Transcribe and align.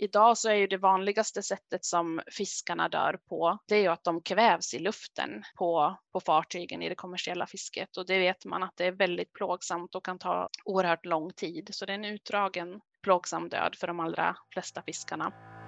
idag 0.00 0.38
så 0.38 0.48
är 0.48 0.54
ju 0.54 0.66
det 0.66 0.76
vanligaste 0.76 1.42
sättet 1.42 1.84
som 1.84 2.20
fiskarna 2.32 2.88
dör 2.88 3.18
på, 3.28 3.58
det 3.68 3.76
är 3.76 3.80
ju 3.80 3.88
att 3.88 4.04
de 4.04 4.22
kvävs 4.22 4.74
i 4.74 4.78
luften 4.78 5.42
på, 5.58 5.96
på 6.12 6.20
fartygen 6.20 6.82
i 6.82 6.88
det 6.88 6.94
kommersiella 6.94 7.46
fisket 7.46 7.96
och 7.96 8.06
det 8.06 8.18
vet 8.18 8.44
man 8.44 8.62
att 8.62 8.76
det 8.76 8.84
är 8.84 8.92
väldigt 8.92 9.32
plågsamt 9.32 9.94
och 9.94 10.04
kan 10.04 10.18
ta 10.18 10.48
oerhört 10.64 11.06
lång 11.06 11.32
tid. 11.32 11.68
Så 11.72 11.86
det 11.86 11.92
är 11.92 11.94
en 11.94 12.04
utdragen 12.04 12.80
plågsam 13.02 13.48
död 13.48 13.76
för 13.80 13.86
de 13.86 14.00
allra 14.00 14.36
flesta 14.52 14.82
fiskarna. 14.82 15.59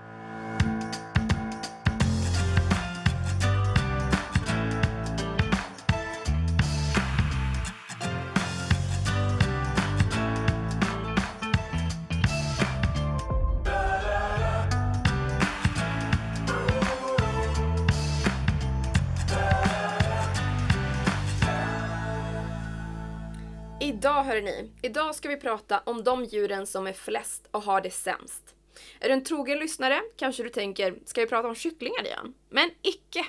Idag 24.02 24.22
hörni, 24.22 24.70
idag 24.82 25.14
ska 25.14 25.28
vi 25.28 25.36
prata 25.36 25.82
om 25.84 26.04
de 26.04 26.24
djuren 26.24 26.66
som 26.66 26.86
är 26.86 26.92
flest 26.92 27.48
och 27.50 27.62
har 27.62 27.80
det 27.80 27.90
sämst. 27.90 28.54
Är 29.00 29.08
du 29.08 29.14
en 29.14 29.24
trogen 29.24 29.58
lyssnare 29.58 30.00
kanske 30.16 30.42
du 30.42 30.48
tänker, 30.48 30.94
ska 31.04 31.20
vi 31.20 31.26
prata 31.26 31.48
om 31.48 31.54
kycklingar 31.54 32.04
igen? 32.04 32.34
Men 32.48 32.70
icke! 32.82 33.26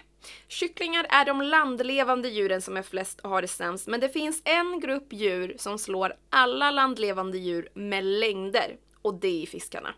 Kycklingar 0.47 1.05
är 1.09 1.25
de 1.25 1.41
landlevande 1.41 2.29
djuren 2.29 2.61
som 2.61 2.77
är 2.77 2.81
flest 2.81 3.19
och 3.19 3.29
har 3.29 3.41
det 3.41 3.47
sämst, 3.47 3.87
men 3.87 3.99
det 3.99 4.09
finns 4.09 4.41
en 4.45 4.79
grupp 4.79 5.13
djur 5.13 5.55
som 5.57 5.79
slår 5.79 6.13
alla 6.29 6.71
landlevande 6.71 7.37
djur 7.37 7.69
med 7.73 8.03
längder, 8.03 8.77
och 9.01 9.13
det 9.13 9.43
är 9.43 9.45
fiskarna. 9.45 9.93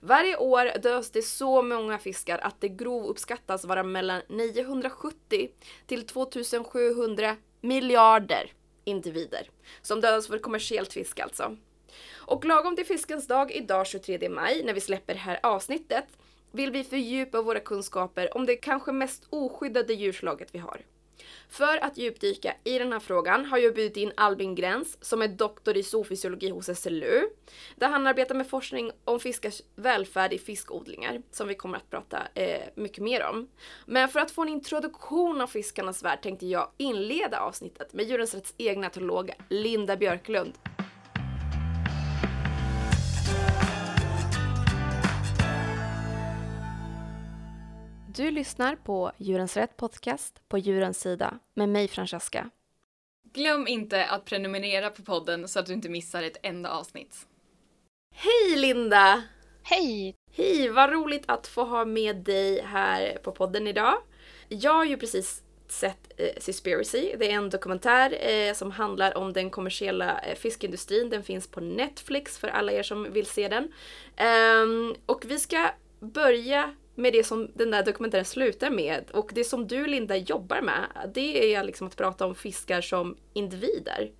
Varje 0.00 0.36
år 0.36 0.78
döds 0.78 1.10
det 1.10 1.22
så 1.22 1.62
många 1.62 1.98
fiskar 1.98 2.38
att 2.38 2.60
det 2.60 2.68
grov 2.68 3.06
uppskattas 3.06 3.64
vara 3.64 3.82
mellan 3.82 4.22
970 4.28 5.48
till 5.86 6.06
2700 6.06 7.36
miljarder 7.60 8.52
individer. 8.84 9.50
Som 9.82 10.00
dödas 10.00 10.26
för 10.26 10.38
kommersiellt 10.38 10.92
fiske 10.92 11.22
alltså. 11.22 11.56
Och 12.14 12.44
lagom 12.44 12.76
till 12.76 12.86
fiskens 12.86 13.26
dag 13.26 13.52
idag 13.52 13.86
23 13.86 14.28
maj, 14.28 14.62
när 14.64 14.74
vi 14.74 14.80
släpper 14.80 15.14
det 15.14 15.20
här 15.20 15.40
avsnittet, 15.42 16.04
vill 16.52 16.70
vi 16.70 16.84
fördjupa 16.84 17.42
våra 17.42 17.60
kunskaper 17.60 18.36
om 18.36 18.46
det 18.46 18.56
kanske 18.56 18.92
mest 18.92 19.26
oskyddade 19.30 19.94
djurslaget 19.94 20.48
vi 20.52 20.58
har. 20.58 20.80
För 21.50 21.84
att 21.84 21.98
djupdyka 21.98 22.54
i 22.64 22.78
den 22.78 22.92
här 22.92 23.00
frågan 23.00 23.44
har 23.44 23.58
jag 23.58 23.74
bjudit 23.74 23.96
in 23.96 24.12
Albin 24.16 24.54
Gräns 24.54 24.98
som 25.00 25.22
är 25.22 25.28
doktor 25.28 25.76
i 25.76 25.82
zoofysiologi 25.82 26.50
hos 26.50 26.80
SLU. 26.80 27.28
Där 27.76 27.88
han 27.88 28.06
arbetar 28.06 28.34
med 28.34 28.48
forskning 28.48 28.90
om 29.04 29.20
fiskars 29.20 29.62
välfärd 29.76 30.32
i 30.32 30.38
fiskodlingar 30.38 31.22
som 31.30 31.48
vi 31.48 31.54
kommer 31.54 31.76
att 31.76 31.90
prata 31.90 32.18
eh, 32.34 32.60
mycket 32.74 33.04
mer 33.04 33.26
om. 33.26 33.48
Men 33.86 34.08
för 34.08 34.20
att 34.20 34.30
få 34.30 34.42
en 34.42 34.48
introduktion 34.48 35.40
av 35.40 35.46
fiskarnas 35.46 36.02
värld 36.02 36.22
tänkte 36.22 36.46
jag 36.46 36.68
inleda 36.76 37.40
avsnittet 37.40 37.92
med 37.92 38.06
Djurens 38.06 38.34
Rätts 38.34 38.54
egna 38.58 38.86
etolog 38.86 39.30
Linda 39.48 39.96
Björklund. 39.96 40.52
Du 48.14 48.30
lyssnar 48.30 48.76
på 48.76 49.12
Djurens 49.18 49.56
Rätt 49.56 49.76
Podcast 49.76 50.48
på 50.48 50.58
Djurens 50.58 51.00
Sida 51.00 51.38
med 51.54 51.68
mig 51.68 51.88
Francesca. 51.88 52.50
Glöm 53.32 53.68
inte 53.68 54.06
att 54.06 54.24
prenumerera 54.24 54.90
på 54.90 55.02
podden 55.02 55.48
så 55.48 55.58
att 55.58 55.66
du 55.66 55.72
inte 55.72 55.88
missar 55.88 56.22
ett 56.22 56.36
enda 56.42 56.70
avsnitt. 56.70 57.26
Hej 58.14 58.56
Linda! 58.56 59.22
Hej! 59.62 60.14
Hej, 60.32 60.68
vad 60.68 60.92
roligt 60.92 61.24
att 61.26 61.46
få 61.46 61.64
ha 61.64 61.84
med 61.84 62.16
dig 62.16 62.62
här 62.62 63.18
på 63.22 63.32
podden 63.32 63.66
idag. 63.66 63.94
Jag 64.48 64.74
har 64.74 64.84
ju 64.84 64.96
precis 64.96 65.42
sett 65.68 66.12
eh, 66.16 66.40
Seaspiracy. 66.40 67.14
Det 67.18 67.30
är 67.30 67.34
en 67.34 67.50
dokumentär 67.50 68.30
eh, 68.30 68.54
som 68.54 68.70
handlar 68.70 69.16
om 69.16 69.32
den 69.32 69.50
kommersiella 69.50 70.20
eh, 70.20 70.36
fiskindustrin. 70.36 71.10
Den 71.10 71.22
finns 71.22 71.46
på 71.46 71.60
Netflix 71.60 72.38
för 72.38 72.48
alla 72.48 72.72
er 72.72 72.82
som 72.82 73.12
vill 73.12 73.26
se 73.26 73.48
den. 73.48 73.72
Um, 74.62 74.96
och 75.06 75.24
vi 75.28 75.38
ska 75.38 75.70
börja 76.00 76.74
med 76.94 77.12
det 77.12 77.24
som 77.24 77.50
den 77.54 77.70
där 77.70 77.84
dokumentären 77.84 78.24
slutar 78.24 78.70
med 78.70 79.10
och 79.10 79.30
det 79.34 79.44
som 79.44 79.66
du 79.66 79.86
Linda 79.86 80.16
jobbar 80.16 80.62
med, 80.62 81.10
det 81.14 81.54
är 81.54 81.64
liksom 81.64 81.86
att 81.86 81.96
prata 81.96 82.26
om 82.26 82.34
fiskar 82.34 82.80
som 82.80 83.16
individer. 83.32 84.12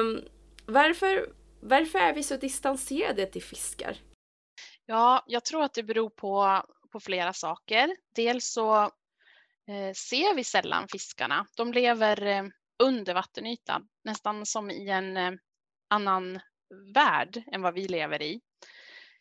Um, 0.00 0.24
varför, 0.66 1.32
varför 1.60 1.98
är 1.98 2.14
vi 2.14 2.22
så 2.22 2.36
distanserade 2.36 3.26
till 3.26 3.42
fiskar? 3.42 3.96
Ja, 4.86 5.24
jag 5.26 5.44
tror 5.44 5.62
att 5.62 5.74
det 5.74 5.82
beror 5.82 6.10
på, 6.10 6.62
på 6.92 7.00
flera 7.00 7.32
saker. 7.32 7.96
Dels 8.14 8.52
så 8.52 8.82
eh, 9.68 9.92
ser 9.94 10.34
vi 10.34 10.44
sällan 10.44 10.88
fiskarna. 10.88 11.46
De 11.56 11.72
lever 11.72 12.26
eh, 12.26 12.44
under 12.82 13.14
vattenytan, 13.14 13.88
nästan 14.04 14.46
som 14.46 14.70
i 14.70 14.88
en 14.88 15.16
eh, 15.16 15.32
annan 15.88 16.40
värld 16.94 17.42
än 17.52 17.62
vad 17.62 17.74
vi 17.74 17.88
lever 17.88 18.22
i. 18.22 18.40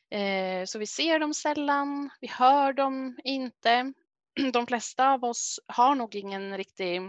Eh, 0.10 0.66
så 0.66 0.80
vi 0.80 0.88
ser 0.88 1.20
dem 1.20 1.34
sällan, 1.34 2.10
vi 2.22 2.28
hör 2.28 2.74
dem 2.74 3.20
inte. 3.24 3.94
De 4.54 4.68
flesta 4.68 5.10
av 5.10 5.24
oss 5.24 5.60
har 5.68 5.96
nog 5.96 6.16
ingen 6.16 6.58
riktig 6.58 7.02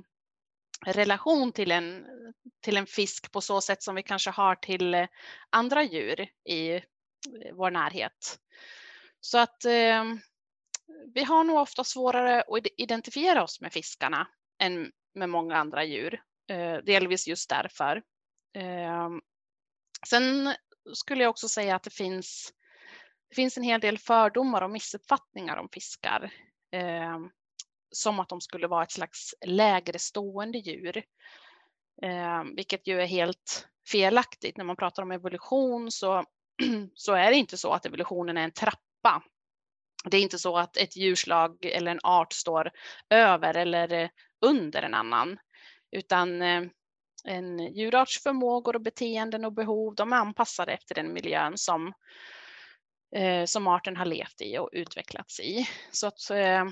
relation 0.87 1.53
till 1.53 1.71
en, 1.71 2.07
till 2.61 2.77
en 2.77 2.87
fisk 2.87 3.33
på 3.33 3.41
så 3.41 3.61
sätt 3.61 3.83
som 3.83 3.95
vi 3.95 4.03
kanske 4.03 4.31
har 4.31 4.55
till 4.55 4.95
eh, 4.95 5.07
andra 5.51 5.83
djur 5.83 6.29
i 6.45 6.73
eh, 6.73 6.83
vår 7.55 7.71
närhet. 7.71 8.39
Så 9.21 9.39
att 9.39 9.65
eh, 9.65 10.05
vi 11.15 11.25
har 11.25 11.45
nog 11.45 11.59
ofta 11.59 11.85
svårare 11.85 12.41
att 12.41 12.67
identifiera 12.77 13.43
oss 13.43 13.61
med 13.61 13.73
fiskarna 13.73 14.29
än 14.63 14.93
med 15.15 15.29
många 15.29 15.57
andra 15.57 15.85
djur. 15.85 16.23
Eh, 16.51 16.77
delvis 16.77 17.29
just 17.29 17.51
därför. 17.51 18.03
Eh, 18.57 19.09
sen 20.09 20.55
skulle 20.95 21.23
jag 21.23 21.31
också 21.31 21.49
säga 21.49 21.77
att 21.77 21.83
det 21.83 21.95
finns 21.95 22.53
det 23.29 23.35
finns 23.35 23.57
en 23.57 23.63
hel 23.63 23.81
del 23.81 23.99
fördomar 23.99 24.63
och 24.63 24.71
missuppfattningar 24.71 25.57
om 25.57 25.69
fiskar. 25.73 26.31
Eh, 26.73 27.19
som 27.91 28.21
att 28.21 28.29
de 28.29 28.41
skulle 28.41 28.67
vara 28.67 28.83
ett 28.83 28.93
slags 28.93 29.35
lägre 29.47 29.99
stående 29.99 30.59
djur. 30.59 30.97
Eh, 32.03 32.45
vilket 32.57 32.87
ju 32.87 33.01
är 33.01 33.07
helt 33.07 33.69
felaktigt. 33.89 34.57
När 34.57 34.65
man 34.65 34.77
pratar 34.77 35.03
om 35.03 35.11
evolution 35.11 35.91
så, 35.91 36.25
så 36.95 37.13
är 37.13 37.31
det 37.31 37.37
inte 37.37 37.57
så 37.57 37.73
att 37.73 37.87
evolutionen 37.87 38.37
är 38.37 38.45
en 38.45 38.53
trappa. 38.53 39.23
Det 40.05 40.17
är 40.17 40.23
inte 40.23 40.39
så 40.39 40.57
att 40.57 40.77
ett 40.77 40.97
djurslag 40.97 41.65
eller 41.65 41.91
en 41.91 42.01
art 42.03 42.33
står 42.33 42.71
över 43.11 43.57
eller 43.57 43.93
eh, 43.93 44.09
under 44.41 44.83
en 44.83 44.95
annan. 44.95 45.39
Utan 45.91 46.43
eh, 46.43 46.63
en 47.25 47.59
djurarts 47.59 48.23
förmågor 48.23 48.75
och 48.75 48.83
beteenden 48.83 49.45
och 49.45 49.53
behov, 49.53 49.95
de 49.95 50.13
är 50.13 50.17
anpassade 50.17 50.73
efter 50.73 50.95
den 50.95 51.13
miljön 51.13 51.59
som, 51.59 51.93
eh, 53.17 53.45
som 53.45 53.67
arten 53.67 53.97
har 53.97 54.05
levt 54.05 54.41
i 54.41 54.59
och 54.59 54.69
utvecklats 54.73 55.41
i. 55.41 55.69
Så, 55.93 56.07
att, 56.07 56.31
eh, 56.31 56.65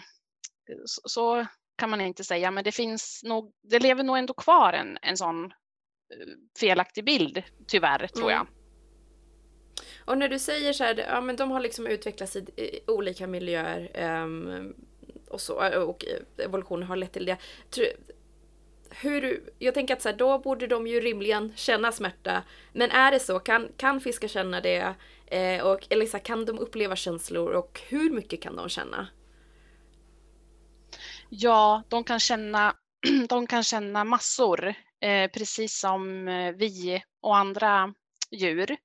så, 0.85 1.01
så, 1.05 1.47
kan 1.79 1.91
man 1.91 2.01
inte 2.01 2.25
säga, 2.25 2.51
men 2.51 2.65
det 2.65 2.73
finns 2.73 3.21
nog, 3.25 3.53
det 3.63 3.79
lever 3.79 4.03
nog 4.05 4.19
ändå 4.19 4.35
kvar 4.35 4.73
en, 4.73 4.99
en 5.03 5.17
sån 5.17 5.45
eh, 5.45 6.27
felaktig 6.59 7.05
bild, 7.05 7.43
tyvärr, 7.67 8.07
tror 8.07 8.31
jag. 8.31 8.41
Mm. 8.41 8.53
Och 10.05 10.19
när 10.19 10.29
du 10.29 10.39
säger 10.39 10.73
så 10.73 10.85
här, 10.85 10.99
ja 11.09 11.21
men 11.21 11.37
de 11.37 11.51
har 11.51 11.61
liksom 11.61 11.87
utvecklats 11.87 12.37
i, 12.37 12.39
i 12.39 12.81
olika 12.87 13.27
miljöer 13.27 13.91
um, 14.23 14.75
och 15.29 15.41
så, 15.41 15.83
och 15.85 16.05
evolutionen 16.39 16.89
har 16.89 16.97
lett 16.97 17.13
till 17.13 17.27
det. 17.27 17.37
Hur, 18.91 19.51
jag 19.59 19.75
tänker 19.75 19.95
att 19.95 20.03
så 20.03 20.09
här, 20.09 20.17
då 20.17 20.39
borde 20.39 20.67
de 20.67 20.87
ju 20.87 21.01
rimligen 21.01 21.53
känna 21.57 21.93
smärta. 21.93 22.43
Men 22.73 22.91
är 22.91 23.11
det 23.11 23.21
så? 23.21 23.39
Kan, 23.39 23.69
kan 23.77 24.01
fiskar 24.01 24.29
känna 24.29 24.61
det? 24.61 24.95
Eh, 25.27 25.67
och, 25.67 25.87
eller 25.91 26.07
så 26.07 26.19
kan 26.19 26.45
de 26.45 26.59
uppleva 26.59 26.97
känslor 26.97 27.53
och 27.53 27.81
hur 27.89 28.11
mycket 28.11 28.43
kan 28.43 28.57
de 28.57 28.69
känna? 28.69 29.09
Ja, 31.29 31.83
de 31.89 32.05
kan 32.05 32.21
känna, 32.21 32.77
de 33.29 33.47
kan 33.47 33.63
känna 33.63 34.05
massor, 34.05 34.75
eh, 35.01 35.31
precis 35.31 35.79
som 35.81 36.29
eh, 36.29 36.53
vi 36.53 37.03
och 37.21 37.37
andra 37.37 37.95
djur. 38.31 38.77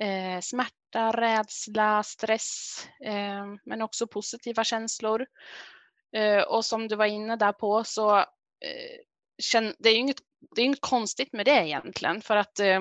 Eh, 0.00 0.40
smärta, 0.40 1.12
rädsla, 1.12 2.02
stress, 2.02 2.78
eh, 3.04 3.44
men 3.64 3.82
också 3.82 4.06
positiva 4.06 4.64
känslor. 4.64 5.26
Eh, 6.16 6.42
och 6.42 6.64
som 6.64 6.88
du 6.88 6.96
var 6.96 7.06
inne 7.06 7.36
där 7.36 7.52
på 7.52 7.84
så 7.84 8.18
eh, 8.18 9.74
det 9.78 9.88
är 9.88 9.96
inget, 9.96 10.20
det 10.54 10.60
är 10.60 10.64
inget 10.64 10.80
konstigt 10.80 11.32
med 11.32 11.46
det 11.46 11.66
egentligen 11.66 12.22
för 12.22 12.36
att 12.36 12.60
eh, 12.60 12.80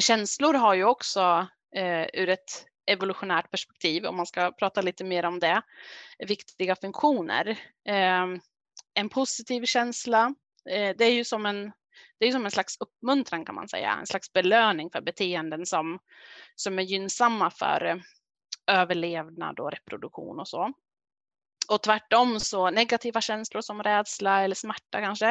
känslor 0.00 0.54
har 0.54 0.74
ju 0.74 0.84
också 0.84 1.46
eh, 1.76 2.06
ur 2.12 2.28
ett 2.28 2.66
evolutionärt 2.86 3.50
perspektiv, 3.50 4.04
om 4.06 4.16
man 4.16 4.26
ska 4.26 4.52
prata 4.52 4.82
lite 4.82 5.04
mer 5.04 5.24
om 5.24 5.38
det, 5.38 5.62
viktiga 6.18 6.76
funktioner. 6.76 7.48
Eh, 7.88 8.26
en 8.94 9.08
positiv 9.08 9.64
känsla, 9.64 10.34
eh, 10.70 10.96
det 10.98 11.04
är 11.04 11.12
ju 11.12 11.24
som 11.24 11.46
en 11.46 11.72
det 12.18 12.26
är 12.26 12.32
som 12.32 12.44
en 12.44 12.50
slags 12.50 12.76
uppmuntran 12.80 13.44
kan 13.44 13.54
man 13.54 13.68
säga, 13.68 13.96
en 14.00 14.06
slags 14.06 14.32
belöning 14.32 14.90
för 14.90 15.00
beteenden 15.00 15.66
som, 15.66 15.98
som 16.54 16.78
är 16.78 16.82
gynnsamma 16.82 17.50
för, 17.50 18.02
överlevnad 18.66 19.60
och 19.60 19.70
reproduktion 19.70 20.40
och 20.40 20.48
så. 20.48 20.72
Och 21.70 21.82
tvärtom 21.82 22.40
så 22.40 22.70
negativa 22.70 23.20
känslor 23.20 23.60
som 23.60 23.82
rädsla 23.82 24.44
eller 24.44 24.54
smärta 24.54 25.00
kanske, 25.00 25.28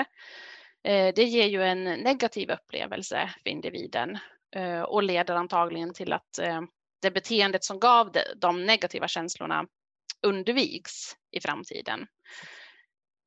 eh, 0.84 1.14
det 1.16 1.24
ger 1.24 1.48
ju 1.48 1.64
en 1.64 1.84
negativ 1.84 2.52
upplevelse 2.52 3.34
för 3.44 3.50
individen 3.50 4.18
Eh, 4.56 4.82
och 4.82 5.04
leder 5.04 5.36
antagligen 5.36 5.94
till 5.94 6.14
att 6.14 6.40
eh, 6.40 6.62
det 7.02 7.12
beteendet 7.12 7.64
som 7.64 7.80
gav 7.80 8.12
de 8.36 8.66
negativa 8.66 9.08
känslorna 9.08 9.66
undviks 10.22 11.16
i 11.32 11.42
framtiden. 11.42 12.08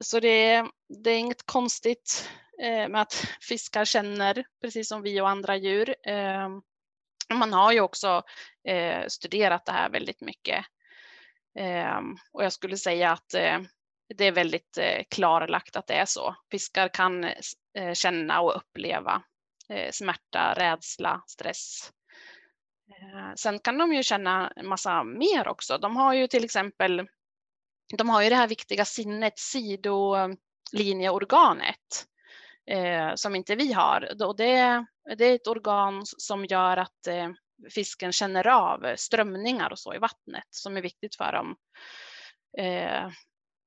Så 0.04 0.20
det, 0.20 0.66
det 1.02 1.10
är 1.10 1.18
inget 1.18 1.46
konstigt 1.46 2.30
eh, 2.62 2.88
med 2.88 3.00
att 3.00 3.26
fiskar 3.40 3.84
känner 3.84 4.44
precis 4.60 4.88
som 4.88 5.02
vi 5.02 5.20
och 5.20 5.28
andra 5.28 5.56
djur. 5.56 5.94
Man 7.34 7.52
har 7.52 7.72
ju 7.72 7.80
också 7.80 8.22
studerat 9.08 9.66
det 9.66 9.72
här 9.72 9.90
väldigt 9.90 10.20
mycket 10.20 10.64
och 12.32 12.44
jag 12.44 12.52
skulle 12.52 12.76
säga 12.76 13.12
att 13.12 13.28
det 14.14 14.24
är 14.24 14.32
väldigt 14.32 14.78
klarlagt 15.10 15.76
att 15.76 15.86
det 15.86 15.94
är 15.94 16.04
så. 16.04 16.36
Fiskar 16.50 16.88
kan 16.88 17.30
känna 17.94 18.40
och 18.40 18.56
uppleva 18.56 19.22
Eh, 19.68 19.90
smärta, 19.92 20.54
rädsla, 20.54 21.22
stress. 21.26 21.92
Eh, 22.88 23.34
sen 23.36 23.58
kan 23.58 23.78
de 23.78 23.92
ju 23.92 24.02
känna 24.02 24.52
en 24.56 24.68
massa 24.68 25.04
mer 25.04 25.48
också. 25.48 25.78
De 25.78 25.96
har 25.96 26.14
ju 26.14 26.26
till 26.26 26.44
exempel 26.44 27.08
de 27.96 28.08
har 28.08 28.22
ju 28.22 28.28
det 28.28 28.36
här 28.36 28.48
viktiga 28.48 28.84
sinnet, 28.84 29.38
sidolinjeorganet, 29.38 32.06
eh, 32.66 33.14
som 33.14 33.34
inte 33.34 33.54
vi 33.54 33.72
har. 33.72 34.22
Och 34.24 34.36
det, 34.36 34.86
det, 35.18 35.24
är 35.24 35.34
ett 35.34 35.46
organ 35.46 36.02
som 36.04 36.44
gör 36.44 36.76
att 36.76 37.06
eh, 37.06 37.30
fisken 37.70 38.12
känner 38.12 38.46
av 38.46 38.96
strömningar 38.96 39.70
och 39.70 39.78
så 39.78 39.94
i 39.94 39.98
vattnet 39.98 40.46
som 40.50 40.76
är 40.76 40.82
viktigt 40.82 41.16
för 41.16 41.32
dem. 41.32 41.56
Eh 42.58 43.10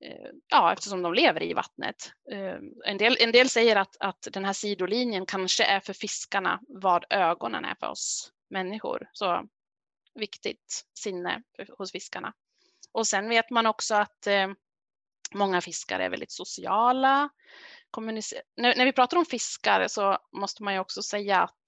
Eh, 0.03 0.29
ja, 0.47 0.73
eftersom 0.73 1.01
de 1.01 1.13
lever 1.13 1.43
i 1.43 1.53
vattnet. 1.53 2.11
Eh, 2.31 2.55
en 2.85 2.97
del, 2.97 3.17
en 3.19 3.31
del 3.31 3.49
säger 3.49 3.75
att, 3.75 3.97
att 3.99 4.27
den 4.31 4.45
här 4.45 4.53
sidolinjen 4.53 5.25
kanske 5.25 5.63
är 5.63 5.79
för 5.79 5.93
fiskarna 5.93 6.59
vad 6.67 7.05
ögonen 7.09 7.65
är 7.65 7.75
för 7.75 7.87
oss 7.87 8.31
människor. 8.49 9.09
Så 9.13 9.45
viktigt 10.15 10.85
sinne 10.99 11.41
hos 11.77 11.91
fiskarna. 11.91 12.33
Och 12.91 13.07
sen 13.07 13.29
vet 13.29 13.49
man 13.49 13.65
också 13.65 13.95
att 13.95 14.27
eh, 14.27 14.47
många 15.33 15.61
fiskar 15.61 15.99
är 15.99 16.09
väldigt 16.09 16.31
sociala. 16.31 17.29
När, 17.97 18.75
när, 18.75 18.85
vi 18.85 18.91
pratar 18.91 19.17
om 19.17 19.25
fiskar 19.25 19.87
så 19.87 20.17
måste 20.31 20.63
man 20.63 20.73
ju 20.73 20.79
också 20.79 21.03
säga 21.03 21.41
att 21.41 21.65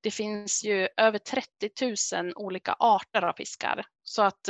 det 0.00 0.10
finns 0.10 0.64
ju 0.64 0.88
över 0.96 1.18
30 1.18 1.70
000 2.14 2.32
olika 2.36 2.76
arter 2.78 3.22
av 3.22 3.32
fiskar. 3.32 3.86
Så 4.02 4.22
att 4.22 4.48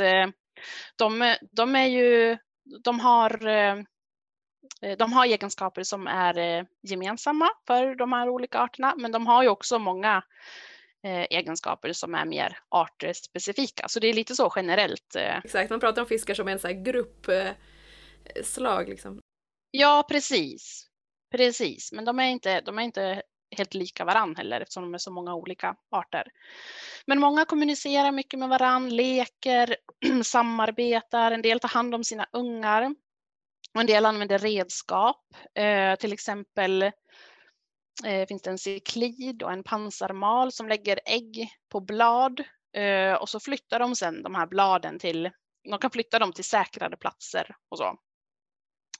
de, 0.95 1.35
de, 1.51 1.75
är 1.75 1.87
ju, 1.87 2.37
de 2.83 2.99
har 2.99 3.47
eh, 3.47 3.77
de 4.97 5.13
har 5.13 5.25
egenskaper 5.25 5.83
som 5.83 6.07
är 6.07 6.37
eh, 6.37 6.65
gemensamma 6.81 7.49
för 7.67 7.95
de 7.95 8.13
här 8.13 8.29
olika 8.29 8.59
arterna, 8.59 8.95
men 8.97 9.11
de 9.11 9.27
har 9.27 9.43
ju 9.43 9.49
också 9.49 9.79
många 9.79 10.23
Eh, 11.03 11.27
egenskaper 11.29 11.93
som 11.93 12.15
är 12.15 12.25
mer 12.25 12.57
artspecifika. 12.69 13.87
Så 13.87 13.99
det 13.99 14.07
är 14.07 14.13
lite 14.13 14.35
så 14.35 14.53
generellt. 14.55 15.15
Exakt, 15.15 15.69
man 15.69 15.79
pratar 15.79 16.01
om 16.01 16.07
fiskar 16.07 16.33
som 16.33 16.47
en 16.47 16.59
så 16.59 16.67
gruppslag. 16.73 17.59
Liksom. 18.89 19.21
Ja, 19.71 20.05
precis. 20.09 20.85
Precis, 21.31 21.91
men 21.91 22.05
de 22.05 22.19
är 22.19 22.27
inte, 22.27 22.61
de 22.61 22.79
är 22.79 22.83
inte 22.83 23.21
helt 23.57 23.73
lika 23.73 24.05
varann 24.05 24.35
heller 24.35 24.61
eftersom 24.61 24.83
de 24.83 24.93
är 24.93 24.97
så 24.97 25.11
många 25.11 25.35
olika 25.35 25.75
arter. 25.91 26.27
Men 27.05 27.19
många 27.19 27.45
kommunicerar 27.45 28.11
mycket 28.11 28.39
med 28.39 28.49
varann, 28.49 28.89
leker, 28.89 29.75
samarbetar, 30.23 31.31
en 31.31 31.41
del 31.41 31.59
tar 31.59 31.69
hand 31.69 31.95
om 31.95 32.03
sina 32.03 32.27
ungar 32.31 32.95
och 33.73 33.81
en 33.81 33.87
del 33.87 34.05
använder 34.05 34.39
redskap, 34.39 35.25
eh, 35.55 35.95
till 35.95 36.13
exempel 36.13 36.83
eh, 38.05 38.27
finns 38.27 38.41
det 38.41 38.49
en 38.49 38.57
cyklid 38.57 39.43
och 39.43 39.51
en 39.51 39.63
pansarmal 39.63 40.51
som 40.51 40.67
lägger 40.67 40.99
ägg 41.05 41.49
på 41.69 41.79
blad 41.79 42.43
eh, 42.73 43.13
och 43.13 43.29
så 43.29 43.39
flyttar 43.39 43.79
de 43.79 43.95
sedan 43.95 44.23
de 44.23 44.35
här 44.35 44.47
bladen 44.47 44.99
till, 44.99 45.29
de 45.69 45.79
kan 45.79 45.91
flytta 45.91 46.19
dem 46.19 46.33
till 46.33 46.43
säkrare 46.43 46.97
platser 46.97 47.55
och 47.69 47.77
så. 47.77 47.97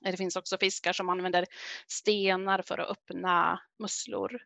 Det 0.02 0.18
finns 0.18 0.36
också 0.36 0.58
fiskar 0.58 0.94
som 0.94 1.10
använder 1.10 1.46
stenar 1.88 2.62
för 2.62 2.78
att 2.78 2.90
öppna 2.90 3.62
musslor, 3.80 4.42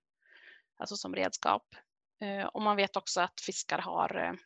alltså 0.78 0.96
som 0.96 1.16
redskap. 1.16 1.76
Eh, 2.22 2.46
och 2.46 2.62
man 2.62 2.76
vet 2.76 2.96
också 2.96 3.22
att 3.22 3.42
fiskar 3.42 3.80
har 3.80 4.38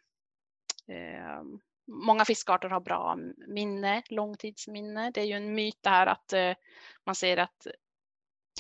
eh, 0.88 1.44
Många 1.90 2.26
fiskarter 2.26 2.70
har 2.70 2.80
bra 2.80 3.18
minne, 3.48 4.04
långtidsminne. 4.10 5.12
Det 5.12 5.22
är 5.22 5.26
ju 5.26 5.34
en 5.34 5.56
myt 5.56 5.78
det 5.82 5.90
här 5.90 6.08
att 6.08 6.34
eh, 6.34 6.54
man 7.06 7.16
säger 7.16 7.38
att 7.38 7.68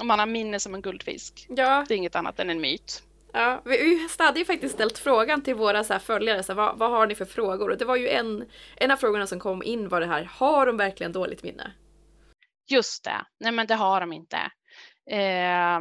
man 0.04 0.20
har 0.20 0.26
minne 0.26 0.60
som 0.60 0.76
en 0.76 0.82
guldfisk. 0.82 1.46
Ja. 1.50 1.86
Det 1.88 1.94
är 1.94 1.98
inget 1.98 2.16
annat 2.16 2.40
än 2.40 2.50
en 2.50 2.62
myt. 2.62 3.04
Ja, 3.34 3.62
vi 3.66 4.08
hade 4.18 4.40
ju 4.40 4.46
faktiskt 4.46 4.74
ställt 4.74 4.98
frågan 4.98 5.42
till 5.42 5.56
våra 5.56 5.84
så 5.84 6.00
följare, 6.00 6.44
så 6.44 6.52
här, 6.52 6.58
vad, 6.58 6.78
vad, 6.78 6.92
har 6.92 7.08
ni 7.08 7.16
för 7.16 7.26
frågor? 7.26 7.70
Och 7.70 7.78
det 7.78 7.86
var 7.86 7.96
ju 7.96 8.08
en, 8.08 8.46
en 8.76 8.92
av 8.92 8.98
frågorna 8.98 9.28
som 9.28 9.40
kom 9.40 9.64
in 9.64 9.90
var 9.90 10.00
det 10.00 10.08
här, 10.08 10.24
har 10.24 10.66
de 10.66 10.78
verkligen 10.78 11.12
dåligt 11.12 11.44
minne? 11.44 11.72
Just 12.68 13.04
det, 13.04 13.26
nej 13.40 13.52
men 13.52 13.68
det 13.68 13.76
har 13.76 14.00
de 14.00 14.14
inte. 14.14 14.38
Eh, 15.10 15.80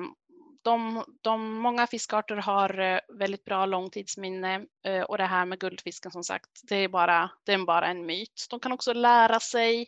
de, 0.62 1.05
de, 1.21 1.55
många 1.55 1.87
fiskarter 1.87 2.37
har 2.37 2.81
eh, 2.81 2.99
väldigt 3.09 3.44
bra 3.44 3.67
långtidsminne 3.67 4.67
eh, 4.85 5.03
och 5.03 5.19
det 5.19 5.25
här 5.25 5.44
med 5.44 5.59
guldfisken 5.61 6.11
som 6.12 6.25
sagt, 6.25 6.50
det 6.62 6.77
är 6.77 6.88
bara, 6.88 7.31
det 7.44 7.53
är 7.53 7.59
bara 7.65 7.87
en 7.87 8.06
myt. 8.06 8.47
De 8.50 8.61
kan 8.61 8.73
också 8.73 8.93
lära 8.93 9.41
sig 9.41 9.87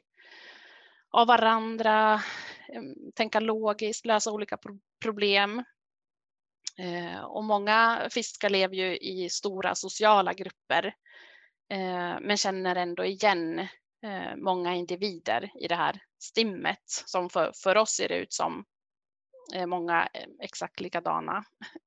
av 1.11 1.27
varandra, 1.27 2.23
ehm, 2.75 3.13
tänka 3.15 3.41
logiskt, 3.41 4.07
lösa 4.07 4.33
olika 4.33 4.59
problem. 5.03 5.65
Ehm, 6.79 7.25
och 7.25 7.45
många 7.45 8.09
fiskar 8.11 8.51
lever 8.51 8.75
ju 8.75 8.97
i 8.97 9.31
stora 9.31 9.75
sociala 9.75 10.33
grupper 10.33 10.95
eh, 11.71 12.17
men 12.21 12.37
känner 12.37 12.77
ändå 12.77 13.05
igen 13.05 13.69
många 14.37 14.75
individer 14.75 15.51
i 15.61 15.69
det 15.69 15.75
här 15.75 16.03
stimmet 16.19 16.83
som 16.87 17.31
för, 17.31 17.53
för 17.63 17.77
oss 17.77 17.91
ser 17.91 18.13
ut 18.13 18.33
som 18.33 18.65
många 19.67 20.09
exakt 20.43 20.81
likadana 20.81 21.45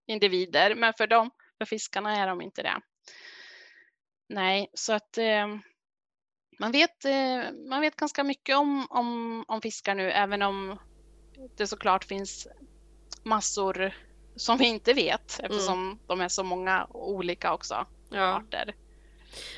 individer 0.08 0.75
men 0.75 0.94
för 0.94 1.08
dem, 1.08 1.31
för 1.58 1.66
fiskarna 1.66 2.18
är 2.18 2.28
de 2.28 2.42
inte 2.42 2.63
det. 2.63 2.81
Nej, 4.30 4.69
så 4.74 4.94
att 4.94 5.18
man 6.62 6.72
vet, 6.72 7.06
eh, 7.06 7.51
man 7.70 7.82
vet 7.82 7.96
ganska 7.96 8.24
mycket 8.24 8.58
om, 8.58 8.88
om, 8.89 9.44
om 9.48 9.62
fiskar 9.62 9.96
nu, 9.96 10.12
även 10.12 10.41
om 10.41 10.80
det 11.58 11.68
såklart 11.68 12.03
finns 12.03 12.48
massor 13.24 13.94
som 14.36 14.58
vi 14.58 14.65
inte 14.65 14.94
vet 14.94 15.39
eftersom 15.39 15.84
mm. 15.86 16.00
de 16.08 16.22
är 16.22 16.27
så 16.27 16.44
många 16.44 16.88
olika 16.89 17.53
också. 17.53 17.88
Ja. 18.10 18.36
Arter. 18.36 18.75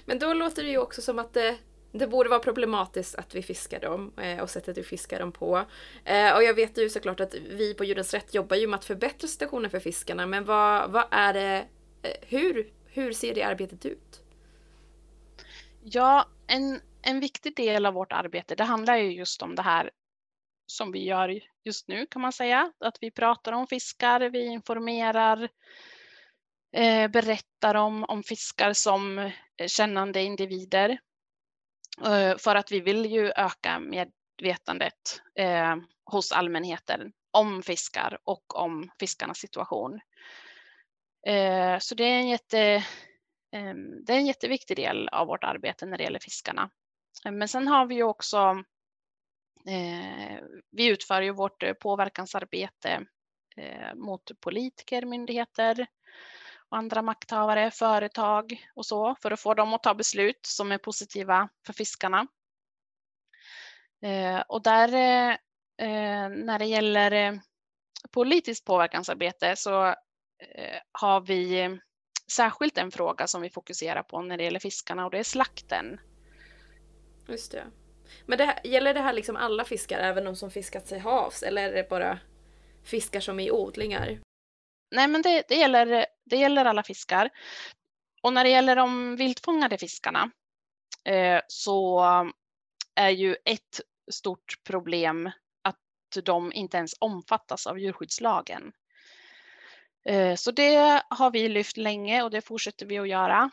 Men 0.05 0.19
då 0.19 0.33
låter 0.33 0.63
det 0.63 0.69
ju 0.69 0.77
också 0.77 1.01
som 1.01 1.19
att 1.19 1.33
det, 1.33 1.57
det 1.95 2.07
borde 2.07 2.29
vara 2.29 2.39
problematiskt 2.39 3.15
att 3.15 3.35
vi 3.35 3.41
fiskar 3.41 3.79
dem 3.79 4.13
eh, 4.17 4.39
och 4.39 4.49
sättet 4.49 4.77
vi 4.77 4.83
fiskar 4.83 5.19
dem 5.19 5.31
på. 5.31 5.65
Eh, 6.05 6.35
och 6.35 6.43
jag 6.43 6.53
vet 6.53 6.77
ju 6.77 6.89
såklart 6.89 7.19
att 7.19 7.33
vi 7.33 7.73
på 7.73 7.83
Djurens 7.83 8.13
Rätt 8.13 8.33
jobbar 8.33 8.55
ju 8.55 8.67
med 8.67 8.77
att 8.77 8.85
förbättra 8.85 9.27
situationen 9.27 9.69
för 9.69 9.79
fiskarna. 9.79 10.25
Men 10.25 10.45
vad, 10.45 10.91
vad 10.91 11.05
är 11.11 11.33
det, 11.33 11.67
eh, 12.01 12.27
hur, 12.27 12.73
hur 12.85 13.13
ser 13.13 13.35
det 13.35 13.43
arbetet 13.43 13.85
ut? 13.85 14.21
Ja, 15.83 16.29
en, 16.47 16.81
en 17.01 17.19
viktig 17.19 17.55
del 17.55 17.85
av 17.85 17.93
vårt 17.93 18.11
arbete, 18.11 18.55
det 18.55 18.63
handlar 18.63 18.97
ju 18.97 19.11
just 19.11 19.41
om 19.41 19.55
det 19.55 19.61
här 19.61 19.91
som 20.65 20.91
vi 20.91 21.05
gör 21.05 21.39
just 21.63 21.87
nu 21.87 22.05
kan 22.05 22.21
man 22.21 22.33
säga. 22.33 22.71
Att 22.79 22.97
vi 23.01 23.11
pratar 23.11 23.51
om 23.51 23.67
fiskar, 23.67 24.29
vi 24.29 24.45
informerar, 24.45 25.49
eh, 26.75 27.07
berättar 27.07 27.75
om, 27.75 28.03
om 28.03 28.23
fiskar 28.23 28.73
som 28.73 29.17
eh, 29.19 29.31
kännande 29.67 30.21
individer. 30.21 30.99
Eh, 32.01 32.37
för 32.37 32.55
att 32.55 32.71
vi 32.71 32.79
vill 32.79 33.05
ju 33.05 33.31
öka 33.35 33.79
medvetandet 33.79 35.21
eh, 35.35 35.75
hos 36.05 36.31
allmänheten 36.31 37.13
om 37.31 37.63
fiskar 37.63 38.17
och 38.23 38.55
om 38.55 38.89
fiskarnas 38.99 39.37
situation. 39.37 39.99
Eh, 41.27 41.79
så 41.79 41.95
det 41.95 42.03
är 42.03 42.19
en 42.19 42.29
jätte 42.29 42.59
eh, 43.51 43.73
det 44.05 44.13
är 44.13 44.17
en 44.17 44.25
jätteviktig 44.25 44.77
del 44.77 45.07
av 45.07 45.27
vårt 45.27 45.43
arbete 45.43 45.85
när 45.85 45.97
det 45.97 46.03
gäller 46.03 46.19
fiskarna. 46.19 46.69
Eh, 47.25 47.31
men 47.31 47.47
sen 47.47 47.67
har 47.67 47.85
vi 47.85 47.95
ju 47.95 48.03
också, 48.03 48.63
eh, 49.67 50.43
vi 50.71 50.87
utför 50.87 51.21
ju 51.21 51.31
vårt 51.31 51.63
eh, 51.63 51.73
påverkansarbete 51.73 53.05
eh, 53.57 53.95
mot 53.95 54.31
politiker, 54.39 55.05
myndigheter 55.05 55.87
andra 56.75 57.01
makthavare, 57.01 57.71
företag 57.71 58.67
och 58.75 58.85
så 58.85 59.15
för 59.21 59.31
att 59.31 59.39
få 59.39 59.53
dem 59.53 59.73
att 59.73 59.83
ta 59.83 59.93
beslut 59.93 60.45
som 60.45 60.71
är 60.71 60.77
positiva 60.77 61.49
för 61.65 61.73
fiskarna. 61.73 62.27
Eh, 64.01 64.39
och 64.47 64.63
där 64.63 64.87
eh, 65.77 66.29
när 66.29 66.59
det 66.59 66.65
gäller 66.65 67.11
eh, 67.11 67.33
politiskt 68.11 68.65
påverkansarbete 68.65 69.55
så 69.55 69.95
har 70.91 71.21
vi 71.21 71.79
särskilt 72.31 72.77
en 72.77 72.91
fråga 72.91 73.27
som 73.27 73.41
vi 73.41 73.49
fokuserar 73.49 74.03
på 74.03 74.21
när 74.21 74.37
det 74.37 74.43
gäller 74.43 74.59
fiskarna 74.59 75.05
och 75.05 75.11
det 75.11 75.19
är 75.19 75.23
slakten. 75.23 75.99
Just 77.27 77.51
det. 77.51 77.65
Men 78.25 78.37
det 78.37 78.45
här, 78.45 78.59
gäller 78.63 78.93
det 78.93 78.99
här 78.99 79.13
liksom 79.13 79.35
alla 79.35 79.65
fiskar, 79.65 79.99
även 79.99 80.25
de 80.25 80.35
som 80.35 80.51
fiskat 80.51 80.87
sig 80.87 80.99
havs, 80.99 81.43
eller 81.43 81.69
är 81.69 81.73
det 81.73 81.89
bara 81.89 82.19
fiskar 82.83 83.19
som 83.19 83.39
är 83.39 83.43
i 83.43 83.51
odlingar? 83.51 84.19
Nej, 84.93 85.07
men 85.07 85.21
det, 85.21 85.43
det, 85.47 85.55
gäller, 85.55 86.05
det 86.25 86.37
gäller 86.37 86.65
alla 86.65 86.83
fiskar. 86.83 87.29
Och 88.21 88.33
när 88.33 88.43
det 88.43 88.49
gäller 88.49 88.75
de 88.75 89.15
viltfångade 89.15 89.77
fiskarna 89.77 90.31
eh, 91.05 91.41
så 91.47 92.01
är 92.95 93.09
ju 93.09 93.35
ett 93.45 93.81
stort 94.11 94.63
problem 94.63 95.31
att 95.61 96.23
de 96.23 96.53
inte 96.53 96.77
ens 96.77 96.95
omfattas 96.99 97.67
av 97.67 97.79
djurskyddslagen. 97.79 98.71
Eh, 100.05 100.35
så 100.35 100.51
det 100.51 101.03
har 101.09 101.31
vi 101.31 101.49
lyft 101.49 101.77
länge 101.77 102.23
och 102.23 102.31
det 102.31 102.41
fortsätter 102.41 102.85
vi 102.85 102.99
att 102.99 103.09
göra. 103.09 103.51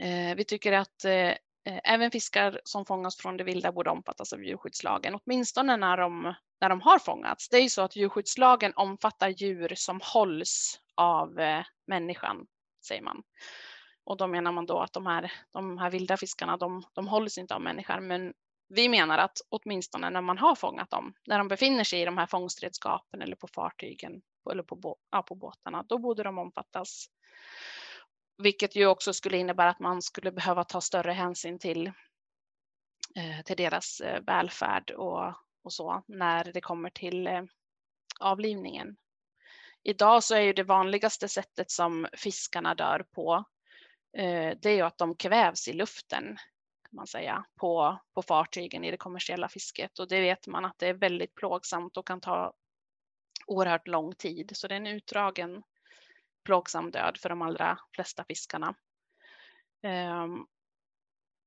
Eh, 0.00 0.36
vi 0.36 0.44
tycker 0.44 0.72
att 0.72 1.04
eh, 1.04 1.32
Eh, 1.66 1.80
även 1.84 2.10
fiskar 2.10 2.60
som 2.64 2.86
fångas 2.86 3.16
från 3.16 3.36
det 3.36 3.44
vilda 3.44 3.72
borde 3.72 3.90
omfattas 3.90 4.32
av 4.32 4.44
djurskyddslagen, 4.44 5.18
åtminstone 5.24 5.76
när 5.76 5.96
de, 5.96 6.34
när 6.60 6.68
de 6.68 6.80
har 6.80 6.98
fångats. 6.98 7.48
Det 7.48 7.56
är 7.56 7.62
ju 7.62 7.68
så 7.68 7.82
att 7.82 7.96
djurskyddslagen 7.96 8.72
omfattar 8.76 9.28
djur 9.28 9.72
som 9.76 10.00
hålls 10.02 10.80
av 10.94 11.40
eh, 11.40 11.64
människan, 11.86 12.46
säger 12.86 13.02
man. 13.02 13.22
Och 14.04 14.16
då 14.16 14.26
menar 14.26 14.52
man 14.52 14.66
då 14.66 14.78
att 14.78 14.92
de 14.92 15.06
här, 15.06 15.32
de 15.52 15.78
här 15.78 15.90
vilda 15.90 16.16
fiskarna, 16.16 16.56
de, 16.56 16.82
de 16.92 17.08
hålls 17.08 17.38
inte 17.38 17.54
av 17.54 17.60
människan, 17.60 18.06
men 18.06 18.32
vi 18.68 18.88
menar 18.88 19.18
att 19.18 19.38
åtminstone 19.48 20.10
när 20.10 20.20
man 20.20 20.38
har 20.38 20.54
fångat 20.54 20.90
dem, 20.90 21.14
när 21.26 21.38
de 21.38 21.48
befinner 21.48 21.84
sig 21.84 22.00
i 22.00 22.04
de 22.04 22.18
här 22.18 22.26
fångstredskapen 22.26 23.22
eller 23.22 23.36
på 23.36 23.46
fartygen 23.46 24.22
eller 24.50 24.62
på, 24.62 24.96
ja, 25.10 25.22
på 25.22 25.34
båtarna, 25.34 25.84
då 25.88 25.98
borde 25.98 26.22
de 26.22 26.38
omfattas. 26.38 27.06
Vilket 28.38 28.76
ju 28.76 28.86
också 28.86 29.12
skulle 29.12 29.36
innebära 29.36 29.70
att 29.70 29.80
man 29.80 30.02
skulle 30.02 30.32
behöva 30.32 30.64
ta 30.64 30.80
större 30.80 31.12
hänsyn 31.12 31.58
till, 31.58 31.86
eh, 33.16 33.42
till 33.44 33.56
deras 33.56 34.00
eh, 34.00 34.20
välfärd 34.20 34.90
och, 34.90 35.32
och 35.62 35.72
så 35.72 36.02
när 36.06 36.44
det 36.44 36.60
kommer 36.60 36.90
till 36.90 37.26
eh, 37.26 37.42
avlivningen. 38.20 38.96
Idag 39.82 40.24
så 40.24 40.34
är 40.34 40.40
ju 40.40 40.52
det 40.52 40.62
vanligaste 40.62 41.28
sättet 41.28 41.70
som 41.70 42.06
fiskarna 42.12 42.74
dör 42.74 43.06
på, 43.12 43.44
det 44.12 44.66
är 44.66 44.74
ju 44.74 44.82
att 44.82 44.98
de 44.98 45.16
kvävs 45.16 45.68
i 45.68 45.72
luften 45.72 46.38
kan 46.86 46.96
man 46.96 47.06
säga, 47.06 47.44
på, 47.56 47.98
på 48.14 48.22
fartygen 48.22 48.84
i 48.84 48.90
det 48.90 48.96
kommersiella 48.96 49.48
fisket. 49.48 49.98
Och 49.98 50.08
det 50.08 50.20
vet 50.20 50.46
man 50.46 50.64
att 50.64 50.78
det 50.78 50.88
är 50.88 50.94
väldigt 50.94 51.34
plågsamt 51.34 51.96
och 51.96 52.06
kan 52.06 52.20
ta 52.20 52.52
oerhört 53.46 53.88
lång 53.88 54.14
tid. 54.14 54.50
Så 54.54 54.68
det 54.68 54.74
är 54.74 54.76
en 54.76 54.86
utdragen 54.86 55.62
plågsam 56.46 56.90
död 56.90 57.18
för 57.22 57.28
de 57.28 57.42
allra 57.42 57.78
flesta 57.94 58.24
fiskarna. 58.24 58.74
Um, 60.22 60.46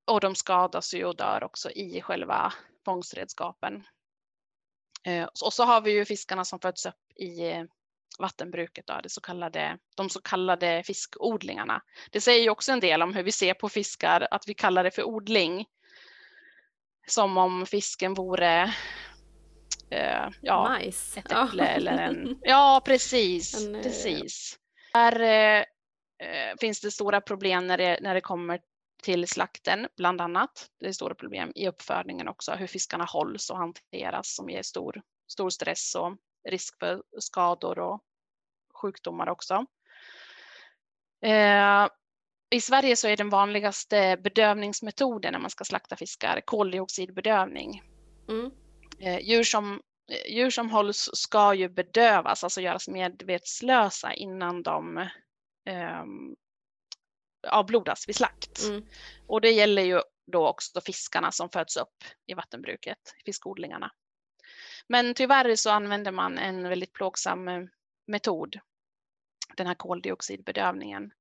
och 0.07 0.19
de 0.19 0.35
skadas 0.35 0.93
ju 0.93 1.05
och 1.05 1.15
dör 1.15 1.43
också 1.43 1.71
i 1.71 2.01
själva 2.01 2.53
fångstredskapen. 2.85 3.83
Uh, 5.07 5.27
och 5.43 5.53
så 5.53 5.63
har 5.63 5.81
vi 5.81 5.91
ju 5.91 6.05
fiskarna 6.05 6.45
som 6.45 6.59
föds 6.59 6.85
upp 6.85 7.11
i 7.15 7.65
vattenbruket, 8.19 8.87
då, 8.87 8.99
det 9.03 9.09
så 9.09 9.21
kallade, 9.21 9.77
de 9.95 10.09
så 10.09 10.21
kallade 10.21 10.83
fiskodlingarna. 10.83 11.81
Det 12.11 12.21
säger 12.21 12.43
ju 12.43 12.49
också 12.49 12.71
en 12.71 12.79
del 12.79 13.01
om 13.01 13.13
hur 13.13 13.23
vi 13.23 13.31
ser 13.31 13.53
på 13.53 13.69
fiskar, 13.69 14.27
att 14.31 14.47
vi 14.47 14.53
kallar 14.53 14.83
det 14.83 14.91
för 14.91 15.03
odling. 15.03 15.65
Som 17.07 17.37
om 17.37 17.65
fisken 17.65 18.13
vore 18.13 18.73
eh, 19.89 20.29
ja, 20.41 20.69
Mais. 20.69 21.17
ett 21.17 21.31
äpple 21.31 21.67
eller 21.67 21.97
en... 21.97 22.39
Ja, 22.41 22.81
precis. 22.85 23.65
En, 23.67 23.75
eh, 23.75 23.81
precis. 23.81 24.59
Där 24.93 25.19
eh, 25.19 25.59
eh, 26.27 26.55
finns 26.59 26.81
det 26.81 26.91
stora 26.91 27.21
problem 27.21 27.67
när 27.67 27.77
det, 27.77 27.99
när 28.01 28.13
det 28.13 28.21
kommer 28.21 28.59
till 29.03 29.27
slakten, 29.27 29.87
bland 29.97 30.21
annat. 30.21 30.69
Det 30.79 30.87
är 30.87 30.91
stora 30.91 31.15
problem 31.15 31.51
i 31.55 31.67
uppfödningen 31.67 32.27
också, 32.27 32.51
hur 32.51 32.67
fiskarna 32.67 33.05
hålls 33.05 33.49
och 33.49 33.57
hanteras 33.57 34.35
som 34.35 34.49
ger 34.49 34.61
stor, 34.61 35.01
stor 35.27 35.49
stress 35.49 35.95
och 35.95 36.17
risk 36.49 36.79
för 36.79 37.03
skador 37.19 37.79
och 37.79 38.01
sjukdomar 38.81 39.29
också. 39.29 39.65
Eh, 41.21 41.87
I 42.49 42.61
Sverige 42.61 42.95
så 42.95 43.07
är 43.07 43.17
den 43.17 43.29
vanligaste 43.29 44.17
bedövningsmetoden 44.23 45.33
när 45.33 45.39
man 45.39 45.49
ska 45.49 45.63
slakta 45.63 45.95
fiskar 45.95 46.41
koldioxidbedövning. 46.45 47.83
Mm. 48.29 48.51
Eh, 48.99 49.19
djur, 49.19 49.43
som, 49.43 49.81
djur 50.29 50.49
som 50.49 50.69
hålls 50.69 51.09
ska 51.13 51.53
ju 51.53 51.69
bedövas, 51.69 52.43
alltså 52.43 52.61
göras 52.61 52.87
medvetslösa 52.87 54.13
innan 54.13 54.63
de 54.63 54.97
eh, 55.65 56.03
avblodas 57.47 58.07
vid 58.07 58.15
slakt. 58.15 58.63
Mm. 58.63 58.85
Och 59.27 59.41
det 59.41 59.51
gäller 59.51 59.81
ju 59.81 60.01
då 60.31 60.47
också 60.47 60.81
fiskarna 60.81 61.31
som 61.31 61.49
föds 61.49 61.77
upp 61.77 62.03
i 62.25 62.33
vattenbruket, 62.33 63.15
fiskodlingarna. 63.25 63.91
Men 64.87 65.13
tyvärr 65.13 65.55
så 65.55 65.69
använder 65.69 66.11
man 66.11 66.37
en 66.37 66.69
väldigt 66.69 66.93
plågsam 66.93 67.47
eh, 67.47 67.63
metod, 68.07 68.59
den 69.57 69.67
här 69.67 69.75
koldioxidbedövningen. 69.75 71.11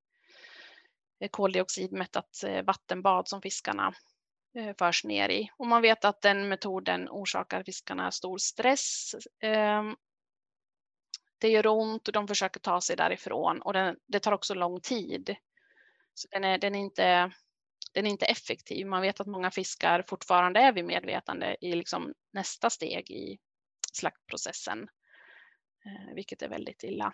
Koldioxidmättat 1.31 2.45
eh, 2.45 2.65
vattenbad 2.65 3.29
som 3.29 3.43
fiskarna 3.43 3.87
eh, 3.87 3.93
Eh, 4.55 4.75
förs 4.79 5.05
ner 5.05 5.29
i. 5.29 5.51
Och 5.57 5.67
man 5.67 5.83
vet 5.83 6.05
att 6.05 6.21
den 6.21 6.49
metoden 6.49 7.09
orsakar 7.09 7.63
fiskarna 7.63 8.11
stor 8.11 8.39
stress. 8.39 9.15
Ehm, 9.41 9.97
det 11.39 11.49
gör 11.49 11.67
ont 11.67 12.09
och 12.09 12.13
de 12.13 12.29
försöker 12.29 12.61
ta 12.61 12.81
sig 12.81 12.97
därifrån 12.97 13.63
och 13.63 13.73
det 14.07 14.21
tar 14.21 14.33
också 14.33 14.55
lång 14.55 14.81
tid. 14.81 15.37
Så 16.15 16.29
den, 16.31 16.45
är, 16.45 16.59
den, 16.59 16.75
är 16.75 16.79
inte, 16.79 17.33
den 17.93 18.07
är 18.07 18.11
inte 18.11 18.27
effektiv. 18.27 18.87
Man 18.87 19.03
vet 19.03 19.21
att 19.21 19.27
många 19.27 19.51
fiskar 19.51 20.05
fortfarande 20.09 20.61
är 20.61 20.73
vid 20.73 20.85
medvetande 20.85 21.57
i 21.61 21.75
liksom 21.75 22.15
nästa 22.33 22.71
steg 22.71 23.11
i 23.11 23.39
slaktprocessen, 23.93 24.89
eh, 25.85 26.15
vilket 26.15 26.43
är 26.43 26.49
väldigt 26.49 26.85
illa. 26.85 27.13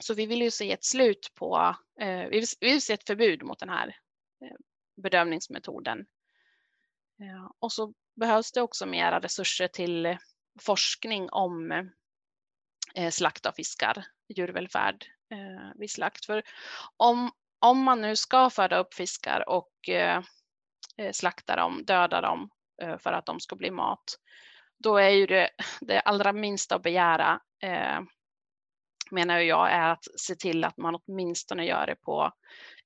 Så 0.00 0.14
vi 0.14 0.26
vill 0.26 0.42
ju 0.42 0.50
se 0.50 0.72
ett 0.72 0.84
slut 0.84 1.32
på, 1.34 1.76
eh, 2.00 2.28
vi 2.28 2.44
vill 2.60 2.82
se 2.82 2.92
ett 2.92 3.06
förbud 3.06 3.42
mot 3.42 3.58
den 3.58 3.68
här 3.68 3.96
bedövningsmetoden. 4.96 5.02
bedömningsmetoden. 5.02 6.06
Och 7.58 7.72
så 7.72 7.92
behövs 8.16 8.52
det 8.52 8.62
också 8.62 8.86
mera 8.86 9.20
resurser 9.20 9.68
till 9.68 10.06
eh, 10.06 10.16
forskning 10.60 11.28
om 11.30 11.72
eh, 12.94 13.10
slakt 13.10 13.46
av 13.46 13.52
fiskar, 13.52 14.06
djurvälfärd 14.28 15.06
eh, 15.30 15.78
vid 15.78 15.90
slakt. 15.90 16.26
För 16.26 16.42
om, 16.96 17.30
om 17.58 17.82
man 17.82 18.00
nu 18.00 18.16
ska 18.16 18.50
föda 18.50 18.78
upp 18.78 18.94
fiskar 18.94 19.48
och 19.48 19.70
slakta 21.12 21.56
dem, 21.56 21.84
döda 21.84 22.20
dem 22.20 22.50
för 22.98 23.12
att 23.12 23.26
de 23.26 23.40
ska 23.40 23.56
bli 23.56 23.70
mat, 23.70 24.18
då 24.78 24.96
är 24.96 25.10
ju 25.10 25.26
det, 25.26 25.50
det 25.80 26.00
allra 26.00 26.32
minsta 26.32 26.74
att 26.74 26.82
begära 26.82 27.40
eh, 27.62 28.00
menar 29.10 29.38
jag 29.38 29.72
är 29.72 29.92
att 29.92 30.04
se 30.20 30.34
till 30.34 30.64
att 30.64 30.76
man 30.76 30.94
åtminstone 30.94 31.66
gör 31.66 31.86
det 31.86 31.96
på 31.96 32.32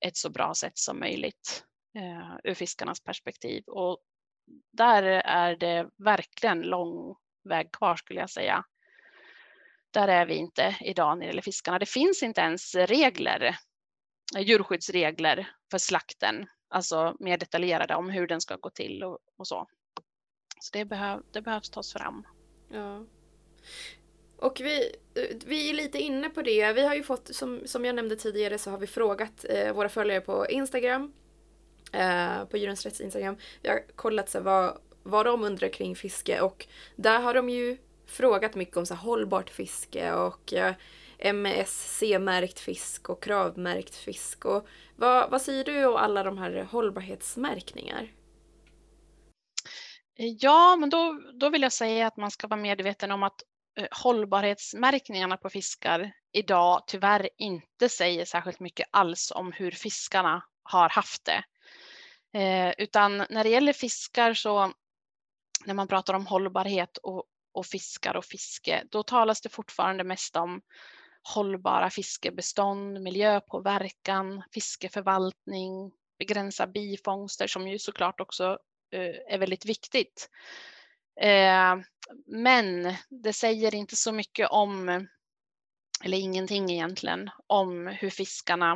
ett 0.00 0.16
så 0.16 0.30
bra 0.30 0.54
sätt 0.54 0.78
som 0.78 0.99
möjligt 0.99 1.64
eh, 1.99 2.37
ur 2.44 2.54
fiskarnas 2.54 3.00
perspektiv. 3.00 3.64
Och 3.66 3.99
där 4.73 5.02
är 5.25 5.57
det 5.57 5.90
verkligen 5.97 6.62
lång 6.62 7.16
väg 7.49 7.73
kvar 7.73 7.97
skulle 7.97 8.21
jag 8.21 8.30
säga. 8.30 8.64
Där 9.90 10.09
är 10.09 10.26
vi 10.26 10.35
inte 10.35 10.76
idag 10.80 11.19
när 11.19 11.25
det 11.25 11.26
gäller 11.26 11.42
fiskarna. 11.42 11.78
Det 11.78 11.87
finns 11.87 12.23
inte 12.23 12.40
ens 12.40 12.75
regler, 12.75 13.57
eh, 14.37 14.42
djurskyddsregler 14.42 15.50
för 15.71 15.78
slakten, 15.78 16.47
alltså 16.69 17.16
mer 17.21 17.38
detaljerade 17.38 17.95
om 17.95 18.11
hur 18.11 18.26
den 18.26 18.40
ska 18.40 18.57
gå 18.57 18.71
till 18.71 19.04
och, 19.04 19.19
och 19.37 19.47
så. 19.47 19.66
Så 20.61 20.71
det, 20.73 20.85
behöv, 20.85 21.23
det 21.33 21.42
behövs 21.42 21.71
tas 21.71 21.92
fram. 21.92 22.26
Ja. 22.69 23.07
Och 24.37 24.61
vi, 24.61 24.97
eh, 25.14 25.37
vi 25.47 25.71
är 25.71 25.75
lite 25.75 25.99
inne 25.99 26.30
på 26.30 26.42
det. 26.42 26.73
Vi 26.73 26.87
har 26.87 26.95
ju 26.95 27.02
fått, 27.02 27.35
som, 27.35 27.61
som 27.66 27.85
jag 27.85 27.95
nämnde 27.95 28.16
tidigare, 28.16 28.59
så 28.59 28.71
har 28.71 28.78
vi 28.78 28.87
frågat 28.87 29.45
eh, 29.49 29.73
våra 29.73 29.88
följare 29.88 30.21
på 30.21 30.47
Instagram. 30.47 31.12
Eh, 31.92 32.44
på 32.44 32.56
Djurens 32.56 32.87
Rätts 32.87 33.00
Instagram. 33.00 33.37
Vi 33.62 33.68
har 33.68 33.97
kollat 33.97 34.28
så 34.28 34.40
vad, 34.40 34.78
vad 35.02 35.26
de 35.26 35.44
undrar 35.44 35.68
kring 35.68 35.97
fiske 35.97 36.40
och 36.40 36.66
där 36.97 37.20
har 37.20 37.35
de 37.35 37.49
ju 37.50 37.78
frågat 38.06 38.54
mycket 38.54 38.76
om 38.76 38.87
så 38.87 38.94
hållbart 38.94 39.50
fiske 39.50 40.12
och 40.12 40.52
eh, 40.52 40.75
MSC-märkt 41.18 42.61
fisk 42.61 43.09
och 43.09 43.23
kravmärkt 43.23 43.94
fisk. 43.94 44.44
Och 44.44 44.68
vad, 44.97 45.30
vad 45.30 45.42
säger 45.42 45.64
du 45.64 45.87
om 45.87 45.97
alla 45.97 46.23
de 46.23 46.38
här 46.38 46.68
hållbarhetsmärkningar? 46.70 48.12
Ja, 50.16 50.76
men 50.76 50.90
då, 50.90 51.20
då 51.40 51.49
vill 51.49 51.62
jag 51.62 51.73
säga 51.73 52.06
att 52.06 52.16
man 52.16 52.30
ska 52.30 52.47
vara 52.47 52.61
medveten 52.61 53.11
om 53.11 53.23
att 53.23 53.42
eh, 53.78 53.87
hållbarhetsmärkningarna 53.90 55.37
på 55.37 55.50
fiskar 55.50 56.12
idag 56.32 56.82
tyvärr 56.87 57.28
inte 57.38 57.88
säger 57.88 58.25
särskilt 58.25 58.61
mycket 58.61 58.88
alls 58.90 59.32
om 59.35 59.52
hur 59.52 59.70
fiskarna 59.70 60.44
har 60.62 60.88
haft 60.88 61.25
det. 61.25 61.44
Eh, 62.32 62.72
utan 62.78 63.16
när 63.16 63.44
det 63.44 63.50
gäller 63.50 63.72
fiskar 63.72 64.34
så 64.34 64.72
när 65.64 65.75
man 65.75 65.88
pratar 65.88 66.14
om 66.14 66.26
hållbarhet 66.26 66.96
och, 66.96 67.25
och 67.52 67.66
fiskar 67.66 68.16
och 68.16 68.25
fiske, 68.25 68.84
då 68.90 69.02
talas 69.02 69.40
det 69.40 69.49
fortfarande 69.49 70.04
mest 70.04 70.37
om 70.37 70.62
hållbara 71.22 71.90
fiskebestånd, 71.90 73.00
miljöpåverkan, 73.00 74.42
fiskeförvaltning, 74.54 75.92
begränsa 76.18 76.66
bifångster 76.66 77.46
som 77.46 77.68
ju 77.68 77.78
såklart 77.78 78.20
också 78.20 78.58
eh, 78.92 79.34
är 79.34 79.38
väldigt 79.38 79.66
viktigt. 79.66 80.30
Eh, 81.20 81.76
men 82.26 82.94
det 83.08 83.32
säger 83.32 83.75
inte 83.75 83.96
så 83.96 84.12
mycket 84.12 84.50
om, 84.50 85.06
eller 86.04 86.18
ingenting 86.18 86.70
egentligen, 86.70 87.30
om 87.46 87.87
hur 87.87 88.10
fiskarna 88.10 88.72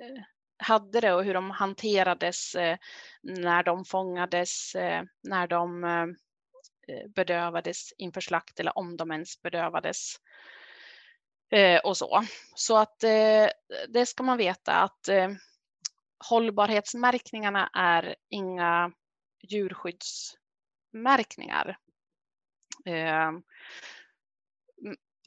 eh, 0.00 0.22
hade 0.62 1.00
det 1.00 1.12
och 1.12 1.24
hur 1.24 1.34
de 1.34 1.50
hanterades 1.50 2.54
eh, 2.54 2.78
när 3.22 3.62
de 3.62 3.84
fångades, 3.84 4.74
eh, 4.74 5.02
när 5.22 5.46
de 5.46 5.84
eh, 5.84 6.06
bedövades 7.08 7.92
inför 7.98 8.20
slakt 8.20 8.60
eller 8.60 8.78
om 8.78 8.96
de 8.96 9.12
ens 9.12 9.42
bedövades 9.42 10.16
och 11.84 11.96
så. 11.96 12.24
Så 12.54 12.76
att 12.76 12.98
det 13.88 14.06
ska 14.06 14.22
man 14.22 14.38
veta 14.38 14.72
att 14.72 15.08
hållbarhetsmärkningarna 16.28 17.70
är 17.74 18.16
inga 18.28 18.92
djurskyddsmärkningar. 19.42 21.78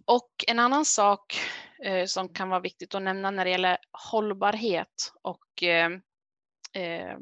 Och 0.06 0.30
en 0.48 0.60
annan 0.60 0.86
sak 0.86 1.40
eh, 1.84 2.06
som 2.06 2.30
kan 2.30 2.50
vara 2.50 2.60
viktigt 2.60 2.96
att 2.96 3.02
nämna 3.02 3.32
när 3.32 3.46
det 3.46 3.52
gäller 3.52 3.78
hållbarhet 4.12 5.14
och 5.22 5.64
eh, 5.64 5.90
eh 6.74 7.18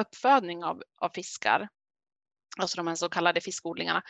uppfödning 0.00 0.64
av, 0.64 0.82
av 1.00 1.10
fiskar, 1.14 1.68
alltså 2.58 2.76
de 2.76 2.86
här 2.86 2.94
så 2.94 3.08
kallade 3.08 3.40
fiskodlingarna, 3.40 4.02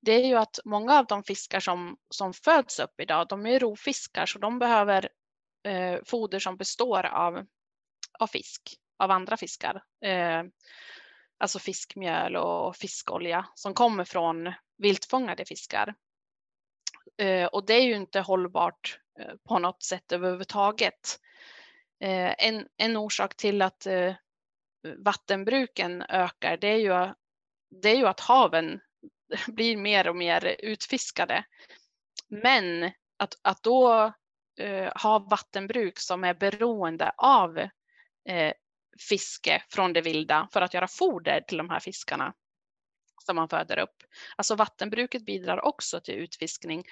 det 0.00 0.12
är 0.12 0.26
ju 0.26 0.34
att 0.34 0.58
många 0.64 0.98
av 0.98 1.06
de 1.06 1.24
fiskar 1.24 1.60
som, 1.60 1.96
som 2.10 2.32
föds 2.32 2.78
upp 2.78 3.00
idag, 3.00 3.26
de 3.28 3.46
är 3.46 3.58
rovfiskar 3.58 4.26
så 4.26 4.38
de 4.38 4.58
behöver 4.58 5.08
eh, 5.64 5.98
foder 6.06 6.38
som 6.38 6.56
består 6.56 7.06
av, 7.06 7.46
av 8.18 8.26
fisk, 8.26 8.74
av 8.98 9.10
andra 9.10 9.36
fiskar. 9.36 9.82
Eh, 10.04 10.42
alltså 11.38 11.58
fiskmjöl 11.58 12.36
och 12.36 12.76
fiskolja 12.76 13.46
som 13.54 13.74
kommer 13.74 14.04
från 14.04 14.52
viltfångade 14.78 15.44
fiskar. 15.44 15.94
Eh, 17.18 17.46
och 17.46 17.66
det 17.66 17.74
är 17.74 17.82
ju 17.82 17.96
inte 17.96 18.20
hållbart 18.20 19.00
eh, 19.20 19.34
på 19.48 19.58
något 19.58 19.82
sätt 19.82 20.12
överhuvudtaget. 20.12 21.20
Eh, 22.00 22.34
en, 22.38 22.66
en 22.76 22.96
orsak 22.96 23.36
till 23.36 23.62
att 23.62 23.86
eh, 23.86 24.14
vattenbruken 24.98 26.02
ökar 26.02 26.56
det 26.56 26.68
är 26.68 26.78
ju, 26.78 27.14
det 27.82 27.88
är 27.88 27.96
ju 27.96 28.06
att 28.06 28.20
haven 28.20 28.80
blir 29.46 29.76
mer 29.76 30.08
och 30.08 30.16
mer 30.16 30.56
utfiskade. 30.58 31.44
Men 32.28 32.84
att, 33.16 33.34
att 33.42 33.62
då 33.62 34.12
eh, 34.60 34.92
ha 35.02 35.18
vattenbruk 35.18 35.98
som 35.98 36.24
är 36.24 36.34
beroende 36.34 37.12
av 37.16 37.58
eh, 38.28 38.52
fiske 39.08 39.62
från 39.68 39.92
det 39.92 40.00
vilda 40.00 40.48
för 40.52 40.62
att 40.62 40.74
göra 40.74 40.88
foder 40.88 41.40
till 41.40 41.58
de 41.58 41.70
här 41.70 41.80
fiskarna 41.80 42.34
som 43.28 43.36
man 43.36 43.48
föder 43.48 43.78
upp. 43.78 43.96
Alltså 44.36 44.54
vattenbruket 44.54 45.26
bidrar 45.26 45.64
också 45.64 46.00
till 46.00 46.14
utfiskning 46.14 46.84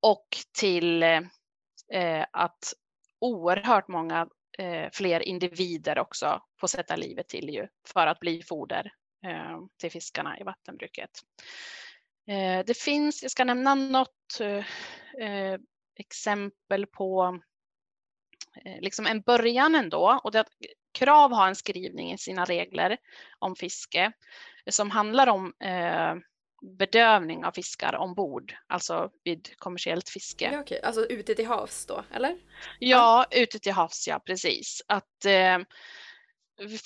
och 0.00 0.26
till 0.58 1.02
eh, 1.02 2.26
att 2.32 2.72
oerhört 3.20 3.88
många 3.88 4.28
eh, 4.58 4.88
fler 4.92 5.20
individer 5.20 5.98
också 5.98 6.42
får 6.60 6.68
sätta 6.68 6.96
livet 6.96 7.28
till 7.28 7.50
ju 7.50 7.68
för 7.88 8.06
att 8.06 8.20
bli 8.20 8.42
foder 8.42 8.92
eh, 9.26 9.58
till 9.80 9.90
fiskarna 9.90 10.40
i 10.40 10.42
vattenbruket. 10.42 11.10
Eh, 12.28 12.64
det 12.66 12.76
finns, 12.76 13.22
jag 13.22 13.30
ska 13.30 13.44
nämna 13.44 13.74
något 13.74 14.40
eh, 15.20 15.60
exempel 15.96 16.86
på 16.86 17.40
eh, 18.64 18.80
liksom 18.80 19.06
en 19.06 19.20
början 19.20 19.74
ändå 19.74 20.20
och 20.24 20.32
det 20.32 20.40
att 20.40 20.50
Krav 20.98 21.32
har 21.32 21.48
en 21.48 21.56
skrivning 21.56 22.12
i 22.12 22.18
sina 22.18 22.44
regler 22.44 22.96
om 23.38 23.56
fiske 23.56 24.12
som 24.70 24.90
handlar 24.90 25.26
om 25.26 25.54
eh, 25.60 26.14
bedövning 26.78 27.44
av 27.44 27.52
fiskar 27.52 27.96
ombord, 27.96 28.54
alltså 28.66 29.10
vid 29.24 29.58
kommersiellt 29.58 30.08
fiske. 30.08 30.50
Ja, 30.52 30.60
okej. 30.60 30.80
Alltså 30.82 31.06
ute 31.06 31.34
till 31.34 31.46
havs 31.46 31.86
då, 31.86 32.04
eller? 32.14 32.36
Ja, 32.78 33.26
ute 33.30 33.58
till 33.58 33.72
havs, 33.72 34.08
ja 34.08 34.18
precis. 34.18 34.82
Att 34.86 35.24
eh, 35.24 35.58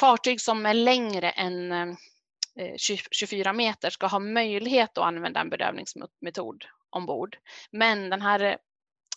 fartyg 0.01 0.41
som 0.41 0.67
är 0.67 0.75
längre 0.75 1.31
än 1.31 1.73
eh, 1.73 2.77
24 2.77 3.53
meter 3.53 3.91
ska 3.91 4.07
ha 4.07 4.19
möjlighet 4.19 4.99
att 4.99 5.05
använda 5.05 5.41
en 5.41 5.51
bedövningsmetod 5.51 6.65
ombord. 6.91 7.37
Men 7.71 8.11
den 8.11 8.23
här 8.23 8.59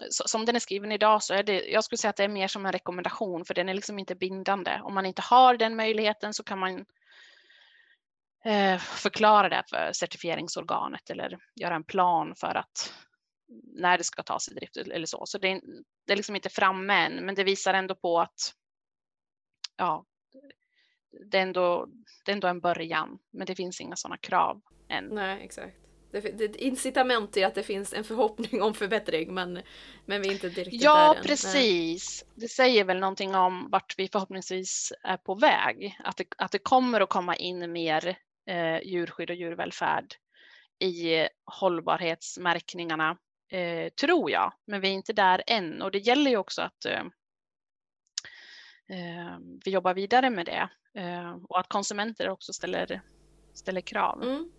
som 0.10 0.46
den 0.46 0.56
är 0.56 0.60
skriven 0.60 0.92
idag 0.92 1.24
så 1.24 1.34
är 1.34 1.44
det, 1.44 1.66
jag 1.66 1.84
skulle 1.84 1.98
säga 1.98 2.10
att 2.10 2.16
det 2.16 2.24
är 2.24 2.28
mer 2.28 2.48
som 2.48 2.66
en 2.66 2.72
rekommendation 2.72 3.46
för 3.46 3.54
den 3.54 3.70
är 3.70 3.74
liksom 3.74 4.00
inte 4.00 4.16
bindande. 4.16 4.82
Om 4.84 4.94
man 4.94 5.06
inte 5.06 5.22
har 5.22 5.58
den 5.58 5.76
möjligheten 5.76 6.34
så 6.34 6.44
kan 6.44 6.60
man 6.60 6.78
eh, 6.78 6.84
förklara 8.80 9.50
det 9.50 9.64
för 9.70 9.92
certifieringsorganet 9.94 11.10
eller 11.10 11.38
göra 11.56 11.76
en 11.76 11.84
plan 11.84 12.36
för 12.36 12.56
att 12.56 12.94
när 13.64 13.98
det 13.98 14.04
ska 14.04 14.24
tas 14.24 14.50
i 14.50 14.54
drift 14.54 14.78
eller 14.78 15.06
så. 15.06 15.26
Så 15.26 15.38
det 15.38 15.52
är, 15.52 15.62
det 16.08 16.14
är 16.14 16.18
liksom 16.18 16.36
inte 16.36 16.50
framme 16.50 16.94
än, 16.94 17.26
men 17.26 17.36
det 17.36 17.44
visar 17.44 17.74
ändå 17.74 17.96
på 17.96 18.20
att 18.20 18.54
ja, 19.78 20.06
det 21.32 21.38
är 21.38 21.42
ändå, 21.42 21.88
det 22.26 22.32
är 22.32 22.34
ändå 22.34 22.48
en 22.48 22.60
början, 22.60 23.20
men 23.32 23.46
det 23.46 23.56
finns 23.56 23.82
inga 23.82 23.96
sådana 23.96 24.18
krav 24.18 24.62
än. 24.90 25.06
Nej, 25.06 25.44
exakt. 25.44 25.78
Det, 26.12 26.20
det 26.20 26.44
är 26.44 26.62
incitament 26.62 27.34
till 27.34 27.46
att 27.46 27.56
det 27.56 27.64
finns 27.64 27.94
en 27.94 28.04
förhoppning 28.04 28.62
om 28.62 28.74
förbättring 28.74 29.34
men, 29.34 29.62
men 30.06 30.22
vi 30.22 30.28
är 30.28 30.32
inte 30.32 30.50
direkt 30.50 30.84
ja, 30.84 30.96
där 30.96 31.10
än. 31.10 31.16
Ja 31.16 31.22
precis. 31.24 32.26
Det 32.36 32.48
säger 32.48 32.84
väl 32.84 33.00
någonting 33.00 33.36
om 33.36 33.70
vart 33.72 33.96
vi 33.98 34.08
förhoppningsvis 34.08 34.94
är 35.04 35.18
på 35.18 35.36
väg. 35.36 35.98
Att 36.04 36.18
det, 36.18 36.26
att 36.38 36.52
det 36.52 36.60
kommer 36.60 37.02
att 37.02 37.10
komma 37.10 37.36
in 37.36 37.72
mer 37.72 38.18
eh, 38.48 38.80
djurskydd 38.84 39.30
och 39.30 39.36
djurvälfärd 39.36 40.16
i 40.80 41.28
hållbarhetsmärkningarna 41.46 43.18
eh, 43.52 43.90
tror 43.90 44.32
jag. 44.32 44.54
Men 44.68 44.82
vi 44.82 44.88
är 44.88 44.94
inte 44.94 45.14
där 45.14 45.44
än 45.48 45.82
och 45.82 45.92
det 45.92 46.00
gäller 46.00 46.32
ju 46.32 46.38
också 46.38 46.62
att 46.62 46.86
eh, 46.86 47.04
eh, 48.90 49.38
vi 49.66 49.72
jobbar 49.72 49.94
vidare 49.94 50.30
med 50.30 50.46
det 50.46 50.70
eh, 51.02 51.36
och 51.50 51.60
att 51.60 51.68
konsumenter 51.70 52.30
också 52.30 52.54
ställer, 52.54 53.02
ställer 53.54 53.82
krav. 53.82 54.24
Mm. 54.24 54.52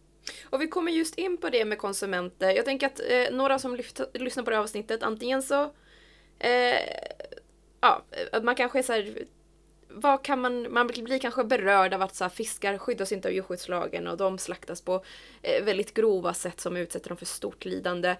Och 0.50 0.60
vi 0.60 0.68
kommer 0.68 0.92
just 0.92 1.14
in 1.14 1.36
på 1.36 1.50
det 1.50 1.64
med 1.64 1.78
konsumenter. 1.78 2.50
Jag 2.50 2.64
tänker 2.64 2.86
att 2.86 3.00
eh, 3.10 3.36
några 3.36 3.58
som 3.58 3.76
lyft, 3.76 4.00
lyssnar 4.14 4.44
på 4.44 4.50
det 4.50 4.56
här 4.56 4.62
avsnittet, 4.62 5.02
antingen 5.02 5.42
så... 5.42 5.62
Eh, 6.38 6.78
ja, 7.80 8.04
man 8.42 8.54
kanske 8.54 8.78
är 8.78 8.82
så 8.82 8.92
här, 8.92 9.26
vad 9.96 10.24
kan 10.24 10.40
man, 10.40 10.72
man 10.72 10.86
blir 10.86 11.18
kanske 11.18 11.44
berörd 11.44 11.94
av 11.94 12.02
att 12.02 12.14
så 12.14 12.24
här, 12.24 12.28
fiskar 12.28 12.78
skyddas 12.78 13.12
inte 13.12 13.28
av 13.28 13.34
djurskyddslagen 13.34 14.06
och 14.06 14.16
de 14.16 14.38
slaktas 14.38 14.80
på 14.80 15.04
eh, 15.42 15.64
väldigt 15.64 15.94
grova 15.94 16.34
sätt 16.34 16.60
som 16.60 16.76
utsätter 16.76 17.08
dem 17.08 17.18
för 17.18 17.26
stort 17.26 17.64
lidande. 17.64 18.16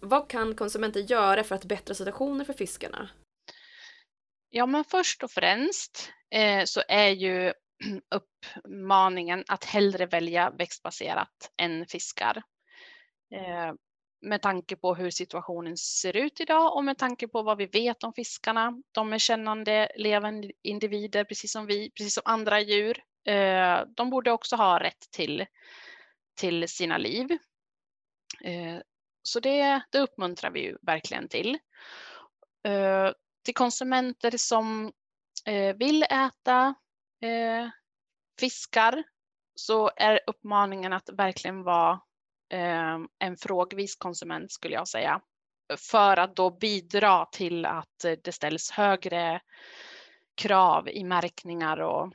Vad 0.00 0.28
kan 0.28 0.54
konsumenter 0.54 1.00
göra 1.00 1.44
för 1.44 1.54
att 1.54 1.64
bättra 1.64 1.94
situationen 1.94 2.46
för 2.46 2.52
fiskarna? 2.52 3.10
Ja, 4.50 4.66
men 4.66 4.84
först 4.84 5.22
och 5.22 5.30
främst 5.30 6.10
eh, 6.34 6.64
så 6.64 6.82
är 6.88 7.08
ju 7.08 7.52
uppmaningen 8.14 9.44
att 9.48 9.64
hellre 9.64 10.06
välja 10.06 10.50
växtbaserat 10.50 11.52
än 11.56 11.86
fiskar. 11.86 12.42
Eh, 13.34 13.72
med 14.22 14.42
tanke 14.42 14.76
på 14.76 14.94
hur 14.94 15.10
situationen 15.10 15.76
ser 15.76 16.16
ut 16.16 16.40
idag 16.40 16.76
och 16.76 16.84
med 16.84 16.98
tanke 16.98 17.28
på 17.28 17.42
vad 17.42 17.58
vi 17.58 17.66
vet 17.66 18.04
om 18.04 18.12
fiskarna. 18.12 18.82
De 18.92 19.12
är 19.12 19.18
kännande 19.18 19.92
levande 19.96 20.52
individer 20.62 21.24
precis 21.24 21.52
som 21.52 21.66
vi, 21.66 21.90
precis 21.90 22.14
som 22.14 22.22
andra 22.24 22.60
djur. 22.60 23.02
Eh, 23.24 23.80
de 23.96 24.10
borde 24.10 24.32
också 24.32 24.56
ha 24.56 24.80
rätt 24.80 25.10
till, 25.10 25.46
till 26.34 26.68
sina 26.68 26.98
liv. 26.98 27.30
Eh, 28.44 28.78
så 29.22 29.40
det, 29.40 29.82
det 29.90 29.98
uppmuntrar 29.98 30.50
vi 30.50 30.60
ju 30.60 30.76
verkligen 30.82 31.28
till. 31.28 31.58
Eh, 32.64 33.10
till 33.44 33.54
konsumenter 33.54 34.36
som 34.36 34.92
vill 35.76 36.02
äta 36.02 36.74
fiskar 38.40 39.02
så 39.54 39.90
är 39.96 40.20
uppmaningen 40.26 40.92
att 40.92 41.08
verkligen 41.12 41.62
vara 41.62 42.00
Ehm, 42.52 43.08
en 43.18 43.36
frågvis 43.36 43.96
konsument 43.96 44.52
skulle 44.52 44.74
jag 44.74 44.88
säga. 44.88 45.20
För 45.78 46.16
att 46.16 46.36
då 46.36 46.50
bidra 46.50 47.26
till 47.26 47.66
att 47.66 48.04
eh, 48.04 48.14
det 48.24 48.32
ställs 48.32 48.70
högre 48.70 49.40
krav 50.34 50.88
i 50.88 51.04
märkningar 51.04 51.80
och, 51.80 52.12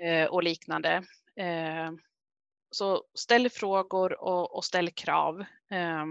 eh, 0.00 0.26
och 0.26 0.42
liknande. 0.42 1.04
Eh, 1.36 1.90
så 2.70 3.04
ställ 3.14 3.50
frågor 3.50 4.22
och, 4.22 4.56
och 4.56 4.64
ställ 4.64 4.90
krav. 4.90 5.40
Eh, 5.70 6.06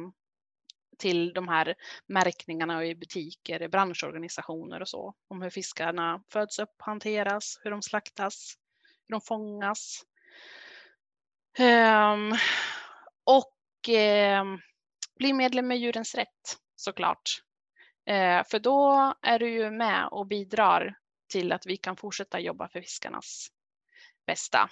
till 0.97 1.33
de 1.33 1.47
här 1.47 1.75
märkningarna 2.07 2.85
i 2.85 2.95
butiker, 2.95 3.61
i 3.61 3.67
branschorganisationer 3.67 4.81
och 4.81 4.89
så. 4.89 5.13
Om 5.27 5.41
hur 5.41 5.49
fiskarna 5.49 6.23
föds 6.31 6.59
upp, 6.59 6.75
hanteras, 6.77 7.59
hur 7.63 7.71
de 7.71 7.81
slaktas, 7.81 8.53
hur 9.07 9.13
de 9.13 9.21
fångas. 9.21 10.03
Um, 11.59 12.37
och 13.23 13.53
um, 14.41 14.61
bli 15.15 15.33
medlem 15.33 15.67
med 15.67 15.77
Djurens 15.77 16.15
Rätt 16.15 16.57
såklart. 16.75 17.43
Eh, 18.05 18.43
för 18.43 18.59
då 18.59 19.13
är 19.21 19.39
du 19.39 19.49
ju 19.49 19.71
med 19.71 20.07
och 20.11 20.27
bidrar 20.27 20.97
till 21.27 21.51
att 21.51 21.65
vi 21.65 21.77
kan 21.77 21.97
fortsätta 21.97 22.39
jobba 22.39 22.69
för 22.69 22.81
fiskarnas 22.81 23.47
bästa. 24.25 24.69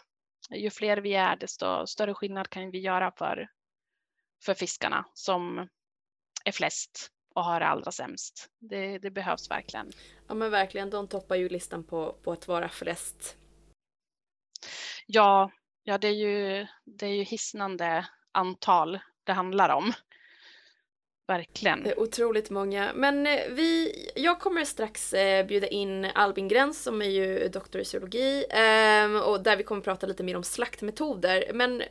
Ju 0.49 0.69
fler 0.69 0.97
vi 0.97 1.13
är, 1.13 1.35
desto 1.35 1.87
större 1.87 2.13
skillnad 2.13 2.49
kan 2.49 2.71
vi 2.71 2.79
göra 2.79 3.11
för, 3.11 3.49
för 4.45 4.53
fiskarna 4.53 5.05
som 5.13 5.69
är 6.45 6.51
flest 6.51 7.11
och 7.35 7.43
har 7.43 7.59
det 7.59 7.67
allra 7.67 7.91
sämst. 7.91 8.49
Det, 8.59 8.97
det 8.97 9.11
behövs 9.11 9.51
verkligen. 9.51 9.91
Ja 10.27 10.33
men 10.33 10.51
verkligen, 10.51 10.89
de 10.89 11.07
toppar 11.07 11.35
ju 11.35 11.49
listan 11.49 11.83
på, 11.83 12.13
på 12.23 12.31
att 12.31 12.47
vara 12.47 12.69
flest. 12.69 13.37
Ja, 15.05 15.51
ja 15.83 15.97
det, 15.97 16.07
är 16.07 16.13
ju, 16.13 16.67
det 16.85 17.05
är 17.05 17.15
ju 17.15 17.23
hisnande 17.23 18.07
antal 18.37 18.99
det 19.23 19.33
handlar 19.33 19.69
om. 19.69 19.93
Verkligen. 21.27 21.83
Det 21.83 21.91
är 21.91 21.99
otroligt 21.99 22.49
många. 22.49 22.91
Men 22.95 23.27
eh, 23.27 23.39
vi, 23.49 23.93
jag 24.15 24.39
kommer 24.39 24.65
strax 24.65 25.13
eh, 25.13 25.45
bjuda 25.45 25.67
in 25.67 26.05
Albin 26.05 26.47
Gräns 26.47 26.83
som 26.83 27.01
är 27.01 27.09
ju 27.09 27.47
doktor 27.47 27.81
i 27.81 27.85
zoologi 27.85 28.45
ehm, 28.49 29.15
och 29.15 29.43
där 29.43 29.57
vi 29.57 29.63
kommer 29.63 29.81
prata 29.81 30.07
lite 30.07 30.23
mer 30.23 30.37
om 30.37 30.43
slaktmetoder. 30.43 31.51
Men 31.53 31.83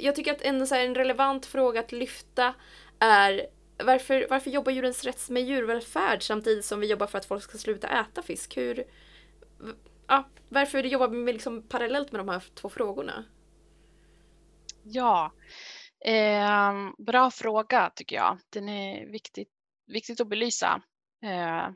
jag 0.00 0.14
tycker 0.14 0.32
att 0.32 0.42
en, 0.42 0.66
så 0.66 0.74
här, 0.74 0.84
en 0.84 0.94
relevant 0.94 1.46
fråga 1.46 1.80
att 1.80 1.92
lyfta 1.92 2.54
är 2.98 3.46
varför, 3.84 4.26
varför 4.30 4.50
jobbar 4.50 4.72
Djurens 4.72 5.04
Rätt 5.04 5.30
med 5.30 5.42
djurvälfärd 5.42 6.22
samtidigt 6.22 6.64
som 6.64 6.80
vi 6.80 6.86
jobbar 6.86 7.06
för 7.06 7.18
att 7.18 7.26
folk 7.26 7.42
ska 7.42 7.58
sluta 7.58 7.88
äta 7.88 8.22
fisk? 8.22 8.56
Hur, 8.56 8.84
ja, 10.06 10.28
varför 10.48 10.82
jobbar 10.82 11.08
vi 11.08 11.32
liksom 11.32 11.62
parallellt 11.62 12.12
med 12.12 12.20
de 12.20 12.28
här 12.28 12.42
två 12.54 12.68
frågorna? 12.68 13.24
Ja, 14.82 15.32
eh, 16.04 16.72
bra 16.98 17.30
fråga 17.30 17.90
tycker 17.94 18.16
jag. 18.16 18.38
Den 18.50 18.68
är 18.68 19.06
viktigt, 19.06 19.52
viktigt 19.86 20.20
att 20.20 20.28
belysa. 20.28 20.82
Eh, 21.24 21.68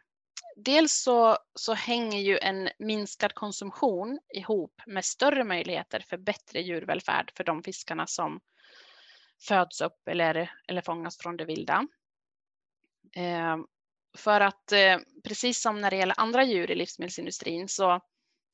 dels 0.57 1.03
så, 1.03 1.39
så 1.55 1.75
hänger 1.75 2.21
ju 2.21 2.39
en 2.39 2.69
minskad 2.79 3.35
konsumtion 3.35 4.19
ihop 4.35 4.83
med 4.87 5.05
större 5.05 5.45
möjligheter 5.45 6.01
för 6.09 6.17
bättre 6.17 6.61
djurvälfärd 6.61 7.33
för 7.37 7.45
de 7.45 7.63
fiskarna 7.63 8.07
som 8.07 8.41
föds 9.49 9.81
upp 9.81 10.09
eller, 10.09 10.51
eller 10.69 10.83
fångas 10.83 11.19
från 11.19 11.37
det 11.37 11.45
vilda. 11.45 11.87
Eh, 13.17 13.57
för 14.17 14.41
att 14.41 14.73
eh, 14.73 14.99
precis 15.25 15.61
som 15.63 15.81
när 15.81 15.91
det 15.91 15.97
gäller 15.97 16.21
andra 16.21 16.45
djur 16.45 16.71
i 16.71 16.75
livsmedelsindustrin 16.75 17.69
så 17.69 18.01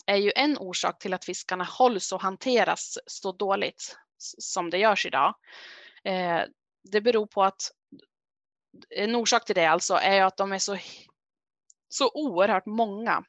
är 0.07 0.17
ju 0.17 0.33
en 0.37 0.59
orsak 0.59 0.99
till 0.99 1.15
att 1.15 1.25
fiskarna 1.25 1.65
hålls 1.65 2.13
och 2.13 2.23
hanteras 2.23 2.99
så 3.07 3.33
dåligt 3.33 3.97
som 4.39 4.71
det 4.71 4.79
görs 4.79 5.07
idag. 5.07 5.35
Eh, 6.05 6.41
det 6.91 7.01
beror 7.01 7.27
på 7.27 7.43
att 7.43 7.63
en 8.91 9.15
orsak 9.15 9.45
till 9.45 9.55
det 9.55 9.67
alltså 9.67 9.95
är 9.95 10.23
att 10.23 10.37
de 10.37 10.53
är 10.53 10.59
så, 10.59 10.79
så 11.89 12.11
oerhört 12.15 12.67
många 12.67 13.25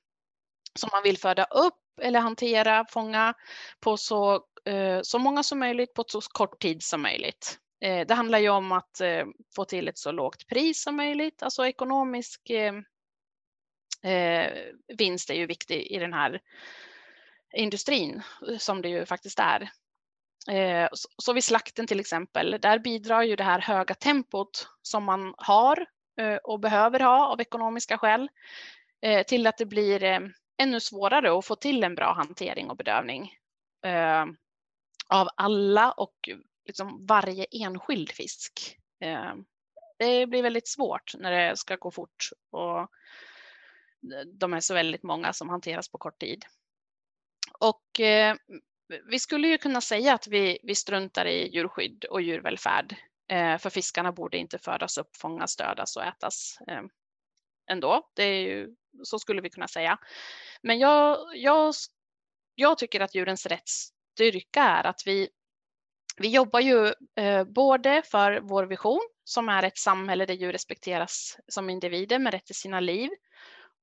som 0.75 0.89
man 0.93 1.03
vill 1.03 1.17
föda 1.17 1.43
upp 1.43 1.79
eller 2.01 2.19
hantera, 2.19 2.85
fånga 2.89 3.33
på 3.79 3.97
så, 3.97 4.35
eh, 4.65 4.99
så 5.01 5.19
många 5.19 5.43
som 5.43 5.59
möjligt 5.59 5.93
på 5.93 6.05
så 6.07 6.21
kort 6.21 6.61
tid 6.61 6.83
som 6.83 7.01
möjligt. 7.01 7.59
Eh, 7.83 8.07
det 8.07 8.13
handlar 8.13 8.39
ju 8.39 8.49
om 8.49 8.71
att 8.71 9.01
eh, 9.01 9.25
få 9.55 9.65
till 9.65 9.87
ett 9.87 9.97
så 9.97 10.11
lågt 10.11 10.47
pris 10.47 10.83
som 10.83 10.95
möjligt, 10.95 11.43
alltså 11.43 11.65
ekonomisk 11.65 12.49
eh, 12.49 12.73
eh 14.11 14.51
vinst 14.97 15.29
är 15.29 15.33
ju 15.33 15.45
viktig 15.45 15.87
i 15.87 15.99
den 15.99 16.13
här 16.13 16.41
industrin 17.55 18.21
som 18.59 18.81
det 18.81 18.89
ju 18.89 19.05
faktiskt 19.05 19.39
är. 19.39 19.69
Eh, 20.51 20.89
så 21.17 21.33
vid 21.33 21.43
slakten 21.43 21.87
till 21.87 21.99
exempel, 21.99 22.57
där 22.61 22.79
bidrar 22.79 23.23
ju 23.23 23.35
det 23.35 23.43
här 23.43 23.59
höga 23.59 23.95
tempot 23.95 24.67
som 24.81 25.03
man 25.03 25.33
har 25.37 25.85
eh, 26.19 26.35
och 26.35 26.59
behöver 26.59 26.99
ha 26.99 27.27
av 27.27 27.41
ekonomiska 27.41 27.97
skäl 27.97 28.29
eh, 29.01 29.25
till 29.25 29.47
att 29.47 29.57
det 29.57 29.65
blir 29.65 30.31
ännu 30.57 30.79
svårare 30.79 31.37
att 31.37 31.45
få 31.45 31.55
till 31.55 31.83
en 31.83 31.95
bra 31.95 32.13
hantering 32.13 32.69
och 32.69 32.77
bedövning 32.77 33.31
av 35.09 35.29
alla 35.35 35.91
och 35.91 36.29
liksom 36.65 37.05
varje 37.05 37.45
enskild 37.51 38.11
fisk. 38.11 38.77
Det 39.99 40.27
blir 40.27 40.43
väldigt 40.43 40.67
svårt 40.67 41.13
när 41.17 41.31
det 41.31 41.57
ska 41.57 41.75
gå 41.75 41.91
fort 41.91 42.29
och 42.51 42.91
de 44.33 44.53
är 44.53 44.59
så 44.59 44.73
väldigt 44.73 45.03
många 45.03 45.33
som 45.33 45.49
hanteras 45.49 45.89
på 45.89 45.97
kort 45.97 46.19
tid. 46.19 46.45
Och 47.59 47.99
vi 49.09 49.19
skulle 49.19 49.47
ju 49.47 49.57
kunna 49.57 49.81
säga 49.81 50.13
att 50.13 50.27
vi, 50.27 50.59
vi 50.63 50.75
struntar 50.75 51.25
i 51.25 51.49
djurskydd 51.55 52.05
och 52.05 52.21
djurvälfärd 52.21 52.95
eh, 53.29 53.57
för 53.57 53.69
fiskarna 53.69 54.11
borde 54.11 54.37
inte 54.37 54.57
födas 54.57 54.97
upp, 54.97 55.15
fångas, 55.15 55.55
dödas 55.55 55.97
och 55.97 56.03
ätas 56.03 56.57
eh, 56.67 56.81
ändå. 57.71 58.09
Det 58.13 58.23
är 58.23 58.41
ju, 58.41 58.75
så 59.03 59.19
skulle 59.19 59.41
vi 59.41 59.49
kunna 59.49 59.67
säga. 59.67 59.97
Men 60.61 60.79
jag, 60.79 61.17
jag, 61.35 61.73
jag 62.55 62.77
tycker 62.77 62.99
att 62.99 63.15
djurens 63.15 63.45
rätts 63.45 63.93
styrka 64.13 64.63
är 64.63 64.83
att 64.83 65.01
vi 65.05 65.29
vi 66.17 66.27
jobbar 66.27 66.59
ju 66.59 66.93
eh, 67.15 67.43
både 67.43 68.01
för 68.05 68.39
vår 68.41 68.63
vision 68.63 69.01
som 69.23 69.49
är 69.49 69.63
ett 69.63 69.77
samhälle 69.77 70.25
där 70.25 70.33
djur 70.33 70.51
respekteras 70.51 71.37
som 71.47 71.69
individer 71.69 72.19
med 72.19 72.33
rätt 72.33 72.45
till 72.45 72.55
sina 72.55 72.79
liv 72.79 73.09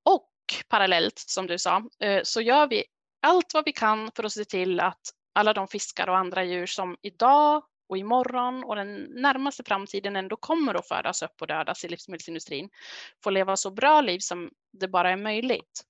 och 0.04 0.30
parallellt 0.68 1.18
som 1.18 1.46
du 1.46 1.58
sa 1.58 1.82
eh, 2.00 2.20
så 2.24 2.40
gör 2.40 2.66
vi 2.66 2.84
allt 3.20 3.54
vad 3.54 3.64
vi 3.64 3.72
kan 3.72 4.10
för 4.16 4.24
att 4.24 4.32
se 4.32 4.44
till 4.44 4.80
att 4.80 5.00
alla 5.32 5.52
de 5.52 5.68
fiskar 5.68 6.08
och 6.08 6.18
andra 6.18 6.44
djur 6.44 6.66
som 6.66 6.96
idag 7.02 7.62
och 7.88 7.98
imorgon 7.98 8.64
och 8.64 8.76
den 8.76 8.94
närmaste 9.02 9.62
framtiden 9.64 10.16
ändå 10.16 10.36
kommer 10.36 10.74
att 10.74 10.88
födas 10.88 11.22
upp 11.22 11.40
och 11.40 11.46
dödas 11.46 11.84
i 11.84 11.88
livsmedelsindustrin 11.88 12.70
får 13.24 13.30
leva 13.30 13.56
så 13.56 13.70
bra 13.70 14.00
liv 14.00 14.18
som 14.18 14.50
det 14.72 14.88
bara 14.88 15.10
är 15.10 15.16
möjligt. 15.16 15.84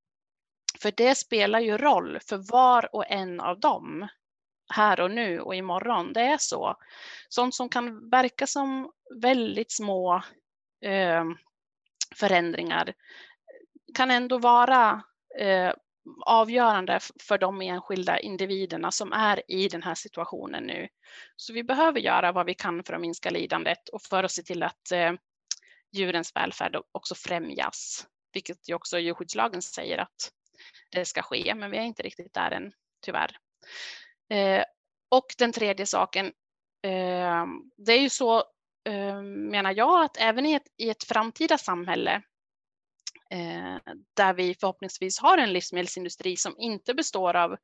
För 0.78 0.92
det 0.96 1.14
spelar 1.14 1.60
ju 1.60 1.78
roll 1.78 2.18
för 2.28 2.36
var 2.36 2.94
och 2.94 3.10
en 3.10 3.40
av 3.40 3.60
dem 3.60 4.08
här 4.72 5.00
och 5.00 5.10
nu 5.10 5.40
och 5.40 5.54
imorgon. 5.54 6.12
Det 6.12 6.20
är 6.20 6.38
så. 6.38 6.76
Sånt 7.28 7.54
som 7.54 7.68
kan 7.68 8.10
verka 8.10 8.46
som 8.46 8.92
väldigt 9.22 9.72
små 9.72 10.22
eh, 10.84 11.24
förändringar 12.14 12.92
kan 13.94 14.10
ändå 14.10 14.38
vara 14.38 15.02
eh, 15.38 15.72
avgörande 16.26 17.00
för 17.20 17.38
de 17.38 17.60
enskilda 17.60 18.18
individerna 18.18 18.90
som 18.90 19.12
är 19.12 19.42
i 19.48 19.68
den 19.68 19.82
här 19.82 19.94
situationen 19.94 20.64
nu. 20.64 20.88
Så 21.36 21.52
vi 21.52 21.64
behöver 21.64 22.00
göra 22.00 22.32
vad 22.32 22.46
vi 22.46 22.54
kan 22.54 22.84
för 22.84 22.92
att 22.92 23.00
minska 23.00 23.30
lidandet 23.30 23.88
och 23.88 24.02
för 24.02 24.24
att 24.24 24.32
se 24.32 24.42
till 24.42 24.62
att 24.62 24.92
eh, 24.92 25.12
djurens 25.92 26.36
välfärd 26.36 26.76
också 26.92 27.14
främjas, 27.14 28.06
vilket 28.32 28.68
ju 28.68 28.74
också 28.74 28.98
djurskyddslagen 28.98 29.62
säger 29.62 29.98
att 29.98 30.32
det 30.90 31.04
ska 31.04 31.22
ske, 31.22 31.54
men 31.54 31.70
vi 31.70 31.78
är 31.78 31.82
inte 31.82 32.02
riktigt 32.02 32.34
där 32.34 32.50
än, 32.50 32.72
tyvärr. 33.04 33.38
Eh, 34.30 34.64
och 35.08 35.26
den 35.38 35.52
tredje 35.52 35.86
saken, 35.86 36.26
eh, 36.82 37.46
det 37.76 37.92
är 37.92 38.00
ju 38.00 38.08
så 38.08 38.38
eh, 38.84 39.22
menar 39.22 39.74
jag 39.76 40.04
att 40.04 40.16
även 40.16 40.46
i 40.46 40.52
ett, 40.52 40.66
i 40.76 40.90
ett 40.90 41.04
framtida 41.04 41.58
samhälle 41.58 42.22
Eh, 43.30 43.94
där 44.16 44.34
vi 44.34 44.54
förhoppningsvis 44.54 45.18
har 45.18 45.38
en 45.38 45.52
livsmedelsindustri 45.52 46.36
som 46.36 46.54
inte 46.58 46.94
består 46.94 47.36
av 47.36 47.56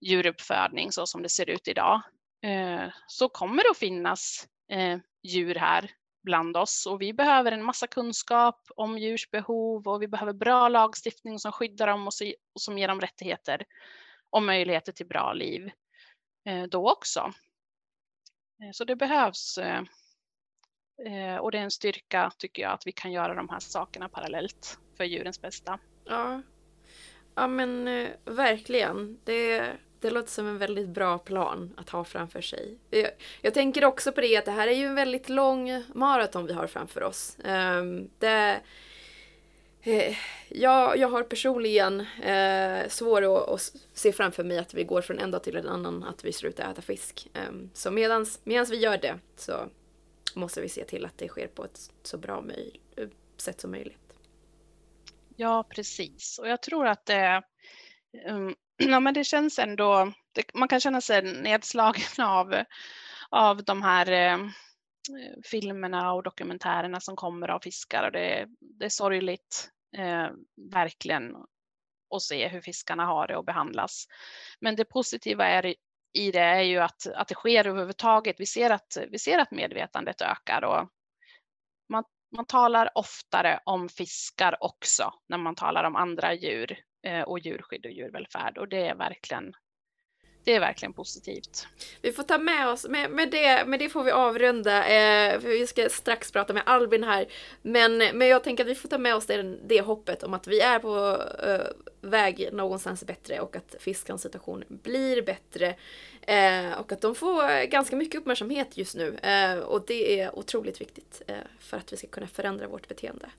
djuruppfödning 0.00 0.92
så 0.92 1.06
som 1.06 1.22
det 1.22 1.28
ser 1.28 1.50
ut 1.50 1.68
idag, 1.68 2.02
eh, 2.42 2.88
så 3.06 3.28
kommer 3.28 3.62
det 3.62 3.70
att 3.70 3.78
finnas 3.78 4.48
eh, 4.72 4.98
djur 5.22 5.54
här 5.54 5.90
bland 6.22 6.56
oss 6.56 6.86
och 6.86 7.02
vi 7.02 7.12
behöver 7.12 7.52
en 7.52 7.64
massa 7.64 7.86
kunskap 7.86 8.66
om 8.76 8.98
djurs 8.98 9.30
behov 9.30 9.88
och 9.88 10.02
vi 10.02 10.08
behöver 10.08 10.32
bra 10.32 10.68
lagstiftning 10.68 11.38
som 11.38 11.52
skyddar 11.52 11.86
dem 11.86 12.06
och 12.06 12.14
som 12.60 12.78
ger 12.78 12.88
dem 12.88 13.00
rättigheter 13.00 13.64
och 14.30 14.42
möjligheter 14.42 14.92
till 14.92 15.06
bra 15.06 15.32
liv. 15.32 15.70
Eh, 16.44 16.62
då 16.62 16.92
också. 16.92 17.32
Eh, 18.62 18.70
så 18.72 18.84
det 18.84 18.96
behövs 18.96 19.58
eh, 19.58 21.36
och 21.36 21.50
det 21.50 21.58
är 21.58 21.62
en 21.62 21.70
styrka 21.70 22.32
tycker 22.38 22.62
jag 22.62 22.72
att 22.72 22.86
vi 22.86 22.92
kan 22.92 23.12
göra 23.12 23.34
de 23.34 23.48
här 23.48 23.60
sakerna 23.60 24.08
parallellt 24.08 24.78
för 25.02 25.06
djurens 25.06 25.40
bästa. 25.40 25.78
Ja, 26.04 26.42
ja 27.34 27.46
men 27.46 27.88
eh, 27.88 28.08
verkligen. 28.24 29.18
Det, 29.24 29.72
det 30.00 30.10
låter 30.10 30.30
som 30.30 30.46
en 30.46 30.58
väldigt 30.58 30.88
bra 30.88 31.18
plan 31.18 31.74
att 31.76 31.90
ha 31.90 32.04
framför 32.04 32.40
sig. 32.40 32.78
Jag, 32.90 33.10
jag, 33.40 33.54
tänker 33.54 33.84
också 33.84 34.12
på 34.12 34.20
det 34.20 34.36
att 34.36 34.44
det 34.44 34.50
här 34.50 34.68
är 34.68 34.72
ju 34.72 34.86
en 34.86 34.94
väldigt 34.94 35.28
lång 35.28 35.84
maraton 35.94 36.46
vi 36.46 36.52
har 36.52 36.66
framför 36.66 37.02
oss. 37.02 37.36
Ehm, 37.44 38.10
det, 38.18 38.60
eh, 39.82 40.16
jag, 40.48 40.98
jag 40.98 41.08
har 41.08 41.22
personligen 41.22 42.00
eh, 42.22 42.88
svårt 42.88 43.22
att, 43.22 43.48
att, 43.48 43.72
se 43.92 44.12
framför 44.12 44.44
mig 44.44 44.58
att 44.58 44.74
vi 44.74 44.84
går 44.84 45.02
från 45.02 45.18
en 45.18 45.30
dag 45.30 45.42
till 45.42 45.56
en 45.56 45.68
annan 45.68 46.04
att 46.04 46.24
vi 46.24 46.32
slutar 46.32 46.70
äta 46.70 46.82
fisk. 46.82 47.28
Eh, 47.34 47.52
så 47.74 47.90
medans, 47.90 48.40
medans 48.44 48.70
vi 48.70 48.76
gör 48.76 48.98
det 48.98 49.18
så 49.36 49.68
måste 50.34 50.60
vi 50.60 50.68
se 50.68 50.84
till 50.84 51.04
att 51.04 51.18
det 51.18 51.28
sker 51.28 51.46
på 51.46 51.64
ett 51.64 51.90
så 52.02 52.18
bra 52.18 52.44
sätt 53.36 53.60
som 53.60 53.70
möjligt. 53.70 54.01
Ja, 55.42 55.64
precis. 55.70 56.38
Och 56.38 56.48
jag 56.48 56.62
tror 56.62 56.86
att 56.86 57.06
det, 57.06 57.42
um, 58.28 58.54
ja, 58.76 59.00
men 59.00 59.14
det 59.14 59.24
känns 59.24 59.58
ändå, 59.58 60.12
det, 60.32 60.54
man 60.54 60.68
kan 60.68 60.80
känna 60.80 61.00
sig 61.00 61.22
nedslagen 61.22 62.02
av, 62.26 62.64
av 63.30 63.64
de 63.64 63.82
här 63.82 64.10
ehm, 64.10 64.50
filmerna 65.44 66.12
och 66.12 66.22
dokumentärerna 66.22 67.00
som 67.00 67.16
kommer 67.16 67.48
av 67.48 67.60
fiskar 67.60 68.06
och 68.06 68.12
det, 68.12 68.46
det 68.60 68.84
är 68.84 68.88
sorgligt 68.88 69.70
eh, 69.96 70.28
verkligen 70.72 71.36
att 72.14 72.22
se 72.22 72.48
hur 72.48 72.60
fiskarna 72.60 73.06
har 73.06 73.26
det 73.26 73.36
och 73.36 73.44
behandlas. 73.44 74.06
Men 74.60 74.76
det 74.76 74.84
positiva 74.84 75.46
är 75.46 75.74
i 76.12 76.30
det 76.30 76.40
är 76.40 76.62
ju 76.62 76.78
att, 76.78 77.06
att 77.06 77.28
det 77.28 77.34
sker 77.34 77.66
överhuvudtaget. 77.66 78.40
Vi 78.40 78.46
ser 78.46 78.70
att, 78.70 78.96
vi 79.10 79.18
ser 79.18 79.38
att 79.38 79.50
medvetandet 79.50 80.20
ökar 80.20 80.64
och 80.64 80.88
man, 81.88 82.04
man 82.32 82.46
talar 82.46 82.90
oftare 82.94 83.60
om 83.64 83.88
fiskar 83.88 84.56
också 84.60 85.14
när 85.28 85.38
man 85.38 85.54
talar 85.54 85.84
om 85.84 85.96
andra 85.96 86.34
djur 86.34 86.78
eh, 87.06 87.22
och 87.22 87.38
djurskydd 87.38 87.86
och 87.86 87.92
djurvälfärd 87.92 88.58
och 88.58 88.68
det 88.68 88.86
är 88.86 88.94
verkligen 88.94 89.54
det 90.44 90.54
är 90.54 90.60
verkligen 90.60 90.92
positivt. 90.92 91.66
Vi 92.02 92.12
får 92.12 92.22
ta 92.22 92.38
med 92.38 92.68
oss, 92.68 92.88
med, 92.88 93.10
med, 93.10 93.30
det, 93.30 93.64
med 93.66 93.78
det 93.78 93.88
får 93.88 94.04
vi 94.04 94.10
avrunda, 94.10 94.78
eh, 94.78 95.40
för 95.40 95.48
vi 95.48 95.66
ska 95.66 95.88
strax 95.88 96.32
prata 96.32 96.52
med 96.52 96.62
Albin 96.66 97.04
här. 97.04 97.26
Men, 97.62 97.98
men 97.98 98.28
jag 98.28 98.44
tänker 98.44 98.64
att 98.64 98.70
vi 98.70 98.74
får 98.74 98.88
ta 98.88 98.98
med 98.98 99.14
oss 99.14 99.26
det, 99.26 99.42
det 99.42 99.80
hoppet 99.80 100.22
om 100.22 100.34
att 100.34 100.46
vi 100.46 100.60
är 100.60 100.78
på 100.78 101.22
eh, 101.46 101.66
väg 102.00 102.48
någonstans 102.52 103.04
bättre 103.04 103.40
och 103.40 103.56
att 103.56 103.74
fiskans 103.80 104.22
situation 104.22 104.64
blir 104.68 105.22
bättre. 105.22 105.74
Eh, 106.26 106.78
och 106.78 106.92
att 106.92 107.00
de 107.00 107.14
får 107.14 107.66
ganska 107.66 107.96
mycket 107.96 108.20
uppmärksamhet 108.20 108.76
just 108.76 108.94
nu. 108.94 109.16
Eh, 109.16 109.58
och 109.58 109.84
det 109.86 110.20
är 110.20 110.38
otroligt 110.38 110.80
viktigt 110.80 111.22
eh, 111.26 111.36
för 111.58 111.76
att 111.76 111.92
vi 111.92 111.96
ska 111.96 112.06
kunna 112.06 112.26
förändra 112.26 112.68
vårt 112.68 112.88
beteende. 112.88 113.30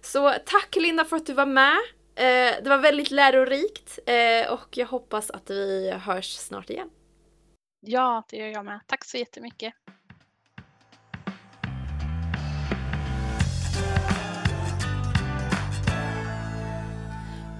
Så 0.00 0.34
tack 0.44 0.76
Linda 0.76 1.04
för 1.04 1.16
att 1.16 1.26
du 1.26 1.34
var 1.34 1.46
med. 1.46 1.76
Eh, 2.14 2.62
det 2.62 2.68
var 2.68 2.78
väldigt 2.78 3.10
lärorikt 3.10 3.98
eh, 4.06 4.52
och 4.52 4.76
jag 4.76 4.86
hoppas 4.86 5.30
att 5.30 5.50
vi 5.50 5.90
hörs 5.90 6.36
snart 6.36 6.70
igen. 6.70 6.90
Ja, 7.80 8.22
det 8.30 8.36
gör 8.36 8.48
jag 8.48 8.64
med. 8.64 8.80
Tack 8.86 9.04
så 9.04 9.16
jättemycket. 9.16 9.74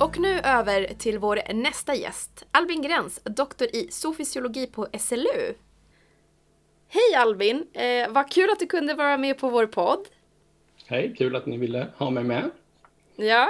Och 0.01 0.19
nu 0.19 0.41
över 0.41 0.95
till 0.99 1.19
vår 1.19 1.53
nästa 1.55 1.95
gäst, 1.95 2.47
Albin 2.51 2.83
Gräns, 2.83 3.21
doktor 3.25 3.69
i 3.73 3.89
zoofysiologi 3.91 4.67
på 4.67 4.87
SLU. 4.99 5.55
Hej 6.89 7.15
Albin! 7.17 7.67
Eh, 7.73 8.09
vad 8.09 8.33
kul 8.33 8.51
att 8.51 8.59
du 8.59 8.67
kunde 8.67 8.95
vara 8.95 9.19
med 9.19 9.39
på 9.39 9.49
vår 9.49 9.67
podd. 9.67 10.09
Hej, 10.87 11.15
kul 11.19 11.37
att 11.37 11.47
ni 11.47 11.57
ville 11.57 11.87
ha 11.97 12.11
mig 12.11 12.25
med. 12.25 12.51
Ja, 13.17 13.49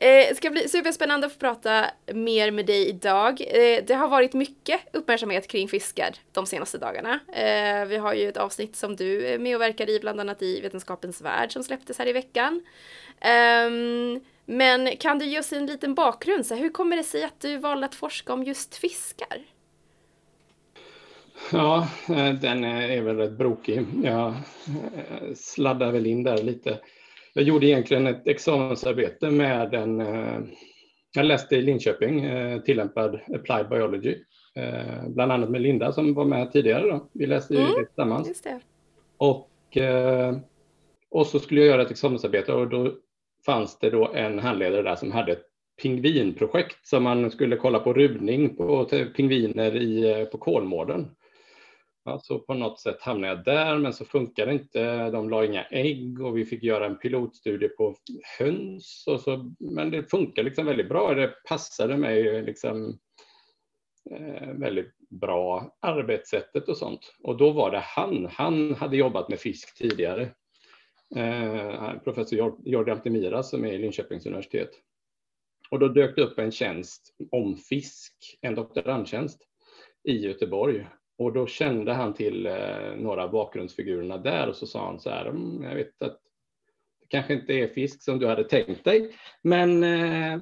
det 0.00 0.28
eh, 0.28 0.34
ska 0.34 0.50
bli 0.50 0.68
superspännande 0.68 1.26
att 1.26 1.32
få 1.32 1.38
prata 1.38 1.86
mer 2.14 2.50
med 2.50 2.66
dig 2.66 2.88
idag. 2.88 3.40
Eh, 3.40 3.84
det 3.86 3.94
har 3.94 4.08
varit 4.08 4.32
mycket 4.32 4.80
uppmärksamhet 4.92 5.48
kring 5.48 5.68
fiskar 5.68 6.14
de 6.32 6.46
senaste 6.46 6.78
dagarna. 6.78 7.20
Eh, 7.32 7.86
vi 7.86 7.96
har 7.96 8.14
ju 8.14 8.28
ett 8.28 8.36
avsnitt 8.36 8.76
som 8.76 8.96
du 8.96 9.26
är 9.26 9.38
med 9.38 9.56
och 9.56 9.62
verkar 9.62 9.90
i, 9.90 10.00
bland 10.00 10.20
annat 10.20 10.42
i 10.42 10.60
Vetenskapens 10.60 11.20
Värld 11.20 11.52
som 11.52 11.64
släpptes 11.64 11.98
här 11.98 12.08
i 12.08 12.12
veckan. 12.12 12.62
Ehm, 13.20 14.20
men 14.46 14.96
kan 14.96 15.18
du 15.18 15.26
ge 15.26 15.38
oss 15.38 15.52
en 15.52 15.66
liten 15.66 15.94
bakgrund? 15.94 16.46
Så 16.46 16.54
hur 16.54 16.70
kommer 16.70 16.96
det 16.96 17.04
sig 17.04 17.24
att 17.24 17.40
du 17.40 17.58
valde 17.58 17.86
att 17.86 17.94
forska 17.94 18.32
om 18.32 18.44
just 18.44 18.76
fiskar? 18.76 19.38
Ja, 21.52 21.88
den 22.40 22.64
är 22.64 23.02
väl 23.02 23.16
rätt 23.16 23.38
brokig. 23.38 23.86
Jag 24.04 24.34
sladdar 25.34 25.92
väl 25.92 26.06
in 26.06 26.22
där 26.22 26.42
lite 26.42 26.78
jag 27.36 27.44
gjorde 27.44 27.66
egentligen 27.66 28.06
ett 28.06 28.26
examensarbete 28.26 29.30
med 29.30 29.74
en, 29.74 30.00
eh, 30.00 30.40
jag 31.14 31.24
läste 31.26 31.56
i 31.56 31.62
Linköping, 31.62 32.24
eh, 32.24 32.60
tillämpad 32.60 33.20
applied 33.34 33.68
biology, 33.68 34.16
eh, 34.54 35.08
bland 35.08 35.32
annat 35.32 35.50
med 35.50 35.60
Linda 35.60 35.92
som 35.92 36.14
var 36.14 36.24
med 36.24 36.52
tidigare. 36.52 36.90
Då. 36.90 37.08
Vi 37.12 37.26
läste 37.26 37.54
ju 37.54 37.60
mm, 37.60 37.72
det 37.72 37.84
tillsammans. 37.86 38.42
Det. 38.42 38.60
Och, 39.16 39.50
och 41.10 41.26
så 41.26 41.38
skulle 41.38 41.60
jag 41.60 41.68
göra 41.68 41.82
ett 41.82 41.90
examensarbete 41.90 42.52
och 42.52 42.68
då 42.68 42.94
fanns 43.46 43.78
det 43.78 43.90
då 43.90 44.12
en 44.12 44.38
handledare 44.38 44.82
där 44.82 44.96
som 44.96 45.12
hade 45.12 45.32
ett 45.32 45.44
pingvinprojekt 45.82 46.86
som 46.86 47.02
man 47.02 47.30
skulle 47.30 47.56
kolla 47.56 47.78
på 47.78 47.92
ruvning 47.92 48.56
på 48.56 48.84
pingviner 49.16 49.76
i, 49.76 50.10
eh, 50.10 50.24
på 50.24 50.38
Kolmården. 50.38 51.10
Ja, 52.04 52.20
så 52.22 52.38
på 52.38 52.54
något 52.54 52.80
sätt 52.80 53.00
hamnade 53.00 53.32
jag 53.32 53.44
där, 53.44 53.78
men 53.78 53.92
så 53.92 54.04
funkade 54.04 54.52
inte. 54.52 55.10
De 55.10 55.30
la 55.30 55.44
inga 55.44 55.64
ägg 55.64 56.20
och 56.20 56.36
vi 56.36 56.44
fick 56.44 56.62
göra 56.62 56.86
en 56.86 56.98
pilotstudie 56.98 57.68
på 57.68 57.94
höns. 58.38 59.04
Och 59.06 59.20
så, 59.20 59.52
men 59.58 59.90
det 59.90 60.10
funkar 60.10 60.42
liksom 60.42 60.66
väldigt 60.66 60.88
bra. 60.88 61.14
Det 61.14 61.34
passade 61.48 61.96
mig 61.96 62.42
liksom, 62.42 62.98
eh, 64.10 64.48
väldigt 64.48 64.94
bra, 65.10 65.76
arbetssättet 65.80 66.68
och 66.68 66.76
sånt. 66.76 67.14
Och 67.22 67.36
då 67.36 67.50
var 67.50 67.70
det 67.70 67.82
han. 67.82 68.28
Han 68.32 68.74
hade 68.74 68.96
jobbat 68.96 69.28
med 69.28 69.38
fisk 69.38 69.78
tidigare. 69.78 70.28
Eh, 71.14 71.98
professor 72.04 72.56
Jordi 72.64 72.90
Altemira 72.90 73.42
som 73.42 73.64
är 73.64 73.72
i 73.72 73.78
Linköpings 73.78 74.26
universitet. 74.26 74.70
Och 75.70 75.78
då 75.78 75.88
dök 75.88 76.16
det 76.16 76.22
upp 76.22 76.38
en 76.38 76.52
tjänst 76.52 77.14
om 77.30 77.56
fisk, 77.56 78.14
en 78.40 78.54
doktorandtjänst 78.54 79.42
i 80.04 80.16
Göteborg 80.16 80.86
och 81.18 81.32
då 81.32 81.46
kände 81.46 81.92
han 81.92 82.14
till 82.14 82.46
eh, 82.46 82.96
några 82.96 83.24
av 83.24 83.30
bakgrundsfigurerna 83.30 84.18
där 84.18 84.48
och 84.48 84.56
så 84.56 84.66
sa 84.66 84.86
han 84.86 85.00
så 85.00 85.10
här, 85.10 85.26
mm, 85.26 85.62
jag 85.62 85.74
vet 85.74 86.02
att 86.02 86.18
det 87.00 87.06
kanske 87.08 87.34
inte 87.34 87.52
är 87.52 87.68
fisk 87.68 88.02
som 88.02 88.18
du 88.18 88.26
hade 88.26 88.44
tänkt 88.44 88.84
dig, 88.84 89.16
men 89.42 89.84
eh, 89.84 90.38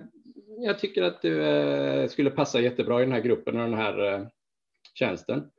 jag 0.59 0.79
tycker 0.79 1.03
att 1.03 1.23
du 1.23 2.07
skulle 2.11 2.31
passa 2.31 2.61
jättebra 2.61 3.01
i 3.01 3.05
den 3.05 3.13
här 3.13 3.21
gruppen 3.21 3.57
och 3.57 3.71
den 3.71 3.79
här 3.79 4.29
tjänsten. 4.95 5.51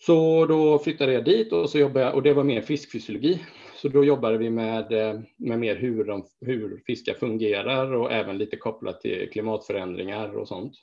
Så 0.00 0.46
då 0.46 0.78
flyttade 0.78 1.12
jag 1.12 1.24
dit 1.24 1.52
och, 1.52 1.70
så 1.70 1.78
jobbade 1.78 2.06
jag, 2.06 2.14
och 2.14 2.22
det 2.22 2.32
var 2.32 2.44
mer 2.44 2.60
fiskfysiologi. 2.60 3.40
Så 3.82 3.88
då 3.88 4.04
jobbade 4.04 4.38
vi 4.38 4.50
med, 4.50 4.92
eh, 4.92 5.20
med 5.36 5.58
mer 5.58 5.76
hur, 5.76 6.04
de, 6.04 6.26
hur 6.40 6.82
fiskar 6.86 7.14
fungerar 7.14 7.92
och 7.92 8.12
även 8.12 8.38
lite 8.38 8.56
kopplat 8.56 9.00
till 9.00 9.30
klimatförändringar 9.30 10.36
och 10.36 10.48
sånt. 10.48 10.74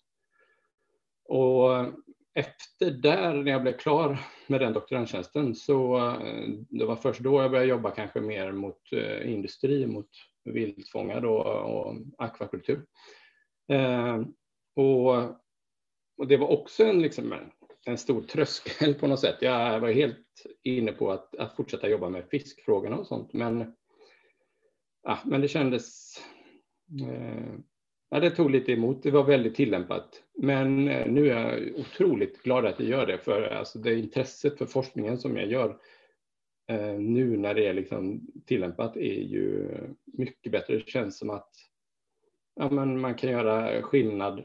Och 1.25 1.77
eh, 1.77 1.87
efter 2.33 2.91
där, 2.91 3.33
när 3.33 3.51
jag 3.51 3.61
blev 3.61 3.77
klar 3.77 4.17
med 4.47 4.61
den 4.61 4.73
doktorandtjänsten, 4.73 5.55
så 5.55 5.97
eh, 5.97 6.49
det 6.69 6.85
var 6.85 6.95
först 6.95 7.19
då 7.19 7.41
jag 7.41 7.51
började 7.51 7.69
jobba 7.69 7.91
kanske 7.91 8.21
mer 8.21 8.51
mot 8.51 8.81
industri, 9.25 9.87
mot 9.87 10.09
viltfångad 10.45 11.25
och, 11.25 11.45
och 11.45 11.95
akvakultur. 12.17 12.85
Eh, 13.71 14.21
och, 14.75 15.15
och, 16.17 16.27
det 16.27 16.37
var 16.37 16.47
också 16.47 16.83
en, 16.83 17.01
liksom, 17.01 17.33
en 17.85 17.97
stor 17.97 18.21
tröskel 18.21 18.93
på 18.93 19.07
något 19.07 19.19
sätt. 19.19 19.37
Jag 19.41 19.79
var 19.79 19.91
helt 19.91 20.45
inne 20.63 20.91
på 20.91 21.11
att, 21.11 21.35
att 21.35 21.55
fortsätta 21.55 21.89
jobba 21.89 22.09
med 22.09 22.29
fiskfrågorna 22.29 22.97
och 22.97 23.07
sånt, 23.07 23.33
men, 23.33 23.73
ja, 25.03 25.19
men 25.25 25.41
det 25.41 25.47
kändes 25.47 26.17
eh, 27.01 27.59
Ja, 28.09 28.19
det 28.19 28.31
tog 28.31 28.51
lite 28.51 28.71
emot. 28.71 29.03
Det 29.03 29.11
var 29.11 29.23
väldigt 29.23 29.55
tillämpat. 29.55 30.23
Men 30.37 30.87
eh, 30.87 31.07
nu 31.07 31.29
är 31.29 31.41
jag 31.41 31.79
otroligt 31.79 32.43
glad 32.43 32.65
att 32.65 32.79
jag 32.79 32.89
gör 32.89 33.05
det, 33.05 33.17
för 33.17 33.41
alltså 33.41 33.79
det 33.79 33.99
intresset 33.99 34.57
för 34.57 34.65
forskningen 34.65 35.17
som 35.17 35.37
jag 35.37 35.51
gör 35.51 35.77
eh, 36.67 36.93
nu 36.93 37.37
när 37.37 37.53
det 37.53 37.67
är 37.67 37.73
liksom 37.73 38.27
tillämpat 38.45 38.97
är 38.97 39.21
ju 39.21 39.69
mycket 40.05 40.51
bättre. 40.51 40.73
Det 40.73 40.89
känns 40.89 41.17
som 41.17 41.29
att 41.29 41.49
ja, 42.55 42.69
men 42.69 42.99
man 42.99 43.15
kan 43.15 43.31
göra 43.31 43.81
skillnad. 43.81 44.43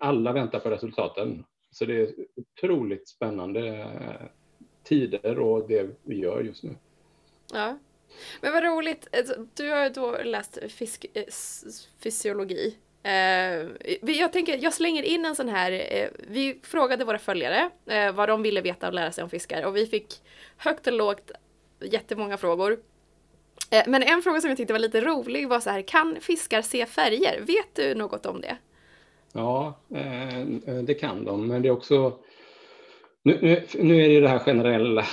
Alla 0.00 0.32
väntar 0.32 0.60
på 0.60 0.70
resultaten. 0.70 1.44
Så 1.70 1.84
det 1.84 2.00
är 2.00 2.14
otroligt 2.36 3.08
spännande 3.08 3.86
tider 4.82 5.38
och 5.38 5.68
det 5.68 5.86
vi 6.02 6.18
gör 6.18 6.40
just 6.40 6.62
nu. 6.62 6.74
Ja, 7.52 7.78
men 8.40 8.52
vad 8.52 8.62
roligt, 8.62 9.08
alltså, 9.12 9.46
du 9.54 9.70
har 9.70 9.84
ju 9.84 9.90
då 9.90 10.16
läst 10.24 10.58
fisk, 10.68 11.06
eh, 11.14 11.24
fysiologi. 12.02 12.76
Eh, 13.02 13.12
jag 14.02 14.32
tänker, 14.32 14.58
jag 14.62 14.74
slänger 14.74 15.02
in 15.02 15.24
en 15.24 15.36
sån 15.36 15.48
här, 15.48 15.72
eh, 15.72 16.08
vi 16.18 16.60
frågade 16.62 17.04
våra 17.04 17.18
följare 17.18 17.70
vad 18.14 18.28
de 18.28 18.42
ville 18.42 18.60
veta 18.60 18.88
och 18.88 18.94
lära 18.94 19.12
sig 19.12 19.24
om 19.24 19.30
fiskar 19.30 19.62
och 19.62 19.76
vi 19.76 19.86
fick 19.86 20.22
högt 20.56 20.86
och 20.86 20.92
lågt 20.92 21.30
jättemånga 21.80 22.36
frågor. 22.36 22.80
Men 23.86 24.02
en 24.02 24.22
fråga 24.22 24.40
som 24.40 24.50
jag 24.50 24.56
tyckte 24.56 24.72
var 24.72 24.80
lite 24.80 25.00
rolig 25.00 25.48
var 25.48 25.60
så 25.60 25.70
här, 25.70 25.82
kan 25.82 26.20
fiskar 26.20 26.62
se 26.62 26.86
färger? 26.86 27.40
Vet 27.40 27.74
du 27.74 27.94
något 27.94 28.26
om 28.26 28.40
det? 28.40 28.56
Ja, 29.32 29.80
eh, 29.94 30.40
eh, 30.40 30.82
det 30.82 30.94
kan 30.94 31.24
de, 31.24 31.46
men 31.46 31.62
det 31.62 31.68
är 31.68 31.72
också 31.72 32.18
nu, 33.22 33.62
nu, 33.78 34.04
är 34.04 34.08
det 34.08 34.20
det 34.20 34.28
här 34.28 34.38
generella 34.38 35.04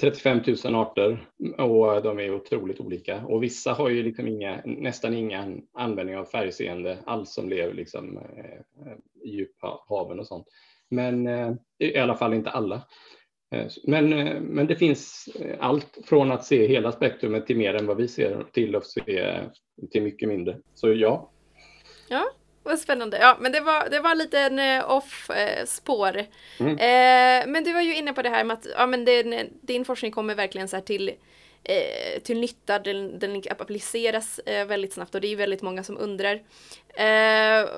35 0.00 0.40
000 0.64 0.74
arter 0.74 1.28
och 1.58 2.02
de 2.02 2.18
är 2.18 2.34
otroligt 2.34 2.80
olika. 2.80 3.24
Och 3.26 3.42
vissa 3.42 3.72
har 3.72 3.88
ju 3.88 4.02
liksom 4.02 4.28
inga, 4.28 4.62
nästan 4.64 5.14
ingen 5.14 5.62
användning 5.72 6.16
av 6.16 6.24
färgseende 6.24 6.98
alls 7.04 7.34
som 7.34 7.48
lever 7.48 7.74
liksom, 7.74 8.18
eh, 8.18 8.92
i 9.24 9.30
djuphaven 9.30 10.20
och 10.20 10.26
sånt. 10.26 10.46
Men 10.90 11.28
i 11.78 11.98
alla 11.98 12.14
fall 12.14 12.34
inte 12.34 12.50
alla. 12.50 12.82
Men, 13.86 14.08
men 14.40 14.66
det 14.66 14.76
finns 14.76 15.28
allt 15.58 15.98
från 16.04 16.30
att 16.30 16.44
se 16.44 16.66
hela 16.66 16.92
spektrumet 16.92 17.46
till 17.46 17.56
mer 17.56 17.74
än 17.74 17.86
vad 17.86 17.96
vi 17.96 18.08
ser 18.08 18.44
till 18.52 18.76
att 18.76 18.86
se 18.86 19.40
till 19.90 20.02
mycket 20.02 20.28
mindre. 20.28 20.58
Så 20.74 20.92
ja. 20.92 21.30
Ja, 22.08 22.24
vad 22.64 22.78
spännande. 22.78 23.18
Ja, 23.18 23.36
men 23.40 23.52
det 23.52 23.60
var, 23.60 23.88
det 23.90 24.00
var 24.00 24.10
en 24.10 24.18
liten 24.18 24.58
eh, 24.58 24.90
off-spår. 24.90 26.24
Mm. 26.60 26.78
Eh, 26.78 27.52
men 27.52 27.64
du 27.64 27.72
var 27.72 27.80
ju 27.80 27.94
inne 27.94 28.12
på 28.12 28.22
det 28.22 28.28
här 28.28 28.44
med 28.44 28.54
att 28.54 28.66
ja, 28.76 28.86
men 28.86 29.04
det, 29.04 29.48
din 29.60 29.84
forskning 29.84 30.12
kommer 30.12 30.34
verkligen 30.34 30.68
så 30.68 30.80
till, 30.80 31.08
eh, 31.64 32.22
till 32.22 32.40
nytta. 32.40 32.78
Den, 32.78 33.18
den 33.18 33.42
appliceras 33.50 34.38
eh, 34.38 34.66
väldigt 34.66 34.92
snabbt 34.92 35.14
och 35.14 35.20
det 35.20 35.32
är 35.32 35.36
väldigt 35.36 35.62
många 35.62 35.82
som 35.82 35.98
undrar 35.98 36.34
eh, 36.88 37.68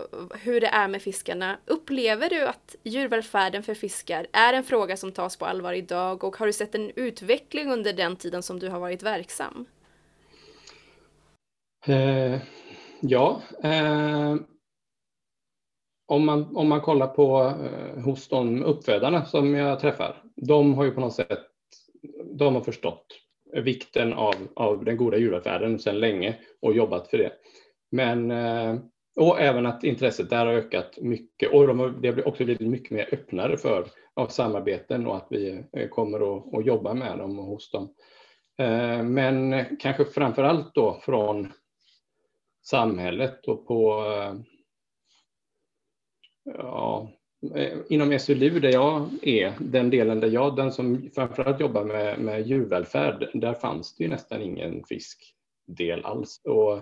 hur 0.43 0.61
det 0.61 0.71
är 0.73 0.89
med 0.89 1.03
fiskarna. 1.03 1.59
Upplever 1.67 2.29
du 2.31 2.47
att 2.47 2.77
djurvälfärden 2.83 3.63
för 3.63 3.75
fiskar 3.75 4.27
är 4.33 4.53
en 4.53 4.65
fråga 4.65 4.97
som 4.97 5.13
tas 5.13 5.37
på 5.37 5.47
allvar 5.47 5.73
idag 5.73 6.25
och 6.25 6.37
har 6.37 6.47
du 6.47 6.53
sett 6.53 6.75
en 6.75 6.93
utveckling 6.97 7.73
under 7.73 7.93
den 7.93 8.17
tiden 8.17 8.43
som 8.43 8.59
du 8.59 8.69
har 8.69 8.81
varit 8.81 9.03
verksam? 9.03 9.67
Eh, 11.87 12.39
ja, 13.01 13.43
om, 16.07 16.27
man, 16.27 16.57
om 16.57 16.69
man 16.69 16.81
kollar 16.81 17.07
på 17.07 17.55
eh, 17.65 18.03
hos 18.03 18.29
de 18.29 18.65
uppfödarna 18.65 19.25
som 19.25 19.55
jag 19.55 19.81
träffar, 19.81 20.23
de 20.37 20.75
har 20.75 20.85
ju 20.85 20.91
på 20.91 21.01
något 21.01 21.15
sätt 21.15 21.41
de 22.25 22.55
har 22.55 22.63
förstått 22.63 23.07
vikten 23.53 24.13
av, 24.13 24.35
av 24.55 24.85
den 24.85 24.97
goda 24.97 25.17
djurvälfärden 25.17 25.79
sedan 25.79 26.01
länge 26.01 26.37
och 26.63 26.75
jobbat 26.75 27.09
för 27.09 27.19
det. 27.19 27.33
Men, 27.91 28.31
eh, 28.31 28.77
och 29.17 29.41
även 29.41 29.67
att 29.67 29.85
intresset 29.85 30.31
där 30.31 30.47
har 30.47 30.53
ökat 30.53 30.99
mycket 31.01 31.53
och 31.53 31.67
de 31.67 31.79
har, 31.79 31.89
det 31.89 32.09
har 32.09 32.29
också 32.29 32.45
blivit 32.45 32.69
mycket 32.69 32.91
mer 32.91 33.09
öppnare 33.13 33.57
för 33.57 33.87
av 34.15 34.27
samarbeten 34.27 35.07
och 35.07 35.17
att 35.17 35.27
vi 35.31 35.65
eh, 35.73 35.89
kommer 35.89 36.37
att, 36.37 36.55
att 36.55 36.67
jobba 36.67 36.95
med 36.95 37.19
dem 37.19 37.39
och 37.39 37.45
hos 37.45 37.71
dem. 37.71 37.95
Eh, 38.59 39.03
men 39.03 39.65
kanske 39.81 40.05
framför 40.05 40.43
allt 40.43 40.75
då 40.75 41.01
från 41.03 41.53
samhället 42.63 43.47
och 43.47 43.67
på 43.67 44.05
eh, 44.05 44.35
ja, 46.55 47.11
eh, 47.55 47.79
inom 47.89 48.19
SLU 48.19 48.61
där 48.61 48.73
jag 48.73 49.09
är, 49.23 49.55
den 49.61 49.91
delen 49.91 50.21
där 50.21 50.29
jag, 50.29 50.57
den 50.57 50.73
som 50.73 51.11
framförallt 51.15 51.61
jobbar 51.61 51.85
med, 51.85 52.19
med 52.19 52.47
djurvälfärd, 52.47 53.31
där 53.35 53.55
fanns 53.55 53.97
det 53.97 54.05
ju 54.05 54.11
nästan 54.11 54.43
ingen 54.43 54.85
fiskdel 54.85 56.05
alls. 56.05 56.41
Och, 56.45 56.73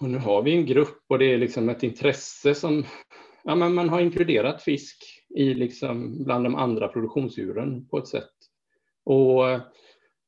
och 0.00 0.08
nu 0.08 0.18
har 0.18 0.42
vi 0.42 0.56
en 0.56 0.66
grupp 0.66 1.04
och 1.08 1.18
det 1.18 1.34
är 1.34 1.38
liksom 1.38 1.68
ett 1.68 1.82
intresse 1.82 2.54
som, 2.54 2.84
ja 3.44 3.54
men 3.54 3.74
man 3.74 3.88
har 3.88 4.00
inkluderat 4.00 4.62
fisk 4.62 5.04
i 5.36 5.54
liksom 5.54 6.24
bland 6.24 6.44
de 6.44 6.54
andra 6.54 6.88
produktionsdjuren 6.88 7.88
på 7.88 7.98
ett 7.98 8.08
sätt. 8.08 8.32
Och 9.04 9.44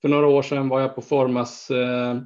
för 0.01 0.09
några 0.09 0.27
år 0.27 0.43
sedan 0.43 0.69
var 0.69 0.81
jag 0.81 0.95
på 0.95 1.03
Formas 1.03 1.71
eh, 1.71 2.17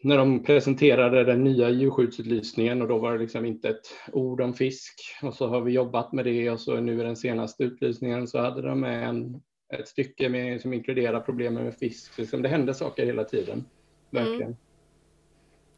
när 0.00 0.18
de 0.18 0.42
presenterade 0.42 1.24
den 1.24 1.44
nya 1.44 1.70
djurskyddsutlysningen 1.70 2.82
och 2.82 2.88
då 2.88 2.98
var 2.98 3.12
det 3.12 3.18
liksom 3.18 3.44
inte 3.44 3.68
ett 3.68 3.86
ord 4.12 4.40
om 4.40 4.54
fisk. 4.54 4.94
Och 5.22 5.34
så 5.34 5.46
har 5.46 5.60
vi 5.60 5.72
jobbat 5.72 6.12
med 6.12 6.24
det 6.24 6.50
och 6.50 6.60
så 6.60 6.80
nu 6.80 7.00
i 7.00 7.04
den 7.04 7.16
senaste 7.16 7.64
utlysningen 7.64 8.28
så 8.28 8.38
hade 8.38 8.62
de 8.62 8.80
med 8.80 9.08
en, 9.08 9.42
ett 9.74 9.88
stycke 9.88 10.28
med, 10.28 10.60
som 10.60 10.72
inkluderar 10.72 11.20
problemen 11.20 11.64
med 11.64 11.74
fisk. 11.74 12.18
Liksom 12.18 12.42
det 12.42 12.48
hände 12.48 12.74
saker 12.74 13.06
hela 13.06 13.24
tiden. 13.24 13.64
Verkligen. 14.10 14.42
Mm. 14.42 14.56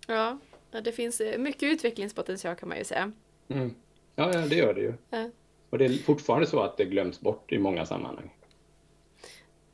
Ja, 0.06 0.38
det 0.80 0.92
finns 0.92 1.20
eh, 1.20 1.38
mycket 1.38 1.62
utvecklingspotential 1.62 2.56
kan 2.56 2.68
man 2.68 2.78
ju 2.78 2.85
säga. 2.85 3.12
Mm. 3.48 3.74
Ja, 4.16 4.33
ja, 4.33 4.46
det 4.46 4.56
gör 4.56 4.74
det 4.74 4.80
ju. 4.80 4.94
Ja. 5.11 5.30
Och 5.70 5.78
det 5.78 5.85
är 5.85 5.88
fortfarande 5.88 6.46
så 6.46 6.61
att 6.61 6.76
det 6.76 6.85
glöms 6.85 7.20
bort 7.20 7.52
i 7.52 7.59
många 7.59 7.87
sammanhang. 7.87 8.35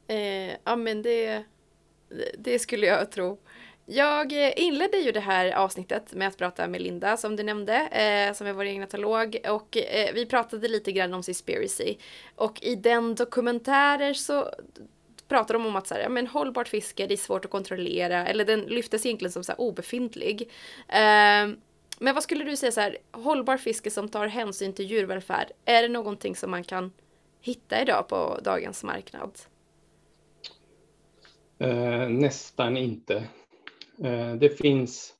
Eh, 0.08 0.56
ja, 0.64 0.76
men 0.76 1.02
det, 1.02 1.44
det 2.38 2.58
skulle 2.58 2.86
jag 2.86 3.12
tro. 3.12 3.38
Jag 3.88 4.46
eh, 4.46 4.52
inledde 4.56 4.96
ju 4.96 5.12
det 5.12 5.20
här 5.20 5.52
avsnittet 5.52 6.14
med 6.14 6.28
att 6.28 6.36
prata 6.36 6.68
med 6.68 6.82
Linda 6.82 7.16
som 7.16 7.36
du 7.36 7.42
nämnde, 7.42 7.74
eh, 7.74 8.34
som 8.34 8.46
är 8.46 8.52
vår 8.52 8.64
egen 8.64 8.82
etolog 8.82 9.36
och 9.48 9.76
eh, 9.76 10.14
vi 10.14 10.26
pratade 10.26 10.68
lite 10.68 10.92
grann 10.92 11.14
om 11.14 11.22
Seaspiracy. 11.22 11.96
Och 12.34 12.62
i 12.62 12.74
den 12.74 13.14
dokumentären 13.14 14.14
så 14.14 14.50
pratar 15.28 15.54
de 15.54 15.66
om 15.66 15.76
att 15.76 15.86
så 15.86 15.94
här, 15.94 16.08
men 16.08 16.26
hållbart 16.26 16.68
fiske, 16.68 17.06
det 17.06 17.14
är 17.14 17.16
svårt 17.16 17.44
att 17.44 17.50
kontrollera, 17.50 18.26
eller 18.26 18.44
den 18.44 18.60
lyftes 18.60 19.06
egentligen 19.06 19.32
som 19.32 19.44
så 19.44 19.52
här, 19.52 19.60
obefintlig. 19.60 20.42
Eh, 20.88 21.48
men 21.98 22.14
vad 22.14 22.22
skulle 22.22 22.44
du 22.44 22.56
säga 22.56 22.72
så 22.72 22.80
här, 22.80 22.98
hållbar 23.12 23.56
fiske 23.56 23.90
som 23.90 24.08
tar 24.08 24.26
hänsyn 24.26 24.72
till 24.72 24.90
djurvälfärd, 24.90 25.50
är 25.64 25.82
det 25.82 25.88
någonting 25.88 26.36
som 26.36 26.50
man 26.50 26.64
kan 26.64 26.92
hitta 27.40 27.82
idag 27.82 28.08
på 28.08 28.40
dagens 28.42 28.84
marknad? 28.84 29.30
Eh, 31.58 32.08
nästan 32.08 32.76
inte. 32.76 33.24
Eh, 34.04 34.34
det 34.34 34.48
finns 34.48 35.12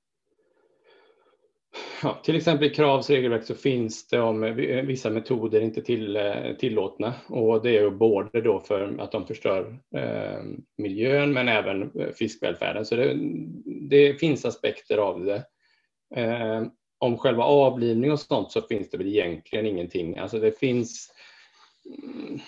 Ja, 2.03 2.21
till 2.25 2.37
exempel 2.37 2.67
i 2.67 2.75
Kravs 2.75 3.11
regelverk 3.11 3.45
så 3.45 3.55
finns 3.55 4.09
det 4.09 4.21
om 4.21 4.45
eh, 4.45 4.59
eh, 4.59 4.85
vissa 4.85 5.11
metoder 5.11 5.61
inte 5.61 5.83
till, 5.83 6.19
tillåtna 6.59 7.15
och 7.29 7.63
det 7.63 7.79
är 7.79 7.91
både 7.91 8.41
då 8.41 8.61
för 8.61 8.97
att 8.99 9.13
de 9.13 9.27
förstör 9.27 9.79
eh, 9.97 10.43
miljön 10.79 11.33
men 11.33 11.49
även 11.49 11.93
fiskvälfärden. 12.15 12.85
Så 12.85 12.97
det, 12.97 13.17
det 13.65 14.15
finns 14.15 14.45
aspekter 14.45 14.99
av 14.99 15.25
det. 15.25 15.45
Eh, 16.15 16.63
om 16.99 17.19
själva 17.19 17.45
avlivning 17.45 18.13
och 18.13 18.21
sånt 18.21 18.53
så 18.53 18.63
finns 18.63 18.91
det 18.91 18.99
väl 18.99 19.09
egentligen 19.09 19.67
ingenting. 19.67 20.19
Alltså 20.19 20.39
det 20.39 20.59
finns 20.59 21.13
Mm, 21.87 22.41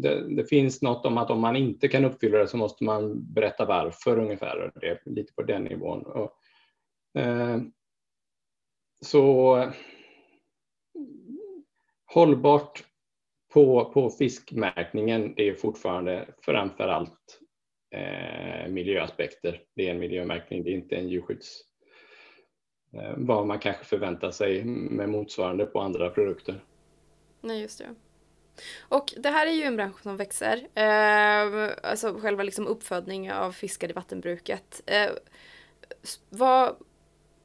det, 0.00 0.36
det, 0.36 0.44
finns 0.44 0.82
något 0.82 1.06
om 1.06 1.18
att 1.18 1.30
om 1.30 1.40
man 1.40 1.56
inte 1.56 1.88
kan 1.88 2.04
uppfylla 2.04 2.38
det 2.38 2.48
så 2.48 2.56
måste 2.56 2.84
man 2.84 3.32
berätta 3.32 3.64
varför 3.64 4.18
ungefär. 4.18 4.72
Det 4.80 4.88
är 4.88 5.00
lite 5.04 5.32
på 5.32 5.42
den 5.42 5.64
nivån. 5.64 6.02
Och, 6.02 6.32
eh, 7.20 7.60
så 9.00 9.72
hållbart 12.06 12.84
på, 13.52 13.90
på 13.94 14.10
fiskmärkningen 14.10 15.34
det 15.36 15.48
är 15.48 15.54
fortfarande 15.54 16.28
framför 16.42 16.88
allt 16.88 17.40
eh, 17.94 18.68
miljöaspekter. 18.68 19.62
Det 19.74 19.86
är 19.86 19.90
en 19.90 20.00
miljömärkning, 20.00 20.64
det 20.64 20.70
är 20.70 20.74
inte 20.74 20.96
en 20.96 21.08
djurskydds... 21.08 21.60
Eh, 22.94 23.14
vad 23.16 23.46
man 23.46 23.58
kanske 23.58 23.84
förväntar 23.84 24.30
sig 24.30 24.64
med 24.64 25.08
motsvarande 25.08 25.66
på 25.66 25.80
andra 25.80 26.10
produkter. 26.10 26.64
Nej, 27.40 27.60
just 27.60 27.78
det. 27.78 27.94
Och 28.80 29.14
det 29.16 29.28
här 29.28 29.46
är 29.46 29.50
ju 29.50 29.62
en 29.62 29.76
bransch 29.76 30.02
som 30.02 30.16
växer. 30.16 30.68
Eh, 30.74 31.70
alltså 31.82 32.18
själva 32.20 32.42
liksom 32.42 32.66
uppfödning 32.66 33.32
av 33.32 33.52
fiskar 33.52 33.90
i 33.90 33.92
vattenbruket. 33.92 34.82
Eh, 34.86 35.10
vad, 36.28 36.76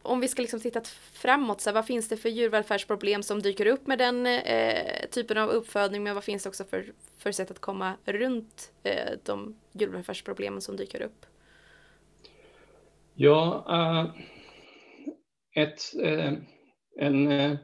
om 0.01 0.19
vi 0.19 0.27
ska 0.27 0.41
liksom 0.41 0.59
titta 0.59 0.81
framåt, 1.13 1.61
så 1.61 1.69
här, 1.69 1.75
vad 1.75 1.85
finns 1.85 2.09
det 2.09 2.17
för 2.17 2.29
djurvälfärdsproblem 2.29 3.23
som 3.23 3.41
dyker 3.41 3.65
upp 3.65 3.87
med 3.87 3.97
den 3.97 4.27
eh, 4.27 5.09
typen 5.11 5.37
av 5.37 5.49
uppfödning? 5.49 6.03
Men 6.03 6.15
vad 6.15 6.23
finns 6.23 6.43
det 6.43 6.49
också 6.49 6.63
för, 6.63 6.85
för 7.17 7.31
sätt 7.31 7.51
att 7.51 7.59
komma 7.59 7.93
runt 8.05 8.71
eh, 8.83 9.11
de 9.23 9.55
djurvälfärdsproblemen 9.71 10.61
som 10.61 10.75
dyker 10.75 11.01
upp? 11.01 11.25
Ja, 13.19 13.65
uh, 13.69 14.21
ett, 15.63 15.81
uh, 16.03 16.33
en, 16.99 17.31
uh, 17.31 17.57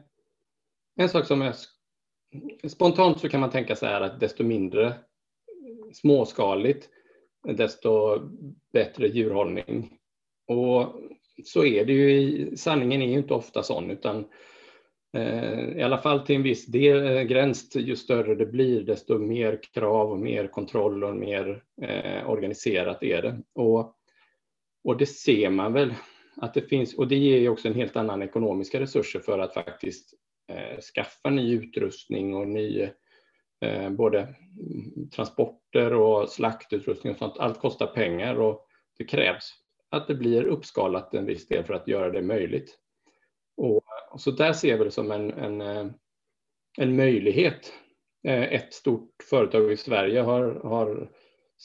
en 0.96 1.08
sak 1.08 1.26
som 1.26 1.40
jag 1.40 1.54
spontant 2.68 3.20
så 3.20 3.28
kan 3.28 3.40
man 3.40 3.50
tänka 3.50 3.76
så 3.76 3.86
här 3.86 4.00
att 4.00 4.20
desto 4.20 4.44
mindre 4.44 4.94
småskaligt, 5.92 6.88
desto 7.56 8.18
bättre 8.72 9.08
djurhållning. 9.08 9.98
Och 10.46 10.94
så 11.44 11.64
är 11.64 11.84
det 11.84 11.92
ju, 11.92 12.10
i, 12.10 12.56
sanningen 12.56 13.02
är 13.02 13.06
ju 13.06 13.18
inte 13.18 13.34
ofta 13.34 13.62
sån, 13.62 13.90
utan 13.90 14.24
eh, 15.12 15.78
i 15.78 15.82
alla 15.82 15.98
fall 15.98 16.26
till 16.26 16.36
en 16.36 16.42
viss 16.42 16.66
del, 16.66 17.16
eh, 17.16 17.22
gräns, 17.22 17.76
ju 17.76 17.96
större 17.96 18.34
det 18.34 18.46
blir, 18.46 18.82
desto 18.82 19.18
mer 19.18 19.60
krav 19.74 20.10
och 20.10 20.18
mer 20.18 20.46
kontroll 20.46 21.04
och 21.04 21.16
mer 21.16 21.62
eh, 21.82 22.30
organiserat 22.30 23.02
är 23.02 23.22
det. 23.22 23.40
Och, 23.54 23.94
och 24.84 24.96
det 24.96 25.06
ser 25.06 25.50
man 25.50 25.72
väl 25.72 25.94
att 26.36 26.54
det 26.54 26.62
finns, 26.62 26.94
och 26.94 27.08
det 27.08 27.16
ger 27.16 27.38
ju 27.38 27.48
också 27.48 27.68
en 27.68 27.74
helt 27.74 27.96
annan 27.96 28.22
ekonomiska 28.22 28.80
resurser 28.80 29.20
för 29.20 29.38
att 29.38 29.54
faktiskt 29.54 30.14
Eh, 30.48 30.80
skaffa 30.80 31.30
ny 31.30 31.54
utrustning 31.54 32.34
och 32.34 32.48
ny 32.48 32.88
eh, 33.60 33.90
både 33.90 34.34
transporter 35.14 35.92
och 35.94 36.28
slaktutrustning 36.28 37.12
och 37.12 37.18
sånt. 37.18 37.38
Allt 37.38 37.60
kostar 37.60 37.86
pengar 37.86 38.40
och 38.40 38.66
det 38.98 39.04
krävs 39.04 39.54
att 39.90 40.08
det 40.08 40.14
blir 40.14 40.44
uppskalat 40.44 41.14
en 41.14 41.26
viss 41.26 41.48
del 41.48 41.64
för 41.64 41.74
att 41.74 41.88
göra 41.88 42.10
det 42.10 42.22
möjligt. 42.22 42.78
Och, 43.56 43.84
så 44.16 44.30
där 44.30 44.52
ser 44.52 44.78
vi 44.78 44.84
det 44.84 44.90
som 44.90 45.10
en, 45.10 45.32
en, 45.32 45.60
eh, 45.60 45.86
en 46.78 46.96
möjlighet. 46.96 47.72
Ett 48.26 48.74
stort 48.74 49.10
företag 49.30 49.72
i 49.72 49.76
Sverige 49.76 50.20
har, 50.20 50.54
har 50.54 51.10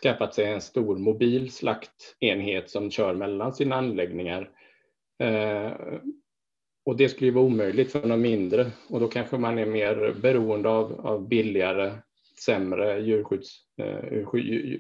skaffat 0.04 0.34
sig 0.34 0.46
en 0.46 0.62
stor 0.62 0.98
mobil 0.98 1.52
slaktenhet 1.52 2.70
som 2.70 2.92
kör 2.92 3.14
mellan 3.14 3.54
sina 3.54 3.76
anläggningar 3.76 4.52
och 6.86 6.98
det 6.98 7.10
skulle 7.10 7.32
vara 7.32 7.46
omöjligt 7.46 7.92
för 7.92 8.08
de 8.08 8.22
mindre 8.22 8.72
och 8.90 9.00
då 9.00 9.08
kanske 9.08 9.38
man 9.38 9.58
är 9.58 9.66
mer 9.66 10.16
beroende 10.22 10.70
av, 10.70 11.06
av 11.06 11.28
billigare, 11.28 11.94
sämre 12.46 13.00
djurskydds, 13.00 13.50
eh, 13.78 14.36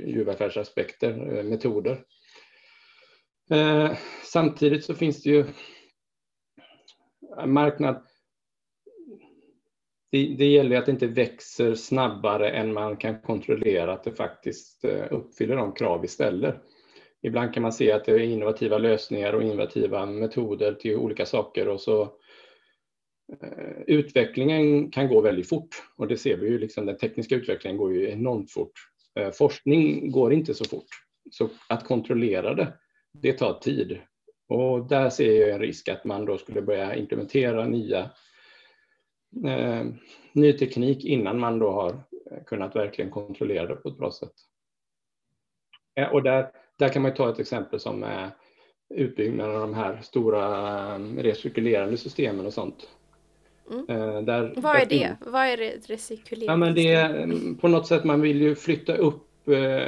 djurvälfärdsaspekter, 0.07 1.37
eh, 1.37 1.43
metoder. 1.43 2.03
Eh, 3.51 3.91
samtidigt 4.23 4.85
så 4.85 4.95
finns 4.95 5.23
det 5.23 5.29
ju 5.29 5.45
marknad, 7.45 8.05
det, 10.11 10.35
det 10.37 10.45
gäller 10.45 10.77
att 10.77 10.85
det 10.85 10.91
inte 10.91 11.07
växer 11.07 11.75
snabbare 11.75 12.51
än 12.51 12.73
man 12.73 12.97
kan 12.97 13.21
kontrollera 13.21 13.93
att 13.93 14.03
det 14.03 14.11
faktiskt 14.11 14.85
uppfyller 15.09 15.55
de 15.55 15.73
krav 15.73 16.01
vi 16.01 16.07
ställer. 16.07 16.61
Ibland 17.21 17.53
kan 17.53 17.63
man 17.63 17.73
se 17.73 17.91
att 17.91 18.05
det 18.05 18.11
är 18.11 18.19
innovativa 18.19 18.77
lösningar 18.77 19.33
och 19.33 19.43
innovativa 19.43 20.05
metoder 20.05 20.73
till 20.73 20.95
olika 20.95 21.25
saker 21.25 21.67
och 21.67 21.81
så 21.81 22.01
eh, 23.41 23.81
utvecklingen 23.87 24.91
kan 24.91 25.07
gå 25.07 25.21
väldigt 25.21 25.49
fort 25.49 25.83
och 25.95 26.07
det 26.07 26.17
ser 26.17 26.37
vi 26.37 26.47
ju, 26.47 26.59
liksom, 26.59 26.85
den 26.85 26.97
tekniska 26.97 27.35
utvecklingen 27.35 27.77
går 27.77 27.93
ju 27.93 28.09
enormt 28.09 28.51
fort. 28.51 28.73
Eh, 29.15 29.31
forskning 29.31 30.11
går 30.11 30.33
inte 30.33 30.53
så 30.53 30.65
fort, 30.65 30.87
så 31.31 31.49
att 31.69 31.83
kontrollera 31.83 32.53
det, 32.53 32.73
det 33.13 33.33
tar 33.33 33.59
tid. 33.59 33.99
Och 34.47 34.87
där 34.87 35.09
ser 35.09 35.41
jag 35.41 35.49
en 35.49 35.59
risk 35.59 35.89
att 35.89 36.05
man 36.05 36.25
då 36.25 36.37
skulle 36.37 36.61
börja 36.61 36.95
implementera 36.95 37.65
nya 37.65 38.11
eh, 39.45 39.85
ny 40.33 40.53
teknik 40.53 41.05
innan 41.05 41.39
man 41.39 41.59
då 41.59 41.71
har 41.71 42.03
kunnat 42.45 42.75
verkligen 42.75 43.11
kontrollera 43.11 43.67
det 43.67 43.75
på 43.75 43.89
ett 43.89 43.97
bra 43.97 44.11
sätt. 44.11 44.33
Eh, 45.95 46.07
och 46.13 46.23
där, 46.23 46.51
där 46.79 46.89
kan 46.89 47.01
man 47.01 47.13
ta 47.13 47.29
ett 47.29 47.39
exempel 47.39 47.79
som 47.79 48.03
är 48.03 48.29
utbyggnaden 48.95 49.55
av 49.55 49.61
de 49.61 49.73
här 49.73 49.99
stora 50.01 50.45
eh, 50.95 50.99
recirkulerande 51.17 51.97
systemen 51.97 52.45
och 52.45 52.53
sånt. 52.53 52.89
Mm. 53.71 53.89
Eh, 53.89 54.21
där, 54.21 54.53
Vad 54.57 54.75
är 54.75 54.85
det? 54.85 55.15
Vad 55.25 55.45
är 55.45 55.57
det 55.57 55.89
recirkulerande? 55.89 56.53
Ja, 56.53 56.57
men 56.57 56.75
det 56.75 56.93
är, 56.93 57.23
mm, 57.23 57.57
på 57.57 57.67
något 57.67 57.87
sätt 57.87 58.03
man 58.03 58.21
vill 58.21 58.41
ju 58.41 58.55
flytta 58.55 58.95
upp 58.95 59.25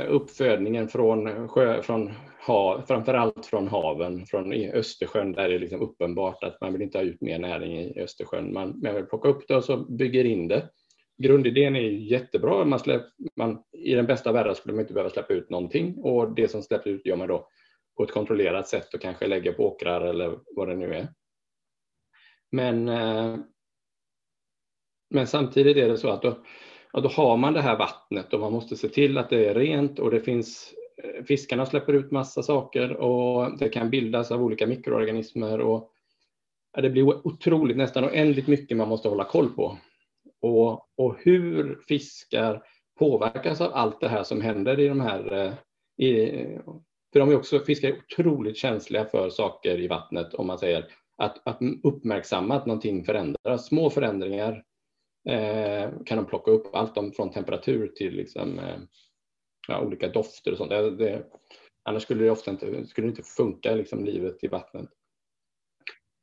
uppfödningen 0.07 0.87
från, 0.87 1.47
sjö, 1.47 1.81
från 1.81 2.11
hav, 2.39 2.81
framförallt 2.87 3.45
från 3.45 3.67
haven, 3.67 4.25
från 4.25 4.53
Östersjön 4.53 5.31
där 5.31 5.49
det 5.49 5.55
är 5.55 5.59
liksom 5.59 5.81
uppenbart 5.81 6.43
att 6.43 6.61
man 6.61 6.73
vill 6.73 6.81
inte 6.81 6.97
ha 6.97 7.05
ut 7.05 7.21
mer 7.21 7.39
näring 7.39 7.79
i 7.79 8.01
Östersjön. 8.01 8.53
Man, 8.53 8.79
man 8.83 8.95
vill 8.95 9.05
plocka 9.05 9.29
upp 9.29 9.47
det 9.47 9.55
och 9.55 9.63
så 9.63 9.77
bygger 9.77 10.25
in 10.25 10.47
det. 10.47 10.69
Grundidén 11.21 11.75
är 11.75 11.81
jättebra. 11.81 12.65
Man 12.65 12.79
släpp, 12.79 13.03
man, 13.35 13.63
I 13.71 13.93
den 13.93 14.05
bästa 14.05 14.31
världen 14.31 14.55
skulle 14.55 14.73
man 14.73 14.81
inte 14.81 14.93
behöva 14.93 15.09
släppa 15.09 15.33
ut 15.33 15.49
någonting 15.49 15.97
och 15.97 16.35
det 16.35 16.47
som 16.47 16.61
släpps 16.61 16.87
ut 16.87 17.05
gör 17.05 17.15
man 17.15 17.27
då 17.27 17.47
på 17.97 18.03
ett 18.03 18.11
kontrollerat 18.11 18.67
sätt 18.67 18.93
och 18.93 19.01
kanske 19.01 19.27
lägger 19.27 19.53
på 19.53 19.67
åkrar 19.67 20.01
eller 20.01 20.39
vad 20.55 20.67
det 20.67 20.75
nu 20.75 20.93
är. 20.93 21.07
Men, 22.51 22.89
eh, 22.89 23.37
men 25.09 25.27
samtidigt 25.27 25.77
är 25.77 25.89
det 25.89 25.97
så 25.97 26.09
att 26.09 26.21
då, 26.21 26.37
då 26.93 27.07
har 27.07 27.37
man 27.37 27.53
det 27.53 27.61
här 27.61 27.77
vattnet 27.77 28.33
och 28.33 28.39
man 28.39 28.53
måste 28.53 28.75
se 28.75 28.89
till 28.89 29.17
att 29.17 29.29
det 29.29 29.45
är 29.45 29.55
rent 29.55 29.99
och 29.99 30.11
det 30.11 30.21
finns 30.21 30.73
eh, 31.03 31.23
fiskarna 31.23 31.65
släpper 31.65 31.93
ut 31.93 32.11
massa 32.11 32.43
saker 32.43 32.97
och 32.97 33.57
det 33.57 33.69
kan 33.69 33.89
bildas 33.89 34.31
av 34.31 34.43
olika 34.43 34.67
mikroorganismer 34.67 35.59
och 35.59 35.91
det 36.73 36.89
blir 36.89 37.27
otroligt, 37.27 37.77
nästan 37.77 38.05
oändligt 38.05 38.47
mycket 38.47 38.77
man 38.77 38.87
måste 38.87 39.09
hålla 39.09 39.23
koll 39.23 39.49
på. 39.49 39.77
Och, 40.41 40.87
och 40.97 41.17
hur 41.19 41.79
fiskar 41.87 42.63
påverkas 42.99 43.61
av 43.61 43.73
allt 43.73 44.01
det 44.01 44.09
här 44.09 44.23
som 44.23 44.41
händer 44.41 44.79
i 44.79 44.87
de 44.87 45.01
här 45.01 45.33
eh, 45.33 45.53
i, 46.07 46.31
för 47.13 47.19
de 47.19 47.29
är 47.29 47.35
också, 47.35 47.59
fiskar 47.59 47.89
är 47.89 47.97
otroligt 47.97 48.57
känsliga 48.57 49.05
för 49.05 49.29
saker 49.29 49.79
i 49.79 49.87
vattnet 49.87 50.33
om 50.33 50.47
man 50.47 50.59
säger 50.59 50.87
att, 51.17 51.47
att 51.47 51.59
uppmärksamma 51.83 52.55
att 52.55 52.65
någonting 52.65 53.03
förändras. 53.03 53.65
Små 53.65 53.89
förändringar 53.89 54.63
eh, 55.29 55.89
kan 56.05 56.17
de 56.17 56.25
plocka 56.25 56.51
upp, 56.51 56.75
allt 56.75 56.97
om, 56.97 57.11
från 57.11 57.31
temperatur 57.31 57.87
till 57.87 58.15
liksom, 58.15 58.59
eh, 58.59 58.79
ja, 59.67 59.81
olika 59.81 60.07
dofter 60.07 60.51
och 60.51 60.57
sånt. 60.57 60.69
Det, 60.69 60.95
det, 60.95 61.25
annars 61.83 62.03
skulle 62.03 62.23
det 62.23 62.31
ofta 62.31 62.51
inte, 62.51 62.85
skulle 62.85 63.07
det 63.07 63.11
inte 63.11 63.23
funka, 63.23 63.75
liksom, 63.75 64.05
livet 64.05 64.43
i 64.43 64.47
vattnet. 64.47 64.89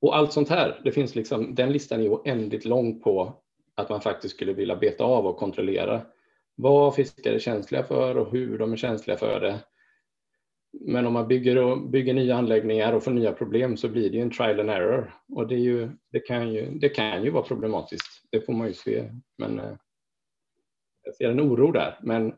Och 0.01 0.17
allt 0.17 0.33
sånt 0.33 0.49
här, 0.49 0.81
det 0.85 0.93
finns 0.93 1.15
liksom, 1.15 1.55
den 1.55 1.73
listan 1.73 2.03
är 2.03 2.09
oändligt 2.09 2.65
lång 2.65 3.01
på 3.01 3.43
att 3.79 3.89
man 3.89 4.01
faktiskt 4.01 4.35
skulle 4.35 4.53
vilja 4.53 4.77
beta 4.77 5.05
av 5.05 5.27
och 5.27 5.37
kontrollera 5.37 6.03
vad 6.55 6.95
fiskar 6.95 7.33
är 7.33 7.39
känsliga 7.39 7.85
för 7.85 8.17
och 8.17 8.33
hur 8.33 8.59
de 8.59 8.73
är 8.73 8.77
känsliga 8.77 9.17
för 9.17 9.41
det. 9.41 9.61
Men 10.81 11.07
om 11.07 11.13
man 11.13 11.29
bygger, 11.29 11.59
och, 11.59 11.91
bygger 11.91 12.15
nya 12.15 12.37
anläggningar 12.37 12.93
och 12.93 13.05
får 13.05 13.11
nya 13.11 13.33
problem 13.33 13.77
så 13.77 13.89
blir 13.89 14.11
det 14.11 14.17
ju 14.17 14.23
en 14.23 14.31
trial 14.31 14.61
and 14.61 14.71
error. 14.71 15.15
Och 15.29 15.47
det, 15.47 15.55
är 15.55 15.59
ju, 15.59 15.89
det, 16.13 16.21
kan, 16.21 16.53
ju, 16.53 16.71
det 16.71 16.89
kan 16.89 17.25
ju 17.25 17.31
vara 17.31 17.43
problematiskt, 17.43 18.23
det 18.31 18.41
får 18.41 18.53
man 18.53 18.67
ju 18.67 18.75
se. 18.75 19.11
Men 19.39 19.59
eh, 19.59 19.77
jag 21.05 21.15
ser 21.15 21.31
en 21.31 21.41
oro 21.41 21.73
där. 21.73 21.99
Men 22.03 22.35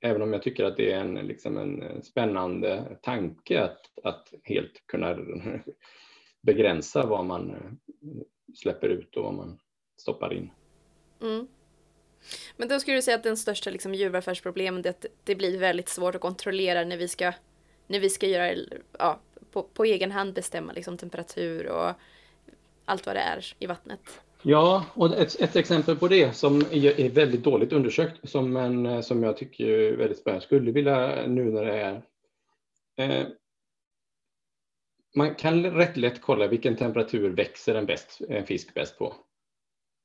även 0.00 0.22
om 0.22 0.32
jag 0.32 0.42
tycker 0.42 0.64
att 0.64 0.76
det 0.76 0.92
är 0.92 1.00
en, 1.00 1.14
liksom 1.14 1.58
en 1.58 2.02
spännande 2.02 2.98
tanke 3.02 3.62
att, 3.62 3.80
att 4.04 4.34
helt 4.42 4.86
kunna 4.86 5.18
begränsa 6.42 7.06
vad 7.06 7.24
man 7.24 7.50
eh, 7.50 7.70
släpper 8.54 8.88
ut 8.88 9.16
och 9.16 9.24
vad 9.24 9.34
man 9.34 9.58
stoppar 10.00 10.32
in. 10.32 10.50
Mm. 11.22 11.48
Men 12.56 12.68
då 12.68 12.80
skulle 12.80 12.96
du 12.96 13.02
säga 13.02 13.16
att 13.16 13.22
den 13.22 13.36
största 13.36 13.70
liksom, 13.70 13.94
djurvälfärdsproblemet 13.94 14.86
är 14.86 14.90
att 14.90 15.06
det 15.24 15.34
blir 15.34 15.58
väldigt 15.58 15.88
svårt 15.88 16.14
att 16.14 16.20
kontrollera 16.20 16.84
när 16.84 16.96
vi 16.96 17.08
ska, 17.08 17.32
när 17.86 18.00
vi 18.00 18.10
ska 18.10 18.26
göra, 18.26 18.56
ja, 18.98 19.20
på, 19.52 19.62
på 19.62 19.84
egen 19.84 20.10
hand 20.10 20.34
bestämma 20.34 20.72
liksom, 20.72 20.98
temperatur 20.98 21.66
och 21.66 21.92
allt 22.84 23.06
vad 23.06 23.16
det 23.16 23.20
är 23.20 23.46
i 23.58 23.66
vattnet. 23.66 24.20
Ja, 24.42 24.84
och 24.94 25.16
ett, 25.16 25.40
ett, 25.40 25.56
exempel 25.56 25.96
på 25.96 26.08
det 26.08 26.36
som 26.36 26.60
är, 26.60 27.00
är 27.00 27.10
väldigt 27.10 27.42
dåligt 27.42 27.72
undersökt, 27.72 28.30
som, 28.30 28.56
en, 28.56 29.02
som 29.02 29.22
jag 29.22 29.36
tycker 29.36 29.68
är 29.68 29.96
väldigt 29.96 30.18
spännande, 30.18 30.46
skulle 30.46 30.70
vilja 30.70 31.26
nu 31.26 31.44
när 31.44 31.64
det 31.64 31.80
är 31.80 32.02
eh, 32.96 33.26
man 35.16 35.34
kan 35.34 35.66
rätt 35.66 35.96
lätt 35.96 36.20
kolla 36.22 36.46
vilken 36.46 36.76
temperatur 36.76 37.30
växer 37.30 37.74
en, 37.74 37.86
bäst, 37.86 38.20
en 38.28 38.46
fisk 38.46 38.74
bäst 38.74 38.98
på. 38.98 39.14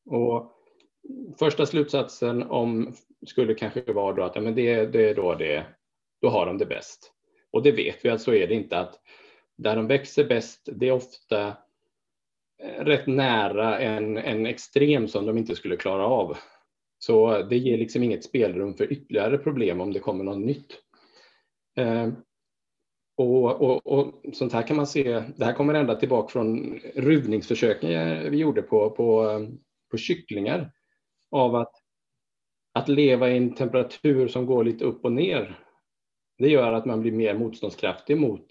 Och 0.06 0.52
första 1.40 1.66
slutsatsen 1.66 2.44
om 2.44 2.94
skulle 3.26 3.54
kanske 3.54 3.94
vara 3.94 4.16
då 4.16 4.24
att 4.24 4.36
ja, 4.36 4.42
men 4.42 4.56
det, 4.56 4.86
det 4.86 5.10
är 5.10 5.16
då 5.16 5.36
det, 5.36 5.66
då 6.22 6.30
har 6.30 6.46
de 6.46 6.58
det 6.58 6.66
bäst. 6.66 7.12
Och 7.52 7.64
det 7.64 7.72
vet 7.72 8.06
vi 8.06 8.10
att 8.10 8.22
så 8.22 8.34
är 8.34 8.48
det 8.48 8.54
inte 8.54 8.80
att 8.80 9.00
där 9.58 9.76
de 9.76 9.88
växer 9.88 10.26
bäst, 10.26 10.70
det 10.72 10.88
är 10.88 10.92
ofta 10.92 11.48
eh, 12.64 12.84
rätt 12.86 13.08
nära 13.08 13.80
en, 13.80 14.18
en 14.18 14.46
extrem 14.46 15.08
som 15.08 15.26
de 15.26 15.38
inte 15.38 15.56
skulle 15.56 15.78
klara 15.78 16.06
av. 16.06 16.38
Så 16.98 17.42
det 17.42 17.58
ger 17.58 17.78
liksom 17.78 18.04
inget 18.04 18.24
spelrum 18.24 18.74
för 18.74 18.92
ytterligare 18.94 19.38
problem 19.38 19.82
om 19.82 19.94
det 19.94 20.00
kommer 20.00 20.24
något 20.24 20.46
nytt. 20.46 20.80
Eh, 21.78 22.10
och, 23.18 23.62
och, 23.62 23.88
och, 23.88 24.14
sånt 24.34 24.54
här 24.54 24.68
kan 24.68 24.78
man 24.78 24.88
se, 24.88 25.24
det 25.38 25.46
här 25.46 25.54
kommer 25.54 25.74
ända 25.74 25.96
tillbaka 25.96 26.28
från 26.28 26.80
ruvningsförsöken 26.96 27.92
eh, 27.92 28.30
vi 28.30 28.38
gjorde 28.38 28.62
på, 28.62 28.90
på, 28.90 29.30
eh, 29.30 29.40
på 29.94 29.98
kycklingar 29.98 30.72
av 31.32 31.56
att, 31.56 31.72
att 32.74 32.90
leva 32.90 33.30
i 33.30 33.38
en 33.38 33.54
temperatur 33.54 34.28
som 34.28 34.46
går 34.46 34.64
lite 34.64 34.86
upp 34.86 35.06
och 35.06 35.12
ner. 35.12 35.60
Det 36.38 36.50
gör 36.50 36.74
att 36.74 36.86
man 36.86 37.02
blir 37.02 37.12
mer 37.12 37.34
motståndskraftig 37.34 38.18
mot 38.18 38.46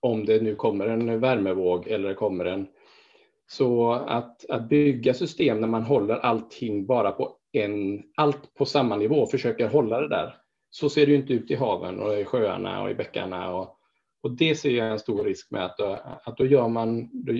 om 0.00 0.24
det 0.24 0.42
nu 0.42 0.54
kommer 0.54 0.86
en 0.86 1.20
värmevåg 1.20 1.88
eller 1.88 2.08
det 2.08 2.14
kommer 2.14 2.44
en 2.44 2.66
så 3.46 3.92
att, 3.92 4.50
att 4.50 4.68
bygga 4.68 5.14
system 5.14 5.60
när 5.60 5.68
man 5.68 5.82
håller 5.82 6.14
allting 6.14 6.86
bara 6.86 7.12
på 7.12 7.36
en, 7.52 8.02
allt 8.16 8.54
på 8.54 8.64
samma 8.64 8.96
nivå, 8.96 9.26
försöker 9.26 9.68
hålla 9.68 10.00
det 10.00 10.08
där. 10.08 10.36
Så 10.70 10.88
ser 10.88 11.06
det 11.06 11.12
ju 11.12 11.18
inte 11.18 11.32
ut 11.32 11.50
i 11.50 11.54
haven 11.54 12.00
och 12.00 12.20
i 12.20 12.24
sjöarna 12.24 12.82
och 12.82 12.90
i 12.90 12.94
bäckarna. 12.94 13.54
Och, 13.54 13.76
och 14.22 14.30
det 14.36 14.54
ser 14.54 14.70
jag 14.70 14.90
en 14.90 14.98
stor 14.98 15.24
risk 15.24 15.50
med 15.50 15.64
att, 15.64 15.80
att 16.26 16.36
då 16.36 16.46
gör 16.46 16.68
man, 16.68 17.08
då, 17.12 17.32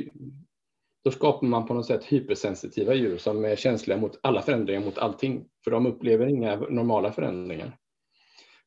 då 1.04 1.10
skapar 1.10 1.46
man 1.46 1.66
på 1.66 1.74
något 1.74 1.86
sätt 1.86 2.04
hypersensitiva 2.04 2.94
djur 2.94 3.18
som 3.18 3.44
är 3.44 3.56
känsliga 3.56 3.98
mot 3.98 4.18
alla 4.22 4.42
förändringar, 4.42 4.80
mot 4.80 4.98
allting. 4.98 5.48
För 5.64 5.70
de 5.70 5.86
upplever 5.86 6.26
inga 6.26 6.56
normala 6.56 7.12
förändringar. 7.12 7.78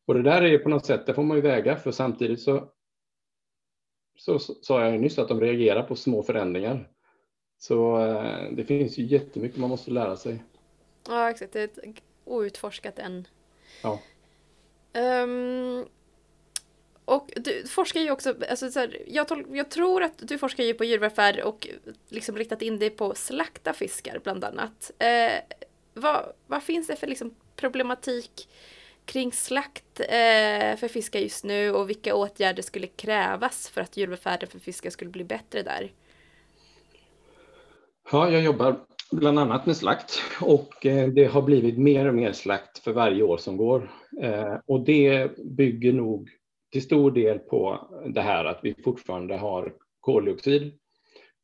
Och 0.08 0.14
det 0.14 0.22
där 0.22 0.42
är 0.42 0.58
på 0.58 0.70
något 0.70 0.86
sätt, 0.86 1.06
det 1.06 1.14
får 1.14 1.24
man 1.24 1.38
ju 1.38 1.42
väga, 1.42 1.76
för 1.76 1.92
samtidigt 1.92 2.42
så 2.42 2.72
så 4.18 4.40
sa 4.40 4.86
jag 4.86 5.02
nyss 5.02 5.20
att 5.20 5.28
de 5.28 5.42
reagerar 5.42 5.84
på 5.84 5.96
små 5.96 6.24
förändringar. 6.24 6.90
Så 7.58 8.06
eh, 8.06 8.52
det 8.52 8.66
finns 8.66 8.98
ju 8.98 9.06
jättemycket 9.06 9.60
man 9.60 9.70
måste 9.70 9.92
lära 9.92 10.18
sig. 10.18 10.44
Ja, 11.08 11.30
exakt. 11.30 11.54
Det 11.54 11.62
är 11.62 11.94
outforskat 12.26 13.00
än. 13.00 13.28
Ja. 13.84 14.00
Um, 15.24 15.86
och 17.06 17.34
du 17.36 17.68
forskar 17.68 18.02
ju 18.02 18.12
också, 18.12 18.36
alltså 18.50 18.72
så 18.72 18.80
här, 18.80 19.02
jag, 19.08 19.46
jag, 19.52 19.72
tror 19.72 20.04
att 20.04 20.14
du 20.18 20.38
forskar 20.38 20.64
ju 20.64 20.74
på 20.74 20.84
djurvälfärd 20.84 21.40
och 21.40 21.68
liksom 22.10 22.38
riktat 22.38 22.62
in 22.62 22.80
dig 22.80 22.90
på 22.90 23.16
slakta 23.16 23.74
fiskar 23.74 24.20
bland 24.24 24.44
annat. 24.44 24.92
Eh, 25.00 25.58
vad, 25.94 26.26
vad 26.48 26.64
finns 26.64 26.88
det 26.88 26.96
för 26.96 27.08
liksom 27.08 27.36
problematik 27.56 28.50
kring 29.06 29.32
slakt 29.32 30.00
eh, 30.00 30.76
för 30.78 30.88
fiskar 30.88 31.20
just 31.20 31.44
nu 31.44 31.72
och 31.72 31.90
vilka 31.90 32.16
åtgärder 32.16 32.64
skulle 32.64 32.88
krävas 32.88 33.70
för 33.70 33.82
att 33.82 33.98
djurvälfärden 33.98 34.50
för 34.50 34.60
fiskar 34.60 34.90
skulle 34.90 35.12
bli 35.12 35.24
bättre 35.24 35.62
där? 35.62 35.92
Ja, 38.12 38.30
jag 38.30 38.42
jobbar 38.42 38.80
bland 39.12 39.40
annat 39.40 39.66
med 39.66 39.78
slakt 39.78 40.22
och 40.42 40.86
eh, 40.86 41.10
det 41.10 41.26
har 41.26 41.42
blivit 41.42 41.78
mer 41.78 42.08
och 42.08 42.14
mer 42.16 42.32
slakt 42.32 42.80
för 42.80 42.94
varje 42.94 43.24
år 43.24 43.38
som 43.38 43.58
går. 43.58 43.92
Eh, 44.22 44.56
och 44.66 44.82
det 44.86 45.38
bygger 45.38 45.94
nog 45.94 46.30
till 46.76 46.84
stor 46.84 47.12
del 47.12 47.40
på 47.40 47.90
det 48.06 48.22
här 48.22 48.46
att 48.46 48.60
vi 48.64 48.76
fortfarande 48.84 49.38
har 49.38 49.74
koldioxid 50.00 50.80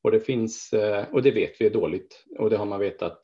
Och 0.04 0.12
det 0.12 0.20
finns, 0.20 0.74
eh, 0.74 1.06
och 1.12 1.24
det 1.24 1.32
vet 1.32 1.62
vi 1.62 1.66
är 1.66 1.70
dåligt 1.70 2.26
och 2.40 2.50
det 2.50 2.58
har 2.58 2.66
man 2.66 2.80
vetat. 2.80 3.20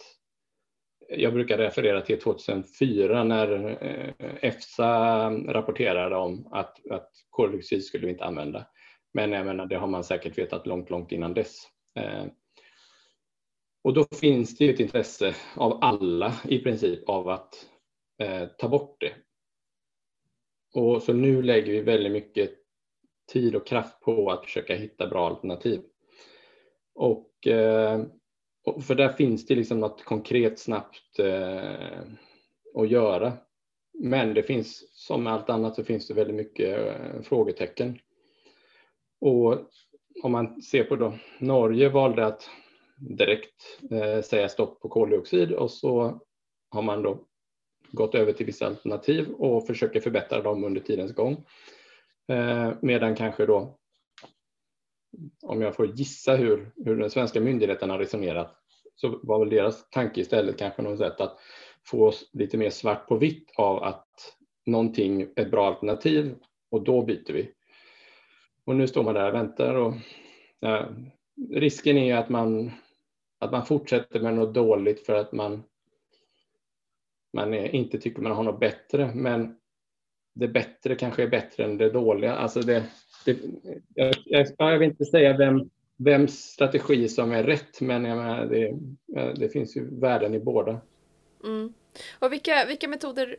Jag 1.10 1.34
brukar 1.34 1.58
referera 1.58 2.02
till 2.02 2.20
2004 2.20 3.24
när 3.24 3.78
eh, 3.84 4.36
EFSA 4.42 5.30
rapporterade 5.30 6.16
om 6.16 6.48
att, 6.52 6.92
att 6.92 7.12
koldioxid 7.30 7.84
skulle 7.84 8.06
vi 8.06 8.12
inte 8.12 8.26
använda. 8.26 8.66
Men 9.14 9.32
jag 9.32 9.46
menar, 9.46 9.66
det 9.66 9.76
har 9.76 9.88
man 9.88 10.04
säkert 10.04 10.38
vetat 10.38 10.68
långt, 10.68 10.90
långt 10.90 11.12
innan 11.12 11.34
dess. 11.34 11.56
Eh, 12.00 12.26
och 13.84 13.94
då 13.94 14.06
finns 14.22 14.58
det 14.58 14.70
ett 14.70 14.80
intresse 14.80 15.36
av 15.56 15.80
alla 15.82 16.34
i 16.44 16.60
princip 16.60 17.10
av 17.10 17.30
att 17.30 17.54
eh, 18.24 18.48
ta 18.58 18.68
bort 18.68 18.98
det. 19.00 19.14
Och 20.78 21.04
så 21.04 21.14
nu 21.14 21.42
lägger 21.42 21.72
vi 21.72 21.82
väldigt 21.82 22.12
mycket 22.12 22.52
tid 23.32 23.56
och 23.56 23.68
kraft 23.68 24.00
på 24.00 24.32
att 24.32 24.46
försöka 24.46 24.76
hitta 24.76 25.08
bra 25.08 25.28
alternativ. 25.28 25.82
Och, 26.96 27.48
eh, 27.48 28.02
och 28.64 28.84
för 28.84 28.96
där 28.96 29.10
finns 29.10 29.46
det 29.46 29.56
liksom 29.56 29.80
något 29.80 30.04
konkret 30.04 30.60
snabbt 30.60 31.20
eh, 31.20 32.00
att 32.76 32.90
göra. 32.90 33.34
Men 33.94 34.34
det 34.34 34.44
finns, 34.44 34.90
som 34.94 35.24
med 35.24 35.34
allt 35.34 35.50
annat, 35.50 35.76
så 35.76 35.84
finns 35.84 36.08
det 36.08 36.14
väldigt 36.14 36.36
mycket 36.36 36.80
eh, 36.80 37.22
frågetecken. 37.22 38.00
Och 39.22 39.60
om 40.24 40.32
man 40.32 40.62
ser 40.62 40.84
på 40.84 40.96
då, 40.96 41.14
Norge 41.40 41.90
valde 41.90 42.26
att 42.26 42.50
direkt 42.98 43.80
eh, 43.92 44.22
säga 44.22 44.50
stopp 44.50 44.82
på 44.82 44.90
koldioxid 44.90 45.52
och 45.52 45.72
så 45.72 46.22
har 46.70 46.82
man 46.82 47.04
då 47.04 47.28
gått 47.92 48.16
över 48.16 48.34
till 48.34 48.46
vissa 48.46 48.68
alternativ 48.68 49.30
och 49.30 49.68
försöker 49.68 50.00
förbättra 50.02 50.42
dem 50.42 50.64
under 50.64 50.82
tidens 50.82 51.14
gång. 51.14 51.46
Eh, 52.28 52.72
medan 52.82 53.16
kanske 53.16 53.46
då, 53.46 53.78
om 55.42 55.62
jag 55.62 55.76
får 55.76 55.88
gissa 55.88 56.36
hur, 56.36 56.72
hur 56.86 56.96
den 56.96 57.10
svenska 57.10 57.42
myndigheten 57.42 57.90
har 57.90 58.00
resonerat, 58.00 58.56
så 58.96 59.20
var 59.24 59.40
väl 59.40 59.50
deras 59.50 59.90
tanke 59.90 60.22
istället 60.22 60.58
kanske 60.58 60.82
något 60.82 61.00
sätt 61.00 61.22
att 61.22 61.38
få 61.86 62.14
lite 62.34 62.58
mer 62.58 62.70
svart 62.70 63.08
på 63.08 63.18
vitt 63.18 63.52
av 63.56 63.84
att 63.84 64.08
någonting 64.66 65.22
är 65.22 65.42
ett 65.42 65.52
bra 65.52 65.68
alternativ 65.68 66.36
och 66.72 66.84
då 66.84 67.06
byter 67.06 67.34
vi. 67.34 67.52
Och 68.66 68.76
nu 68.76 68.88
står 68.88 69.04
man 69.04 69.14
där 69.14 69.28
och 69.28 69.36
väntar 69.36 69.76
och 69.76 69.94
ja, 70.60 70.90
risken 71.52 71.98
är 71.98 72.16
att 72.16 72.30
man 72.30 72.72
att 73.40 73.52
man 73.52 73.66
fortsätter 73.66 74.20
med 74.20 74.34
något 74.34 74.54
dåligt 74.54 75.06
för 75.06 75.16
att 75.16 75.32
man, 75.32 75.64
man 77.34 77.54
inte 77.54 77.98
tycker 77.98 78.22
man 78.22 78.32
har 78.32 78.44
något 78.44 78.60
bättre. 78.60 79.12
Men 79.16 79.56
det 80.34 80.48
bättre 80.48 80.96
kanske 80.96 81.24
är 81.24 81.28
bättre 81.28 81.64
än 81.64 81.78
det 81.78 81.90
dåliga. 81.90 82.36
Alltså 82.36 82.62
det, 82.62 82.84
det 83.26 83.38
jag, 83.94 84.16
jag, 84.26 84.48
jag, 84.58 84.80
vill 84.80 84.90
inte 84.90 85.06
säga 85.06 85.38
vem, 85.38 85.70
vems 85.98 86.40
strategi 86.40 87.10
som 87.10 87.32
är 87.32 87.44
rätt, 87.44 87.82
men 87.82 88.06
jag 88.06 88.18
menar, 88.18 88.46
det, 88.46 88.74
det 89.36 89.50
finns 89.50 89.78
ju 89.78 90.00
värden 90.00 90.34
i 90.34 90.40
båda. 90.40 90.82
Mm. 91.44 91.74
Och 92.20 92.34
vilka, 92.34 92.66
vilka 92.66 92.88
metoder, 92.88 93.38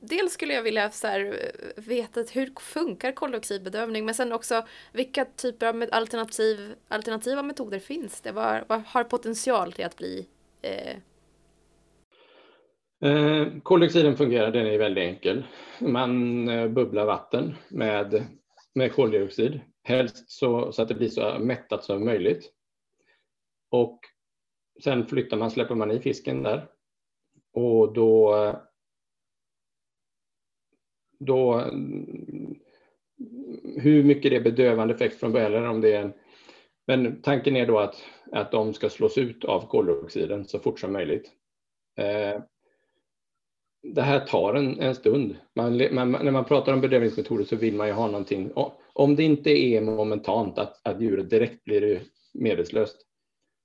dels 0.00 0.32
skulle 0.32 0.54
jag 0.54 0.62
vilja 0.62 0.90
så 0.90 1.06
här, 1.06 1.20
eh, 1.20 1.82
veta 1.84 2.20
hur 2.32 2.52
funkar 2.60 3.12
koldioxidbedövning 3.12 4.04
men 4.04 4.14
sen 4.14 4.32
också 4.32 4.66
vilka 4.92 5.24
typer 5.24 5.66
av 5.66 5.84
alternativ, 5.92 6.74
alternativa 6.88 7.42
metoder 7.42 7.78
finns 7.78 8.20
det? 8.20 8.32
Vad, 8.32 8.64
vad 8.68 8.82
har 8.86 9.04
potential 9.04 9.72
till 9.72 9.84
att 9.84 9.96
bli? 9.96 10.26
Eh... 10.62 10.96
Eh, 13.04 13.46
koldioxiden 13.62 14.16
fungerar, 14.16 14.50
den 14.50 14.66
är 14.66 14.78
väldigt 14.78 15.02
enkel. 15.04 15.44
Man 15.80 16.48
eh, 16.48 16.68
bubblar 16.68 17.04
vatten 17.04 17.54
med, 17.68 18.26
med 18.74 18.92
koldioxid, 18.92 19.60
helst 19.82 20.30
så, 20.30 20.72
så 20.72 20.82
att 20.82 20.88
det 20.88 20.94
blir 20.94 21.08
så 21.08 21.38
mättat 21.38 21.84
som 21.84 22.04
möjligt. 22.04 22.52
Och 23.70 24.00
sen 24.84 25.06
flyttar 25.06 25.36
man, 25.36 25.50
släpper 25.50 25.74
man 25.74 25.90
i 25.90 26.00
fisken 26.00 26.42
där 26.42 26.68
och 27.52 27.92
då 27.92 28.34
då 31.18 31.60
hur 33.76 34.04
mycket 34.04 34.30
det 34.30 34.36
är 34.36 34.40
bedövande 34.40 34.94
effekt 34.94 35.20
från 35.20 35.32
början 35.32 35.52
eller 35.52 35.68
om 35.68 35.80
det 35.80 35.92
är 35.92 36.02
en, 36.02 36.12
men 36.86 37.22
tanken 37.22 37.56
är 37.56 37.66
då 37.66 37.78
att, 37.78 38.04
att 38.32 38.52
de 38.52 38.74
ska 38.74 38.88
slås 38.88 39.18
ut 39.18 39.44
av 39.44 39.68
koldioxiden 39.68 40.44
så 40.44 40.58
fort 40.58 40.80
som 40.80 40.92
möjligt. 40.92 41.32
Eh, 41.96 42.42
det 43.84 44.02
här 44.02 44.20
tar 44.20 44.54
en, 44.54 44.80
en 44.80 44.94
stund. 44.94 45.36
Man, 45.54 45.94
man, 45.94 46.12
när 46.12 46.30
man 46.30 46.44
pratar 46.44 46.72
om 46.72 46.80
bedövningsmetoder 46.80 47.44
så 47.44 47.56
vill 47.56 47.74
man 47.74 47.86
ju 47.86 47.92
ha 47.92 48.06
någonting. 48.06 48.50
Om 48.92 49.16
det 49.16 49.22
inte 49.22 49.50
är 49.50 49.80
momentant 49.80 50.58
att, 50.58 50.86
att 50.86 51.00
djuret 51.00 51.30
direkt 51.30 51.64
blir 51.64 52.02
medvetslöst 52.34 52.96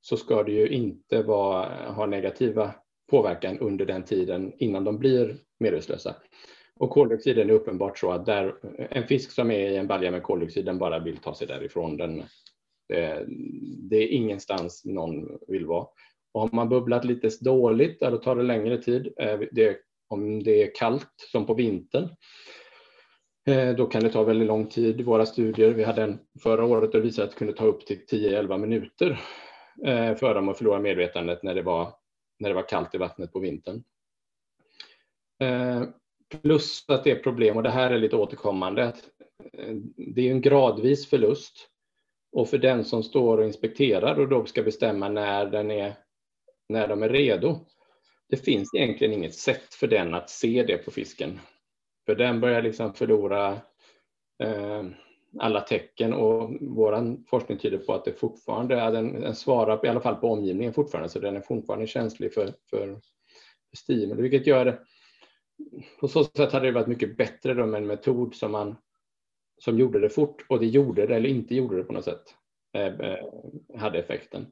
så 0.01 0.17
ska 0.17 0.43
det 0.43 0.51
ju 0.51 0.67
inte 0.69 1.21
vara, 1.23 1.91
ha 1.91 2.05
negativa 2.05 2.71
påverkan 3.11 3.59
under 3.59 3.85
den 3.85 4.03
tiden 4.03 4.53
innan 4.57 4.83
de 4.83 4.97
blir 4.97 5.37
medvetslösa. 5.59 6.15
Och 6.75 6.89
koldioxiden 6.89 7.49
är 7.49 7.53
uppenbart 7.53 7.97
så 7.97 8.11
att 8.11 8.25
där, 8.25 8.55
en 8.89 9.07
fisk 9.07 9.31
som 9.31 9.51
är 9.51 9.69
i 9.69 9.75
en 9.75 9.87
balja 9.87 10.11
med 10.11 10.23
koldioxid, 10.23 10.65
den 10.65 10.77
bara 10.77 10.99
vill 10.99 11.17
ta 11.17 11.35
sig 11.35 11.47
därifrån. 11.47 11.97
Den, 11.97 12.23
det, 12.87 13.25
det 13.89 13.95
är 13.97 14.07
ingenstans 14.07 14.85
någon 14.85 15.37
vill 15.47 15.65
vara. 15.65 15.87
Och 16.31 16.41
har 16.41 16.49
man 16.51 16.69
bubblat 16.69 17.05
lite 17.05 17.29
dåligt, 17.41 17.99
då 17.99 18.17
tar 18.17 18.35
det 18.35 18.43
längre 18.43 18.77
tid. 18.81 19.13
Eh, 19.17 19.39
det, 19.51 19.77
om 20.09 20.43
det 20.43 20.63
är 20.63 20.75
kallt, 20.75 21.13
som 21.31 21.45
på 21.45 21.53
vintern, 21.53 22.09
eh, 23.47 23.75
då 23.75 23.85
kan 23.85 24.03
det 24.03 24.09
ta 24.09 24.23
väldigt 24.23 24.47
lång 24.47 24.67
tid. 24.67 24.99
I 24.99 25.03
våra 25.03 25.25
studier, 25.25 25.71
vi 25.71 25.83
hade 25.83 26.03
en 26.03 26.19
förra 26.43 26.65
året 26.65 26.95
och 26.95 27.05
visade 27.05 27.25
att 27.25 27.31
det 27.31 27.37
kunde 27.37 27.53
ta 27.53 27.65
upp 27.65 27.85
till 27.85 28.05
10-11 28.11 28.57
minuter 28.57 29.21
eh, 29.85 30.15
för 30.15 30.35
dem 30.35 30.49
att 30.49 30.57
förlora 30.57 30.79
medvetandet 30.79 31.43
när 31.43 31.55
det, 31.55 31.61
var, 31.61 31.93
när 32.39 32.49
det 32.49 32.55
var 32.55 32.67
kallt 32.67 32.95
i 32.95 32.97
vattnet 32.97 33.33
på 33.33 33.39
vintern. 33.39 33.83
Eh, 35.39 35.83
plus 36.41 36.85
att 36.87 37.03
det 37.03 37.11
är 37.11 37.23
problem, 37.23 37.57
och 37.57 37.63
det 37.63 37.69
här 37.69 37.91
är 37.91 37.99
lite 37.99 38.15
återkommande, 38.15 38.87
att 38.87 39.03
det 39.95 40.27
är 40.27 40.31
en 40.31 40.41
gradvis 40.41 41.09
förlust. 41.09 41.69
Och 42.31 42.49
för 42.49 42.57
den 42.57 42.85
som 42.85 43.03
står 43.03 43.37
och 43.37 43.45
inspekterar 43.45 44.19
och 44.19 44.29
då 44.29 44.45
ska 44.45 44.63
bestämma 44.63 45.09
när, 45.09 45.45
den 45.45 45.71
är, 45.71 45.95
när 46.69 46.87
de 46.87 47.03
är 47.03 47.09
redo, 47.09 47.65
det 48.29 48.37
finns 48.37 48.73
egentligen 48.73 49.13
inget 49.13 49.35
sätt 49.35 49.73
för 49.73 49.87
den 49.87 50.13
att 50.13 50.29
se 50.29 50.63
det 50.63 50.77
på 50.77 50.91
fisken. 50.91 51.39
För 52.05 52.15
den 52.15 52.39
börjar 52.39 52.61
liksom 52.61 52.93
förlora 52.93 53.51
eh, 54.43 54.83
alla 55.39 55.61
tecken 55.61 56.13
och 56.13 56.57
vår 56.61 57.25
forskning 57.29 57.57
tyder 57.57 57.77
på 57.77 57.93
att 57.93 58.05
det 58.05 58.13
fortfarande 58.13 58.75
är, 58.75 58.91
den, 58.91 59.21
den 59.21 59.35
svarar 59.35 59.85
i 59.85 59.89
alla 59.89 60.01
fall 60.01 60.15
på 60.15 60.31
omgivningen 60.31 60.73
fortfarande, 60.73 61.09
så 61.09 61.19
den 61.19 61.35
är 61.35 61.41
fortfarande 61.41 61.87
känslig 61.87 62.33
för, 62.33 62.53
för 62.69 62.99
stimuli, 63.77 64.21
vilket 64.21 64.47
gör 64.47 64.65
det 64.65 64.79
på 65.99 66.07
så 66.07 66.23
sätt 66.23 66.51
hade 66.51 66.65
det 66.65 66.71
varit 66.71 66.87
mycket 66.87 67.17
bättre 67.17 67.53
då 67.53 67.65
med 67.65 67.81
en 67.81 67.87
metod 67.87 68.35
som, 68.35 68.51
man, 68.51 68.75
som 69.57 69.79
gjorde 69.79 69.99
det 69.99 70.09
fort 70.09 70.45
och 70.49 70.59
det 70.59 70.67
gjorde 70.67 71.07
det 71.07 71.15
eller 71.15 71.29
inte 71.29 71.55
gjorde 71.55 71.77
det 71.77 71.83
på 71.83 71.93
något 71.93 72.05
sätt 72.05 72.23
eh, 72.73 72.99
eh, 72.99 73.25
hade 73.75 73.99
effekten. 73.99 74.47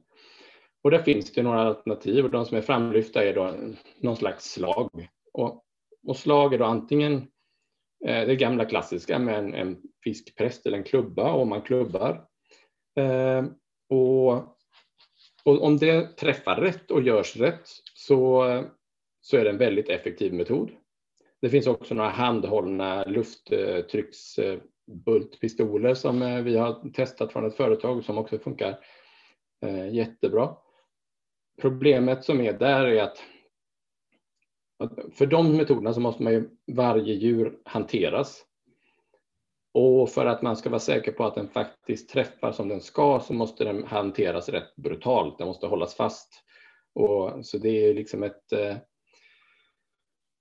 Och 0.82 0.90
där 0.90 1.02
finns 1.02 1.32
det 1.32 1.42
några 1.42 1.60
alternativ 1.60 2.24
och 2.24 2.30
de 2.30 2.46
som 2.46 2.56
är 2.56 2.62
framlyfta 2.62 3.24
är 3.24 3.34
då 3.34 3.54
någon 4.00 4.16
slags 4.16 4.44
slag. 4.44 5.08
Och, 5.32 5.64
och 6.06 6.16
slag 6.16 6.54
är 6.54 6.58
då 6.58 6.64
antingen 6.64 7.14
eh, 8.06 8.26
det 8.26 8.36
gamla 8.36 8.64
klassiska 8.64 9.18
med 9.18 9.38
en, 9.38 9.54
en 9.54 9.82
fiskpräst 10.04 10.66
eller 10.66 10.78
en 10.78 10.84
klubba 10.84 11.32
och 11.32 11.46
man 11.46 11.62
klubbar. 11.62 12.24
Eh, 13.00 13.44
och, 13.88 14.32
och 15.44 15.62
om 15.62 15.76
det 15.76 16.16
träffar 16.16 16.56
rätt 16.56 16.90
och 16.90 17.02
görs 17.02 17.36
rätt 17.36 17.68
så, 17.94 18.44
så 19.20 19.36
är 19.36 19.44
det 19.44 19.50
en 19.50 19.58
väldigt 19.58 19.88
effektiv 19.88 20.34
metod. 20.34 20.70
Det 21.40 21.50
finns 21.50 21.66
också 21.66 21.94
några 21.94 22.10
handhållna 22.10 23.04
lufttrycksbultpistoler 23.04 25.94
som 25.94 26.22
eh, 26.22 26.42
vi 26.42 26.56
har 26.56 26.92
testat 26.92 27.32
från 27.32 27.46
ett 27.46 27.56
företag 27.56 28.04
som 28.04 28.18
också 28.18 28.38
funkar 28.38 28.78
eh, 29.66 29.94
jättebra. 29.94 30.56
Problemet 31.60 32.24
som 32.24 32.40
är 32.40 32.52
där 32.52 32.86
är 32.86 33.02
att 33.02 33.22
för 35.12 35.26
de 35.26 35.56
metoderna 35.56 35.94
så 35.94 36.00
måste 36.00 36.22
man 36.22 36.32
ju 36.32 36.48
varje 36.72 37.14
djur 37.14 37.58
hanteras. 37.64 38.44
Och 39.74 40.10
för 40.10 40.26
att 40.26 40.42
man 40.42 40.56
ska 40.56 40.70
vara 40.70 40.80
säker 40.80 41.12
på 41.12 41.24
att 41.24 41.34
den 41.34 41.48
faktiskt 41.48 42.10
träffar 42.10 42.52
som 42.52 42.68
den 42.68 42.80
ska 42.80 43.20
så 43.20 43.34
måste 43.34 43.64
den 43.64 43.84
hanteras 43.84 44.48
rätt 44.48 44.76
brutalt. 44.76 45.38
Den 45.38 45.46
måste 45.46 45.66
hållas 45.66 45.94
fast. 45.94 46.44
Och, 46.94 47.46
så 47.46 47.58
det 47.58 47.68
är 47.68 47.94
liksom 47.94 48.22
ett, 48.22 48.52
eh, 48.52 48.76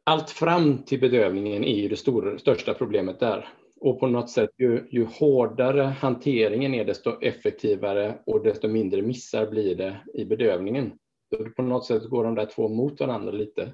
allt 0.04 0.30
fram 0.30 0.84
till 0.84 1.00
bedövningen 1.00 1.64
är 1.64 1.76
ju 1.76 1.88
det 1.88 1.96
stora, 1.96 2.40
största 2.40 2.74
problemet 2.74 3.20
där. 3.20 3.50
Och 3.80 4.00
på 4.00 4.08
något 4.08 4.30
sätt, 4.30 4.50
ju, 4.58 4.88
ju 4.92 5.06
hårdare 5.06 5.82
hanteringen 5.82 6.74
är, 6.74 6.86
desto 6.86 7.22
effektivare 7.22 8.20
och 8.26 8.44
desto 8.44 8.68
mindre 8.68 9.02
missar 9.02 9.48
blir 9.48 9.76
det 9.76 9.98
i 10.14 10.26
bedövningen. 10.26 10.92
På 11.56 11.62
något 11.62 11.86
sätt 11.86 12.04
går 12.04 12.24
de 12.24 12.36
där 12.36 12.46
två 12.46 12.68
mot 12.68 13.00
varandra 13.00 13.32
lite. 13.32 13.74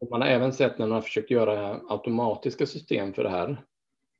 Och 0.00 0.10
man 0.10 0.20
har 0.20 0.28
även 0.28 0.52
sett 0.52 0.78
när 0.78 0.86
man 0.86 0.94
har 0.94 1.02
försökt 1.02 1.30
göra 1.30 1.80
automatiska 1.88 2.66
system 2.66 3.12
för 3.12 3.22
det 3.24 3.30
här, 3.30 3.64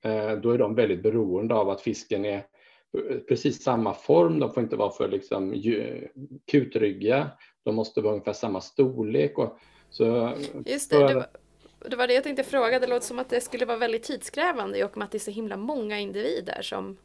eh, 0.04 0.32
då 0.40 0.50
är 0.50 0.58
de 0.58 0.74
väldigt 0.74 1.02
beroende 1.02 1.54
av 1.54 1.70
att 1.70 1.80
fisken 1.80 2.24
är 2.24 2.46
precis 3.28 3.62
samma 3.62 3.94
form, 3.94 4.38
de 4.38 4.52
får 4.52 4.62
inte 4.62 4.76
vara 4.76 4.90
för 4.90 5.08
liksom, 5.08 5.62
kutryggiga, 6.50 7.30
de 7.64 7.74
måste 7.74 8.00
vara 8.00 8.12
ungefär 8.12 8.32
samma 8.32 8.60
storlek. 8.60 9.38
Och, 9.38 9.58
så, 9.90 10.32
Just 10.66 10.90
det, 10.90 10.96
för... 10.96 11.08
det, 11.08 11.14
var, 11.14 11.26
det 11.90 11.96
var 11.96 12.06
det 12.06 12.14
jag 12.14 12.24
tänkte 12.24 12.44
fråga, 12.44 12.78
det 12.78 12.86
låter 12.86 13.06
som 13.06 13.18
att 13.18 13.28
det 13.28 13.40
skulle 13.40 13.66
vara 13.66 13.76
väldigt 13.78 14.02
tidskrävande 14.02 14.84
och 14.84 14.96
med 14.96 15.04
att 15.04 15.10
det 15.10 15.18
är 15.18 15.20
så 15.20 15.30
himla 15.30 15.56
många 15.56 15.98
individer 15.98 16.62
som, 16.62 16.96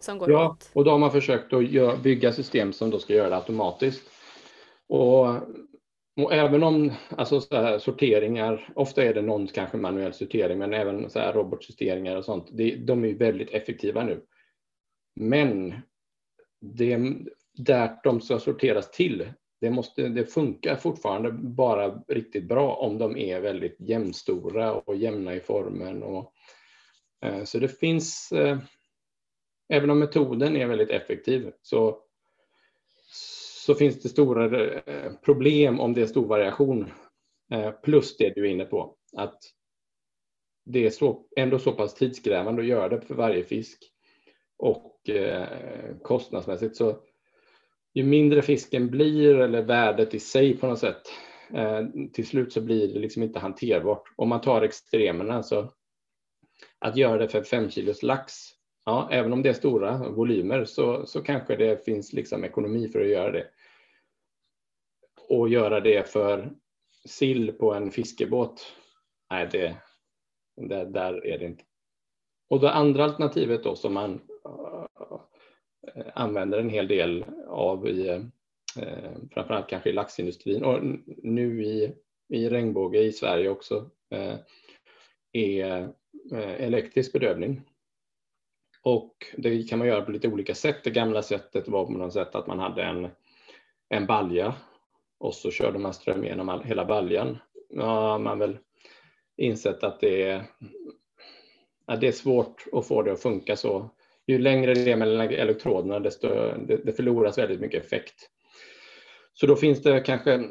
som 0.00 0.18
går 0.18 0.30
Ja, 0.30 0.50
åt. 0.50 0.70
och 0.72 0.84
då 0.84 0.90
har 0.90 0.98
man 0.98 1.12
försökt 1.12 1.52
att 1.52 2.02
bygga 2.02 2.32
system 2.32 2.72
som 2.72 2.90
då 2.90 2.98
ska 2.98 3.14
göra 3.14 3.28
det 3.28 3.36
automatiskt. 3.36 4.11
Och 4.92 5.42
och 6.16 6.32
även 6.32 6.62
om 6.62 6.92
alltså 7.10 7.40
så 7.40 7.56
här, 7.56 7.78
sorteringar, 7.78 8.72
ofta 8.74 9.04
är 9.04 9.14
det 9.14 9.22
någon 9.22 9.46
kanske 9.46 9.76
manuell 9.76 10.14
sortering, 10.14 10.58
men 10.58 10.74
även 10.74 11.10
så 11.10 11.18
här 11.18 11.32
robotjusteringar 11.32 12.16
och 12.16 12.24
sånt, 12.24 12.48
det, 12.52 12.76
de 12.76 13.04
är 13.04 13.14
väldigt 13.14 13.50
effektiva 13.50 14.04
nu. 14.04 14.22
Men 15.20 15.74
det, 16.60 16.98
där 17.54 17.98
de 18.04 18.20
ska 18.20 18.38
sorteras 18.38 18.90
till, 18.90 19.32
det, 19.60 19.70
måste, 19.70 20.08
det 20.08 20.26
funkar 20.26 20.76
fortfarande 20.76 21.32
bara 21.32 22.02
riktigt 22.08 22.48
bra 22.48 22.74
om 22.74 22.98
de 22.98 23.16
är 23.16 23.40
väldigt 23.40 23.76
jämnstora 23.80 24.74
och 24.74 24.96
jämna 24.96 25.34
i 25.34 25.40
formen. 25.40 26.02
Och, 26.02 26.32
eh, 27.24 27.44
så 27.44 27.58
det 27.58 27.68
finns, 27.68 28.32
eh, 28.32 28.58
även 29.68 29.90
om 29.90 29.98
metoden 29.98 30.56
är 30.56 30.66
väldigt 30.66 30.90
effektiv, 30.90 31.52
så 31.62 31.98
så 33.66 33.74
finns 33.74 34.02
det 34.02 34.08
stora 34.08 34.60
eh, 34.86 35.12
problem 35.12 35.80
om 35.80 35.92
det 35.92 36.02
är 36.02 36.06
stor 36.06 36.26
variation. 36.26 36.90
Eh, 37.52 37.70
plus 37.70 38.16
det 38.16 38.34
du 38.34 38.46
är 38.46 38.50
inne 38.50 38.64
på, 38.64 38.96
att 39.16 39.38
det 40.64 40.86
är 40.86 40.90
så, 40.90 41.26
ändå 41.36 41.58
så 41.58 41.72
pass 41.72 41.94
tidskrävande 41.94 42.62
att 42.62 42.68
göra 42.68 42.88
det 42.88 43.00
för 43.00 43.14
varje 43.14 43.44
fisk. 43.44 43.78
Och 44.58 45.08
eh, 45.08 45.96
kostnadsmässigt 46.02 46.76
så 46.76 46.98
ju 47.94 48.04
mindre 48.04 48.42
fisken 48.42 48.90
blir 48.90 49.34
eller 49.36 49.62
värdet 49.62 50.14
i 50.14 50.20
sig 50.20 50.56
på 50.56 50.66
något 50.66 50.78
sätt, 50.78 51.02
eh, 51.54 51.82
till 52.12 52.26
slut 52.26 52.52
så 52.52 52.60
blir 52.60 52.94
det 52.94 53.00
liksom 53.00 53.22
inte 53.22 53.38
hanterbart. 53.38 54.02
Om 54.16 54.28
man 54.28 54.40
tar 54.40 54.62
extremerna, 54.62 55.42
så 55.42 55.72
att 56.78 56.96
göra 56.96 57.18
det 57.18 57.28
för 57.28 57.42
5 57.42 57.70
kilos 57.70 58.02
lax 58.02 58.34
ja, 58.84 59.08
även 59.10 59.32
om 59.32 59.42
det 59.42 59.48
är 59.48 59.52
stora 59.52 60.10
volymer 60.10 60.64
så, 60.64 61.06
så 61.06 61.22
kanske 61.22 61.56
det 61.56 61.84
finns 61.84 62.12
liksom 62.12 62.44
ekonomi 62.44 62.88
för 62.88 63.00
att 63.00 63.08
göra 63.08 63.30
det. 63.30 63.46
Och 65.28 65.48
göra 65.48 65.80
det 65.80 66.08
för 66.08 66.52
sill 67.04 67.52
på 67.52 67.74
en 67.74 67.90
fiskebåt, 67.90 68.72
nej, 69.30 69.48
det, 69.52 69.76
det, 70.56 70.84
där 70.84 71.26
är 71.26 71.38
det 71.38 71.44
inte. 71.44 71.64
Och 72.50 72.60
det 72.60 72.72
andra 72.72 73.04
alternativet 73.04 73.64
då 73.64 73.76
som 73.76 73.94
man 73.94 74.20
eh, 74.44 76.06
använder 76.14 76.58
en 76.58 76.70
hel 76.70 76.88
del 76.88 77.24
av 77.46 77.88
i 77.88 78.08
äh, 78.08 78.22
framförallt 79.30 79.68
kanske 79.68 79.90
i 79.90 79.92
laxindustrin 79.92 80.64
och 80.64 80.78
nu 81.22 81.64
i, 81.64 81.94
i 82.28 82.48
regnbåge 82.48 82.98
i 82.98 83.12
Sverige 83.12 83.48
också 83.48 83.90
eh, 84.10 84.34
är 85.32 85.92
elektrisk 86.58 87.12
bedövning. 87.12 87.62
Och 88.82 89.14
det 89.36 89.68
kan 89.68 89.78
man 89.78 89.88
göra 89.88 90.02
på 90.02 90.12
lite 90.12 90.28
olika 90.28 90.54
sätt. 90.54 90.84
Det 90.84 90.90
gamla 90.90 91.22
sättet 91.22 91.68
var 91.68 91.86
på 91.86 91.92
något 91.92 92.12
sätt 92.12 92.34
att 92.34 92.46
man 92.46 92.58
hade 92.58 92.82
en, 92.82 93.08
en 93.88 94.06
balja 94.06 94.54
och 95.18 95.34
så 95.34 95.50
körde 95.50 95.78
man 95.78 95.94
ström 95.94 96.24
genom 96.24 96.48
all, 96.48 96.64
hela 96.64 96.84
baljan. 96.84 97.38
Ja, 97.68 98.18
man 98.18 98.38
väl 98.38 98.58
insett 99.36 99.84
att 99.84 100.00
det 100.00 100.22
är, 100.22 100.44
ja, 101.86 101.96
det 101.96 102.08
är 102.08 102.12
svårt 102.12 102.64
att 102.72 102.86
få 102.86 103.02
det 103.02 103.12
att 103.12 103.22
funka 103.22 103.56
så. 103.56 103.90
Ju 104.26 104.38
längre 104.38 104.74
det 104.74 104.92
är 104.92 104.96
mellan 104.96 105.30
elektroderna 105.30 106.00
desto 106.00 106.28
det, 106.66 106.80
det 106.84 106.92
förloras 106.92 107.38
väldigt 107.38 107.60
mycket 107.60 107.84
effekt. 107.84 108.30
Så 109.34 109.46
då 109.46 109.56
finns 109.56 109.82
det 109.82 110.00
kanske 110.00 110.48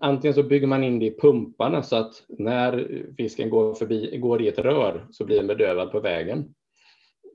antingen 0.00 0.34
så 0.34 0.42
bygger 0.42 0.66
man 0.66 0.84
in 0.84 0.98
det 0.98 1.06
i 1.06 1.18
pumparna 1.20 1.82
så 1.82 1.96
att 1.96 2.12
när 2.28 3.02
fisken 3.16 3.50
går, 3.50 3.74
förbi, 3.74 4.16
går 4.18 4.42
i 4.42 4.48
ett 4.48 4.58
rör 4.58 5.06
så 5.10 5.24
blir 5.24 5.36
den 5.36 5.46
bedövad 5.46 5.92
på 5.92 6.00
vägen. 6.00 6.54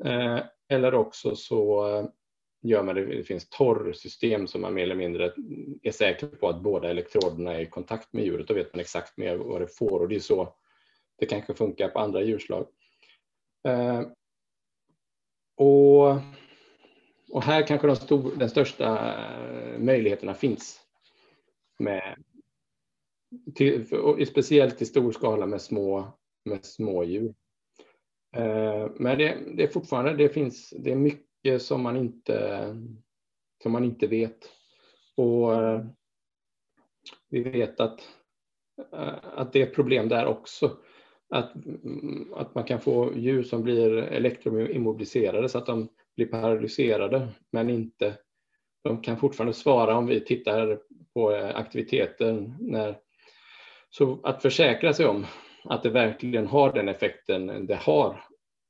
Eh, 0.05 0.39
eller 0.69 0.93
också 0.93 1.35
så 1.35 1.89
eh, 1.89 2.05
gör 2.61 2.83
man 2.83 2.95
det, 2.95 3.05
det 3.05 3.23
finns 3.23 3.49
torrsystem 3.49 4.47
som 4.47 4.61
man 4.61 4.73
mer 4.73 4.83
eller 4.83 4.95
mindre 4.95 5.33
är 5.81 5.91
säker 5.91 6.27
på 6.27 6.49
att 6.49 6.61
båda 6.61 6.89
elektroderna 6.89 7.53
är 7.53 7.59
i 7.59 7.65
kontakt 7.65 8.13
med 8.13 8.25
djuret. 8.25 8.47
Då 8.47 8.53
vet 8.53 8.73
man 8.73 8.79
exakt 8.79 9.17
mer 9.17 9.35
vad 9.35 9.61
det 9.61 9.77
får 9.77 9.99
och 9.99 10.09
det 10.09 10.15
är 10.15 10.19
så 10.19 10.53
det 11.19 11.25
kanske 11.25 11.53
funkar 11.53 11.89
på 11.89 11.99
andra 11.99 12.21
djurslag. 12.21 12.67
Eh, 13.67 14.01
och, 15.55 16.07
och 17.31 17.43
här 17.43 17.67
kanske 17.67 17.87
de 17.87 17.95
stor, 17.95 18.35
den 18.35 18.49
största 18.49 19.15
eh, 19.15 19.79
möjligheterna 19.79 20.33
finns. 20.33 20.79
Med, 21.79 22.23
till, 23.55 23.85
speciellt 24.27 24.81
i 24.81 24.85
stor 24.85 25.11
skala 25.11 25.45
med 25.45 25.61
små, 25.61 26.17
med 26.45 26.65
små 26.65 27.03
djur. 27.03 27.33
Eh, 28.35 28.91
men 28.95 29.17
det, 29.17 29.37
det, 29.55 29.63
är 29.63 29.67
fortfarande, 29.67 30.13
det 30.13 30.29
finns, 30.29 30.73
det 30.77 30.91
är 30.91 30.95
mycket 30.95 31.61
som 31.61 31.81
man 31.81 31.97
inte, 31.97 32.65
som 33.63 33.71
man 33.71 33.83
inte 33.83 34.07
vet. 34.07 34.37
Och 35.15 35.55
eh, 35.55 35.85
vi 37.29 37.43
vet 37.43 37.79
att, 37.79 37.99
eh, 38.93 39.15
att 39.23 39.53
det 39.53 39.61
är 39.61 39.73
problem 39.73 40.09
där 40.09 40.25
också. 40.25 40.77
Att, 41.29 41.55
mm, 41.55 42.33
att 42.33 42.55
man 42.55 42.63
kan 42.63 42.81
få 42.81 43.13
djur 43.15 43.43
som 43.43 43.63
blir 43.63 43.97
elektroimmobiliserade 43.97 45.49
så 45.49 45.57
att 45.57 45.65
de 45.65 45.89
blir 46.15 46.27
paralyserade 46.27 47.27
men 47.51 47.69
inte 47.69 48.17
de 48.83 49.01
kan 49.01 49.17
fortfarande 49.17 49.53
svara 49.53 49.97
om 49.97 50.07
vi 50.07 50.25
tittar 50.25 50.79
på 51.13 51.29
aktiviteten. 51.53 52.55
När, 52.59 52.99
så 53.89 54.19
att 54.23 54.41
försäkra 54.41 54.93
sig 54.93 55.05
om 55.05 55.25
att 55.69 55.83
det 55.83 55.89
verkligen 55.89 56.47
har 56.47 56.73
den 56.73 56.89
effekten 56.89 57.65
det 57.65 57.75
har. 57.75 58.25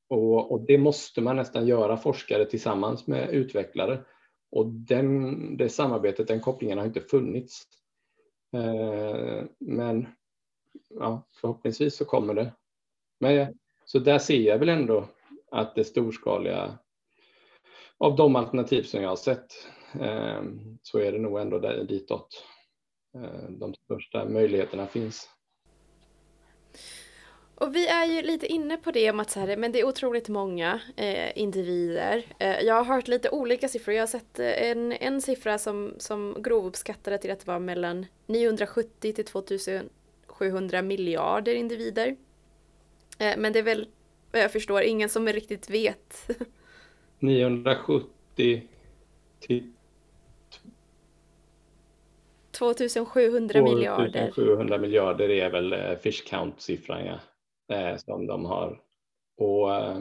Och, 0.08 0.52
och, 0.52 0.60
det 0.60 0.78
måste 0.78 1.20
man 1.20 1.36
nästan 1.36 1.66
göra, 1.66 1.96
forskare 1.96 2.44
tillsammans 2.44 3.06
med 3.06 3.30
utvecklare. 3.30 4.04
Och 4.50 4.66
den, 4.66 5.56
det 5.56 5.68
samarbetet, 5.68 6.28
den 6.28 6.40
kopplingen 6.40 6.78
har 6.78 6.84
inte 6.84 7.00
funnits. 7.00 7.62
Eh, 8.56 9.44
men 9.58 10.06
ja, 10.88 11.26
förhoppningsvis 11.40 11.96
så 11.96 12.04
kommer 12.04 12.34
det. 12.34 12.52
Men, 13.20 13.58
så 13.84 13.98
där 13.98 14.18
ser 14.18 14.40
jag 14.40 14.58
väl 14.58 14.68
ändå 14.68 15.08
att 15.50 15.74
det 15.74 15.84
storskaliga, 15.84 16.78
av 17.98 18.16
de 18.16 18.36
alternativ 18.36 18.82
som 18.82 19.02
jag 19.02 19.08
har 19.08 19.16
sett, 19.16 19.52
eh, 20.00 20.42
så 20.82 20.98
är 20.98 21.12
det 21.12 21.18
nog 21.18 21.40
ändå 21.40 21.58
där 21.58 21.84
ditåt 21.84 22.44
eh, 23.14 23.50
de 23.50 23.74
största 23.74 24.24
möjligheterna 24.24 24.86
finns. 24.86 25.28
Och 27.60 27.74
vi 27.74 27.86
är 27.86 28.04
ju 28.04 28.22
lite 28.22 28.46
inne 28.46 28.76
på 28.76 28.90
det 28.90 29.10
om 29.10 29.20
att 29.20 29.30
så 29.30 29.40
här, 29.40 29.56
men 29.56 29.72
det 29.72 29.80
är 29.80 29.84
otroligt 29.84 30.28
många 30.28 30.80
eh, 30.96 31.38
individer. 31.38 32.24
Eh, 32.38 32.60
jag 32.60 32.74
har 32.74 32.84
hört 32.84 33.08
lite 33.08 33.30
olika 33.30 33.68
siffror. 33.68 33.94
Jag 33.94 34.02
har 34.02 34.06
sett 34.06 34.38
eh, 34.38 34.70
en, 34.70 34.92
en 34.92 35.20
siffra 35.20 35.58
som, 35.58 35.94
som 35.98 36.36
grovuppskattade 36.42 37.18
till 37.18 37.30
att 37.30 37.40
det 37.40 37.46
var 37.46 37.58
mellan 37.58 38.06
970 38.26 39.12
till 39.12 39.24
2700 39.24 40.82
miljarder 40.82 41.54
individer. 41.54 42.16
Eh, 43.18 43.36
men 43.38 43.52
det 43.52 43.58
är 43.58 43.62
väl 43.62 43.88
vad 44.32 44.42
jag 44.42 44.52
förstår 44.52 44.82
ingen 44.82 45.08
som 45.08 45.28
riktigt 45.28 45.70
vet. 45.70 46.30
970 47.18 48.62
till 49.40 49.72
2700 52.50 53.62
miljarder. 53.62 54.26
2700 54.34 54.78
miljarder 54.78 55.30
är 55.30 55.50
väl 55.50 55.72
eh, 55.72 55.96
fish 56.02 56.24
count-siffran 56.26 57.06
ja. 57.06 57.18
Eh, 57.70 57.96
som 57.96 58.26
de 58.26 58.44
har. 58.44 58.80
Och, 59.36 59.74
eh, 59.74 59.98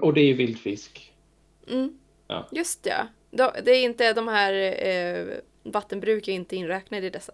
och 0.00 0.14
det 0.14 0.20
är 0.20 0.34
vildfisk. 0.34 1.12
Mm. 1.68 1.98
Ja. 2.26 2.48
Just 2.52 2.86
ja. 2.86 3.06
Det 3.64 3.70
är 3.70 3.84
inte 3.84 4.12
de 4.12 4.28
här 4.28 4.52
eh, 4.86 5.26
vattenbruk 5.62 6.28
är 6.28 6.32
inte 6.32 6.56
inräknade 6.56 7.06
i 7.06 7.10
dessa? 7.10 7.32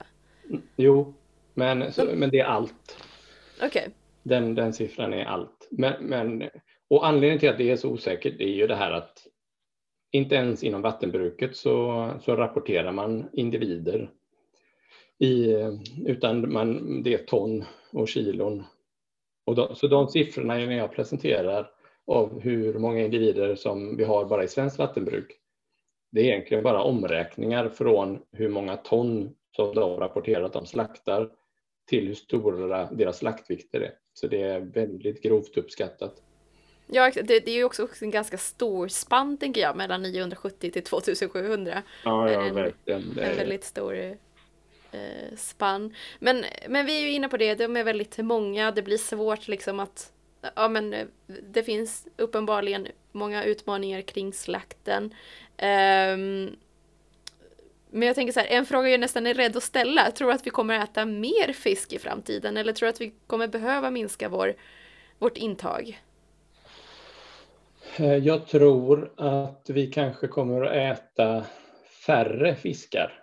Mm, 0.49 0.63
jo, 0.77 1.15
men, 1.55 1.93
så, 1.93 2.05
men 2.05 2.31
det 2.31 2.41
är 2.41 2.45
allt. 2.45 3.05
Okej. 3.57 3.69
Okay. 3.69 3.89
Den, 4.23 4.55
den 4.55 4.73
siffran 4.73 5.13
är 5.13 5.25
allt. 5.25 5.69
Men, 5.71 6.05
men, 6.05 6.51
och 6.89 7.07
anledningen 7.07 7.39
till 7.39 7.49
att 7.49 7.59
det 7.59 7.71
är 7.71 7.77
så 7.77 7.91
osäkert 7.91 8.41
är 8.41 8.49
ju 8.49 8.67
det 8.67 8.77
här 8.77 8.93
att 8.93 9.27
inte 10.13 10.35
ens 10.35 10.65
inom 10.65 10.83
vattenbruket 10.83 11.57
så, 11.57 12.11
så 12.25 12.37
rapporterar 12.37 12.93
man 12.93 13.29
individer. 13.33 14.11
I, 15.19 15.55
utan 16.07 16.53
man, 16.53 17.03
det 17.03 17.15
är 17.15 17.19
ton 17.19 17.65
och 17.93 18.09
kilon 18.09 18.65
och 19.45 19.55
då, 19.55 19.75
så 19.75 19.87
de 19.87 20.09
siffrorna 20.09 20.55
när 20.55 20.77
jag 20.77 20.93
presenterar 20.93 21.71
av 22.07 22.41
hur 22.41 22.79
många 22.79 23.01
individer 23.01 23.55
som 23.55 23.97
vi 23.97 24.05
har 24.05 24.25
bara 24.25 24.45
i 24.45 24.49
svenskt 24.49 24.79
vattenbruk, 24.79 25.37
det 26.13 26.21
är 26.21 26.25
egentligen 26.25 26.63
bara 26.63 26.83
omräkningar 26.83 27.69
från 27.69 28.23
hur 28.33 28.49
många 28.49 28.77
ton 28.77 29.35
som 29.57 29.75
de 29.75 29.97
rapporterar 29.97 30.45
att 30.45 30.53
de 30.53 30.67
slaktar 30.67 31.31
till 31.89 32.07
hur 32.07 32.15
stora 32.15 32.89
deras 32.93 33.19
slaktvikter 33.19 33.81
är. 33.81 33.93
Så 34.13 34.27
det 34.27 34.43
är 34.43 34.61
väldigt 34.61 35.23
grovt 35.23 35.57
uppskattat. 35.57 36.23
Ja, 36.87 37.11
det, 37.15 37.23
det 37.23 37.51
är 37.51 37.57
ju 37.57 37.65
också 37.65 37.89
en 38.01 38.11
ganska 38.11 38.39
stor 38.39 38.89
spann 38.89 39.37
tänker 39.37 39.61
jag, 39.61 39.77
mellan 39.77 40.03
970 40.03 40.71
till 40.71 40.85
2700. 40.85 41.83
Ja, 42.05 42.31
ja 42.31 42.47
en, 42.47 42.55
verkligen. 42.55 43.01
En 43.01 43.37
väldigt 43.37 43.65
stor 43.65 44.17
eh, 44.93 45.37
spann. 45.37 45.95
Men, 46.19 46.45
men 46.69 46.87
vi 46.87 46.97
är 46.97 47.01
ju 47.01 47.11
inne 47.11 47.29
på 47.29 47.37
det, 47.37 47.55
de 47.55 47.77
är 47.77 47.85
väldigt 47.85 48.19
många, 48.19 48.71
det 48.71 48.83
blir 48.83 48.99
svårt 48.99 49.49
liksom 49.49 49.81
att 49.81 50.13
Ja 50.55 50.69
men 50.69 50.95
eh, 50.95 51.07
det 51.27 51.63
finns 51.63 52.09
uppenbarligen 52.17 52.89
många 53.13 53.45
utmaningar 53.45 54.01
kring 54.01 54.33
slakten. 54.33 55.05
Um, 55.59 56.57
men 57.93 58.07
jag 58.07 58.15
tänker 58.15 58.33
så 58.33 58.41
här, 58.41 58.47
en 58.47 58.67
fråga 58.67 58.89
jag 58.89 59.01
nästan 59.01 59.27
är 59.27 59.35
rädd 59.35 59.57
att 59.57 59.63
ställa. 59.63 60.11
Tror 60.11 60.29
du 60.29 60.35
att 60.35 60.47
vi 60.47 60.51
kommer 60.51 60.85
äta 60.85 61.05
mer 61.05 61.53
fisk 61.53 61.93
i 61.93 61.99
framtiden 61.99 62.57
eller 62.57 62.73
tror 62.73 62.87
du 62.87 62.91
att 62.91 63.01
vi 63.01 63.13
kommer 63.27 63.49
behöva 63.49 63.91
minska 63.91 64.29
vår, 64.29 64.55
vårt 65.19 65.37
intag? 65.37 66.01
Eh, 67.97 68.17
jag 68.17 68.47
tror 68.47 69.13
att 69.17 69.65
vi 69.71 69.87
kanske 69.87 70.27
kommer 70.27 70.63
att 70.63 70.99
äta 70.99 71.45
färre 72.07 72.55
fiskar. 72.55 73.20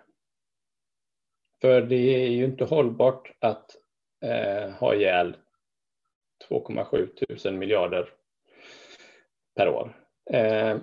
För 1.60 1.80
det 1.80 2.24
är 2.24 2.28
ju 2.28 2.44
inte 2.44 2.64
hållbart 2.64 3.36
att 3.38 3.76
eh, 4.22 4.70
ha 4.70 4.94
ihjäl 4.94 5.36
2,7 6.48 7.06
tusen 7.06 7.58
miljarder 7.58 8.12
per 9.56 9.68
år. 9.68 9.96
Eh, 10.30 10.78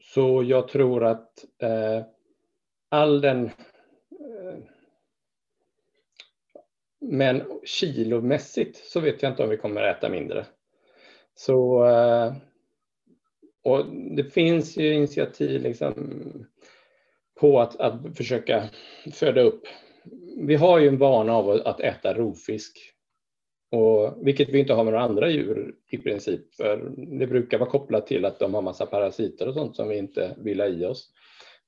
så 0.00 0.42
jag 0.42 0.68
tror 0.68 1.04
att 1.04 1.44
eh, 1.62 2.04
all 2.88 3.20
den 3.20 3.44
eh, 3.44 4.58
men 7.00 7.60
kilomässigt 7.64 8.76
så 8.76 9.00
vet 9.00 9.22
jag 9.22 9.32
inte 9.32 9.42
om 9.42 9.48
vi 9.48 9.56
kommer 9.56 9.82
att 9.82 9.96
äta 9.96 10.08
mindre. 10.08 10.46
Så, 11.34 11.86
eh, 11.86 12.32
och 13.62 13.86
det 14.16 14.24
finns 14.24 14.76
ju 14.76 14.94
initiativ 14.94 15.60
liksom 15.62 16.46
på 17.40 17.60
att, 17.60 17.80
att 17.80 18.16
försöka 18.16 18.62
föda 19.12 19.40
upp. 19.40 19.62
Vi 20.36 20.54
har 20.54 20.78
ju 20.78 20.88
en 20.88 20.98
vana 20.98 21.32
av 21.32 21.50
att 21.50 21.80
äta 21.80 22.14
rovfisk 22.14 22.96
och, 23.70 24.26
vilket 24.26 24.48
vi 24.48 24.58
inte 24.58 24.72
har 24.72 24.84
med 24.84 24.92
några 24.92 25.04
andra 25.04 25.30
djur 25.30 25.74
i 25.90 25.98
princip. 25.98 26.54
För 26.54 26.92
det 27.18 27.26
brukar 27.26 27.58
vara 27.58 27.70
kopplat 27.70 28.06
till 28.06 28.24
att 28.24 28.38
de 28.38 28.54
har 28.54 28.62
massa 28.62 28.86
parasiter 28.86 29.48
och 29.48 29.54
sånt 29.54 29.76
som 29.76 29.88
vi 29.88 29.98
inte 29.98 30.36
vill 30.38 30.60
ha 30.60 30.66
i 30.66 30.84
oss. 30.84 31.10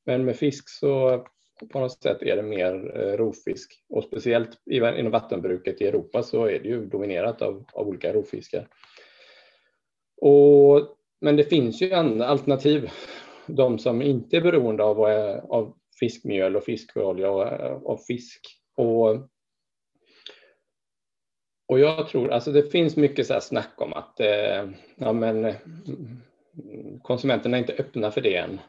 Men 0.06 0.24
med 0.24 0.36
fisk 0.36 0.68
så 0.68 1.24
på 1.72 1.80
något 1.80 2.02
sätt 2.02 2.22
är 2.22 2.36
det 2.36 2.42
mer 2.42 3.00
eh, 3.00 3.16
rovfisk. 3.16 3.84
Och 3.88 4.04
speciellt 4.04 4.50
inom 4.70 5.10
vattenbruket 5.10 5.80
i 5.80 5.86
Europa 5.86 6.22
så 6.22 6.44
är 6.44 6.58
det 6.58 6.68
ju 6.68 6.86
dominerat 6.86 7.42
av, 7.42 7.64
av 7.72 7.88
olika 7.88 8.12
rovfiskar. 8.12 8.68
Och, 10.20 10.96
men 11.20 11.36
det 11.36 11.44
finns 11.44 11.82
ju 11.82 11.90
en 11.90 12.22
alternativ. 12.22 12.90
De 13.48 13.78
som 13.78 14.02
inte 14.02 14.36
är 14.36 14.40
beroende 14.40 14.84
av, 14.84 15.10
eh, 15.10 15.44
av 15.44 15.76
fiskmjöl 16.00 16.56
och 16.56 16.64
fiskolja 16.64 17.30
och 17.30 17.46
eh, 17.46 17.72
och 17.72 18.04
fisk. 18.04 18.40
Och 18.76 19.28
och 21.68 21.78
jag 21.78 22.08
tror, 22.08 22.30
alltså 22.30 22.52
det 22.52 22.70
finns 22.70 22.96
mycket 22.96 23.26
så 23.26 23.32
här 23.32 23.40
snack 23.40 23.74
om 23.76 23.92
att 23.92 24.20
eh, 24.20 24.68
ja, 24.96 25.12
men, 25.12 25.44
mm, 25.44 26.20
konsumenterna 27.02 27.56
är 27.56 27.60
inte 27.60 27.72
öppna 27.72 28.10
för 28.10 28.20
det 28.20 28.36
än. 28.36 28.60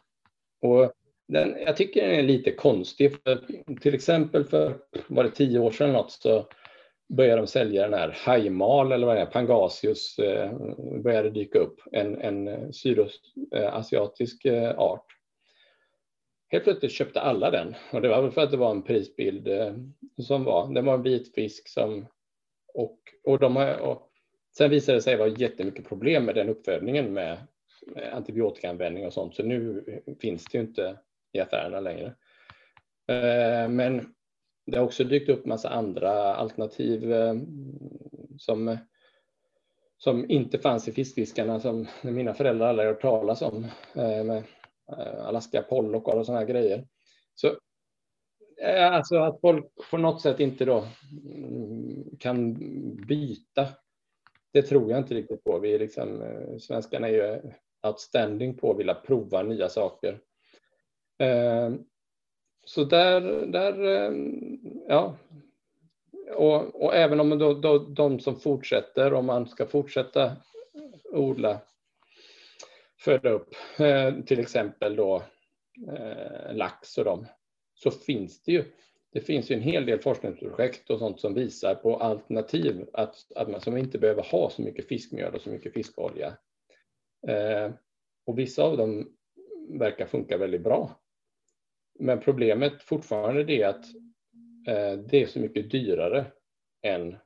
Och 0.61 0.91
den, 1.27 1.55
jag 1.65 1.77
tycker 1.77 2.07
den 2.07 2.19
är 2.19 2.23
lite 2.23 2.51
konstig. 2.51 3.17
För, 3.23 3.45
till 3.81 3.93
exempel 3.93 4.45
för 4.45 4.77
var 5.07 5.23
det 5.23 5.31
tio 5.31 5.59
år 5.59 5.71
sedan 5.71 5.93
något 5.93 6.11
så 6.11 6.47
började 7.09 7.41
de 7.41 7.47
sälja 7.47 7.83
den 7.83 7.99
här 7.99 8.17
hajmal 8.17 8.91
eller 8.91 9.07
vad 9.07 9.15
det 9.15 9.21
är, 9.21 9.25
Pangasius 9.25 10.19
eh, 10.19 10.53
började 11.03 11.29
dyka 11.29 11.59
upp, 11.59 11.81
en, 11.91 12.21
en 12.21 12.73
sydostasiatisk 12.73 14.45
eh, 14.45 14.79
art. 14.79 15.05
Helt 16.51 16.63
plötsligt 16.63 16.91
köpte 16.91 17.21
alla 17.21 17.51
den 17.51 17.75
och 17.91 18.01
det 18.01 18.09
var 18.09 18.21
väl 18.21 18.31
för 18.31 18.41
att 18.41 18.51
det 18.51 18.57
var 18.57 18.71
en 18.71 18.83
prisbild 18.83 19.47
eh, 19.47 19.73
som 20.17 20.43
var. 20.43 20.73
Det 20.73 20.81
var 20.81 20.93
en 20.93 21.03
vit 21.03 21.35
fisk 21.35 21.69
som 21.69 22.05
och, 22.73 22.99
och, 23.23 23.39
de 23.39 23.55
har, 23.55 23.77
och 23.79 24.11
sen 24.57 24.69
visade 24.69 24.97
det 24.97 25.01
sig 25.01 25.17
vara 25.17 25.27
jättemycket 25.27 25.87
problem 25.87 26.25
med 26.25 26.35
den 26.35 26.49
uppfödningen 26.49 27.13
med, 27.13 27.37
med 27.85 28.13
antibiotikaanvändning 28.13 29.05
och 29.05 29.13
sånt, 29.13 29.35
så 29.35 29.43
nu 29.43 29.85
finns 30.21 30.45
det 30.45 30.57
ju 30.57 30.63
inte 30.63 30.97
i 31.33 31.39
affärerna 31.39 31.79
längre. 31.79 32.15
Eh, 33.07 33.69
men 33.69 34.13
det 34.65 34.77
har 34.77 34.85
också 34.85 35.03
dykt 35.03 35.29
upp 35.29 35.45
massa 35.45 35.69
andra 35.69 36.35
alternativ 36.35 37.13
eh, 37.13 37.35
som, 38.37 38.77
som 39.97 40.29
inte 40.29 40.59
fanns 40.59 40.87
i 40.87 40.91
fiskfiskarna 40.91 41.59
som 41.59 41.87
mina 42.01 42.33
föräldrar 42.33 42.67
aldrig 42.67 42.87
hört 42.87 43.01
talas 43.01 43.41
om. 43.41 43.63
Eh, 43.95 44.23
med 44.23 44.43
eh, 44.91 45.25
Alaska 45.25 45.61
pollock 45.61 46.07
och 46.07 46.25
sådana 46.25 46.39
här 46.39 46.47
grejer. 46.47 46.87
Så 47.35 47.57
alltså 48.91 49.17
att 49.17 49.41
folk 49.41 49.65
på 49.91 49.97
något 49.97 50.21
sätt 50.21 50.39
inte 50.39 50.65
då 50.65 50.85
mm, 51.35 52.17
kan 52.19 52.53
byta. 53.07 53.67
Det 54.53 54.61
tror 54.61 54.91
jag 54.91 54.99
inte 54.99 55.15
riktigt 55.15 55.43
på. 55.43 55.59
Vi 55.59 55.73
är 55.73 55.79
liksom, 55.79 56.23
svenskarna 56.59 57.07
är 57.07 57.11
ju 57.11 57.41
outstanding 57.87 58.57
på 58.57 58.71
att 58.71 58.79
vilja 58.79 58.93
prova 58.93 59.43
nya 59.43 59.69
saker. 59.69 60.19
Så 62.65 62.83
där, 62.83 63.45
där 63.45 63.85
eh, 63.85 64.13
ja. 64.87 65.17
Och, 66.35 66.83
och 66.83 66.95
även 66.95 67.19
om 67.19 67.29
då, 67.39 67.53
då, 67.53 67.77
de 67.77 68.19
som 68.19 68.39
fortsätter, 68.39 69.13
om 69.13 69.25
man 69.25 69.47
ska 69.47 69.65
fortsätta 69.65 70.35
odla, 71.11 71.59
föda 72.99 73.29
upp 73.29 73.55
eh, 73.79 74.13
till 74.25 74.39
exempel 74.39 74.95
då 74.95 75.23
eh, 75.87 76.53
lax 76.53 76.97
och 76.97 77.05
dem, 77.05 77.25
så 77.73 77.91
finns 77.91 78.43
det 78.43 78.51
ju 78.51 78.63
det 79.11 79.21
finns 79.21 79.51
ju 79.51 79.55
en 79.55 79.61
hel 79.61 79.85
del 79.85 79.99
forskningsprojekt 79.99 80.89
och 80.89 80.99
sånt 80.99 81.19
som 81.19 81.33
visar 81.33 81.75
på 81.75 81.95
alternativ, 81.95 82.89
att, 82.93 83.15
att 83.35 83.49
man 83.49 83.61
som 83.61 83.77
inte 83.77 83.99
behöver 83.99 84.23
ha 84.23 84.49
så 84.49 84.61
mycket 84.61 84.87
fiskmjöl 84.87 85.35
och 85.35 85.41
så 85.41 85.49
mycket 85.49 85.73
fiskolja. 85.73 86.37
Eh, 87.27 87.71
och 88.25 88.39
vissa 88.39 88.63
av 88.63 88.77
dem 88.77 89.15
verkar 89.69 90.05
funka 90.05 90.37
väldigt 90.37 90.63
bra. 90.63 90.99
Men 91.99 92.19
problemet 92.19 92.83
fortfarande 92.83 93.53
är 93.53 93.67
att 93.67 93.85
eh, 94.67 94.93
det 94.93 95.23
är 95.23 95.27
så 95.27 95.39
mycket 95.39 95.71
dyrare 95.71 96.25
än 96.81 97.17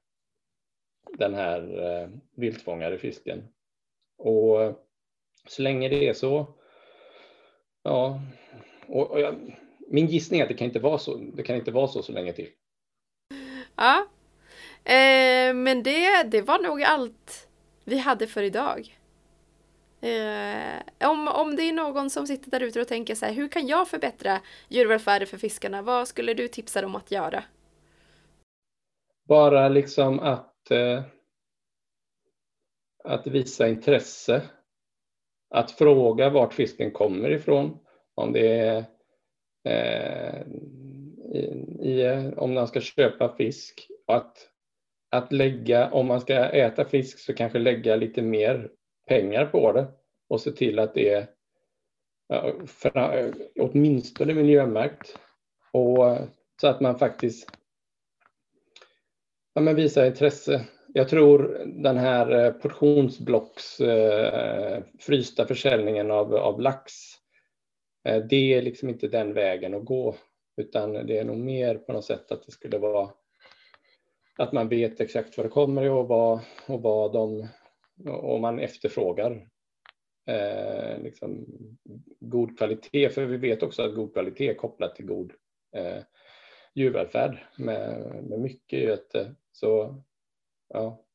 den 1.17 1.33
här 1.33 1.83
eh, 1.83 2.09
viltfångade 2.35 2.97
fisken. 2.97 3.43
Och 4.17 4.83
så 5.47 5.61
länge 5.61 5.89
det 5.89 6.07
är 6.07 6.13
så, 6.13 6.55
ja, 7.83 8.21
och, 8.87 9.11
och 9.11 9.19
jag, 9.19 9.57
min 9.87 10.07
gissning 10.07 10.39
är 10.39 10.43
att 10.43 10.49
det 10.49 10.55
kan 10.55 10.67
inte 10.67 10.79
vara 10.79 10.97
så, 10.97 11.17
det 11.17 11.43
kan 11.43 11.55
inte 11.55 11.71
vara 11.71 11.87
så 11.87 12.03
så 12.03 12.11
länge 12.11 12.33
till. 12.33 12.49
Ja, 13.75 14.07
eh, 14.83 15.53
men 15.53 15.83
det, 15.83 16.23
det 16.23 16.41
var 16.41 16.59
nog 16.59 16.83
allt 16.83 17.47
vi 17.83 17.97
hade 17.97 18.27
för 18.27 18.43
idag. 18.43 18.97
Eh, 20.03 21.09
om, 21.09 21.27
om 21.27 21.55
det 21.55 21.63
är 21.63 21.73
någon 21.73 22.09
som 22.09 22.27
sitter 22.27 22.51
där 22.51 22.59
ute 22.59 22.81
och 22.81 22.87
tänker 22.87 23.15
så 23.15 23.25
här, 23.25 23.33
hur 23.33 23.47
kan 23.47 23.67
jag 23.67 23.87
förbättra 23.87 24.41
djurvälfärden 24.67 25.27
för 25.27 25.37
fiskarna? 25.37 25.81
Vad 25.81 26.07
skulle 26.07 26.33
du 26.33 26.47
tipsa 26.47 26.81
dem 26.81 26.95
att 26.95 27.11
göra? 27.11 27.43
Bara 29.27 29.69
liksom 29.69 30.19
att, 30.19 30.71
eh, 30.71 31.03
att 33.03 33.27
visa 33.27 33.67
intresse. 33.67 34.41
Att 35.49 35.71
fråga 35.71 36.29
vart 36.29 36.53
fisken 36.53 36.91
kommer 36.91 37.29
ifrån. 37.29 37.77
Om 38.15 38.33
det 38.33 38.47
är 38.47 38.85
Eh, 39.65 40.41
i, 41.33 41.39
i, 41.81 42.31
om 42.37 42.53
man 42.53 42.67
ska 42.67 42.81
köpa 42.81 43.35
fisk. 43.35 43.87
Att, 44.07 44.37
att 45.11 45.31
lägga, 45.31 45.91
om 45.91 46.07
man 46.07 46.21
ska 46.21 46.33
äta 46.33 46.85
fisk 46.85 47.19
så 47.19 47.33
kanske 47.33 47.59
lägga 47.59 47.95
lite 47.95 48.21
mer 48.21 48.69
pengar 49.07 49.45
på 49.45 49.71
det 49.71 49.87
och 50.29 50.41
se 50.41 50.51
till 50.51 50.79
att 50.79 50.93
det 50.93 51.09
är 51.09 51.27
för, 52.65 53.17
eh, 53.17 53.33
åtminstone 53.59 54.33
miljömärkt. 54.33 55.19
Och, 55.71 56.09
eh, 56.09 56.23
så 56.61 56.67
att 56.67 56.81
man 56.81 56.99
faktiskt 56.99 57.49
ja, 59.53 59.61
men 59.61 59.75
visar 59.75 60.05
intresse. 60.05 60.65
Jag 60.93 61.09
tror 61.09 61.61
den 61.65 61.97
här 61.97 62.45
eh, 62.45 62.51
portionsblocks 62.51 63.79
eh, 63.79 64.83
frysta 64.99 65.45
försäljningen 65.45 66.11
av, 66.11 66.35
av 66.35 66.61
lax 66.61 66.93
Eh, 68.03 68.23
det 68.23 68.53
är 68.53 68.61
liksom 68.61 68.89
inte 68.89 69.07
den 69.07 69.33
vägen 69.33 69.73
att 69.73 69.85
gå, 69.85 70.15
utan 70.57 70.93
det 70.93 71.17
är 71.17 71.23
nog 71.23 71.37
mer 71.37 71.75
på 71.75 71.93
något 71.93 72.05
sätt 72.05 72.31
att 72.31 72.45
det 72.45 72.51
skulle 72.51 72.77
vara 72.77 73.09
att 74.37 74.53
man 74.53 74.69
vet 74.69 75.01
exakt 75.01 75.37
vad 75.37 75.45
det 75.45 75.49
kommer 75.49 75.89
och 75.89 76.07
vad, 76.07 76.39
och 76.67 76.81
vad 76.81 77.13
de, 77.13 77.47
och 78.07 78.39
man 78.41 78.59
efterfrågar 78.59 79.47
eh, 80.27 81.03
liksom 81.03 81.45
god 82.19 82.57
kvalitet, 82.57 83.09
för 83.09 83.25
vi 83.25 83.37
vet 83.37 83.63
också 83.63 83.81
att 83.83 83.95
god 83.95 84.13
kvalitet 84.13 84.49
är 84.49 84.53
kopplat 84.53 84.95
till 84.95 85.05
god 85.05 85.33
eh, 85.75 86.03
djurvälfärd 86.73 87.37
med, 87.57 87.99
med 88.29 88.39
mycket 88.39 89.11
det. 89.11 89.35
Så 89.51 89.95
ja, 90.69 91.05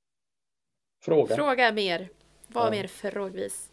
fråga. 1.03 1.37
Fråga 1.37 1.73
mer. 1.73 2.09
Var 2.47 2.65
Ja. 2.65 2.71
mer 2.71 2.87
frågvis. 2.87 3.71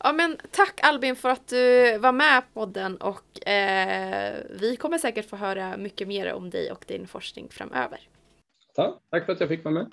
Ja 0.00 0.12
men 0.12 0.36
tack 0.50 0.80
Albin 0.82 1.16
för 1.16 1.28
att 1.28 1.48
du 1.48 1.98
var 1.98 2.12
med 2.12 2.42
på 2.42 2.60
podden 2.60 2.96
och 2.96 3.48
eh, 3.48 4.36
vi 4.50 4.76
kommer 4.76 4.98
säkert 4.98 5.28
få 5.28 5.36
höra 5.36 5.76
mycket 5.76 6.08
mer 6.08 6.32
om 6.32 6.50
dig 6.50 6.72
och 6.72 6.84
din 6.88 7.06
forskning 7.06 7.48
framöver. 7.50 8.00
Ja, 8.76 9.00
tack 9.10 9.26
för 9.26 9.32
att 9.32 9.40
jag 9.40 9.48
fick 9.48 9.64
vara 9.64 9.74
med. 9.74 9.86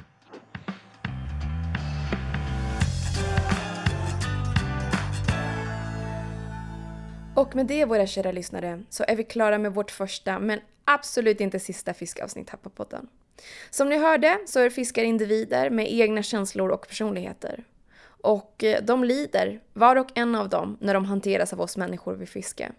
Och 7.35 7.55
med 7.55 7.65
det 7.65 7.85
våra 7.85 8.07
kära 8.07 8.31
lyssnare 8.31 8.83
så 8.89 9.03
är 9.07 9.15
vi 9.15 9.23
klara 9.23 9.57
med 9.57 9.73
vårt 9.73 9.91
första 9.91 10.39
men 10.39 10.59
absolut 10.85 11.41
inte 11.41 11.59
sista 11.59 11.93
fiskavsnitt 11.93 12.49
här 12.49 12.57
på 12.57 12.69
podden. 12.69 13.07
Som 13.69 13.89
ni 13.89 13.97
hörde 13.97 14.37
så 14.45 14.59
är 14.59 14.69
fiskar 14.69 15.03
individer 15.03 15.69
med 15.69 15.93
egna 15.93 16.23
känslor 16.23 16.69
och 16.69 16.87
personligheter. 16.87 17.63
Och 18.03 18.63
eh, 18.63 18.83
de 18.83 19.03
lider, 19.03 19.59
var 19.73 19.95
och 19.95 20.17
en 20.17 20.35
av 20.35 20.49
dem, 20.49 20.77
när 20.81 20.93
de 20.93 21.05
hanteras 21.05 21.53
av 21.53 21.61
oss 21.61 21.77
människor 21.77 22.13
vid 22.13 22.29
fiske. 22.29 22.71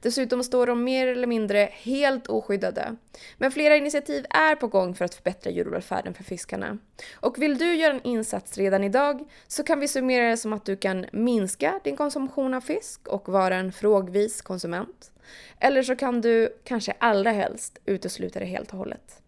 Dessutom 0.00 0.44
står 0.44 0.66
de 0.66 0.84
mer 0.84 1.06
eller 1.06 1.26
mindre 1.26 1.68
helt 1.72 2.26
oskyddade. 2.26 2.96
Men 3.38 3.50
flera 3.50 3.76
initiativ 3.76 4.26
är 4.30 4.54
på 4.54 4.66
gång 4.66 4.94
för 4.94 5.04
att 5.04 5.14
förbättra 5.14 5.50
djurvälfärden 5.50 6.14
för 6.14 6.24
fiskarna. 6.24 6.78
Och 7.14 7.42
vill 7.42 7.58
du 7.58 7.74
göra 7.74 7.92
en 7.92 8.02
insats 8.02 8.58
redan 8.58 8.84
idag 8.84 9.24
så 9.48 9.62
kan 9.62 9.80
vi 9.80 9.88
summera 9.88 10.30
det 10.30 10.36
som 10.36 10.52
att 10.52 10.64
du 10.64 10.76
kan 10.76 11.06
minska 11.12 11.80
din 11.84 11.96
konsumtion 11.96 12.54
av 12.54 12.60
fisk 12.60 13.08
och 13.08 13.28
vara 13.28 13.56
en 13.56 13.72
frågvis 13.72 14.42
konsument. 14.42 15.12
Eller 15.60 15.82
så 15.82 15.96
kan 15.96 16.20
du 16.20 16.58
kanske 16.64 16.94
allra 16.98 17.30
helst 17.30 17.78
utesluta 17.84 18.38
det 18.38 18.46
helt 18.46 18.72
och 18.72 18.78
hållet. 18.78 19.20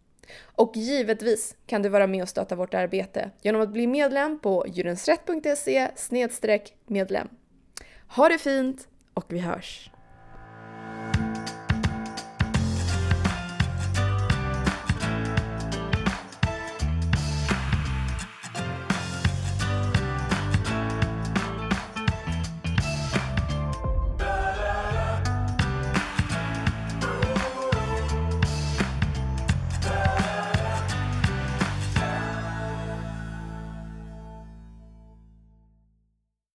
Och 0.43 0.73
givetvis 0.77 1.57
kan 1.67 1.83
du 1.83 1.89
vara 1.89 2.07
med 2.07 2.23
och 2.23 2.29
stötta 2.29 2.55
vårt 2.55 2.75
arbete 2.75 3.31
genom 3.43 3.61
att 3.61 3.73
bli 3.73 3.87
medlem 3.87 4.39
på 4.39 4.67
djurensrätt.se 4.69 5.91
medlem. 6.87 7.29
Ha 8.09 8.29
det 8.29 8.39
fint 8.39 8.89
och 9.15 9.25
vi 9.29 9.39
hörs! 9.39 9.91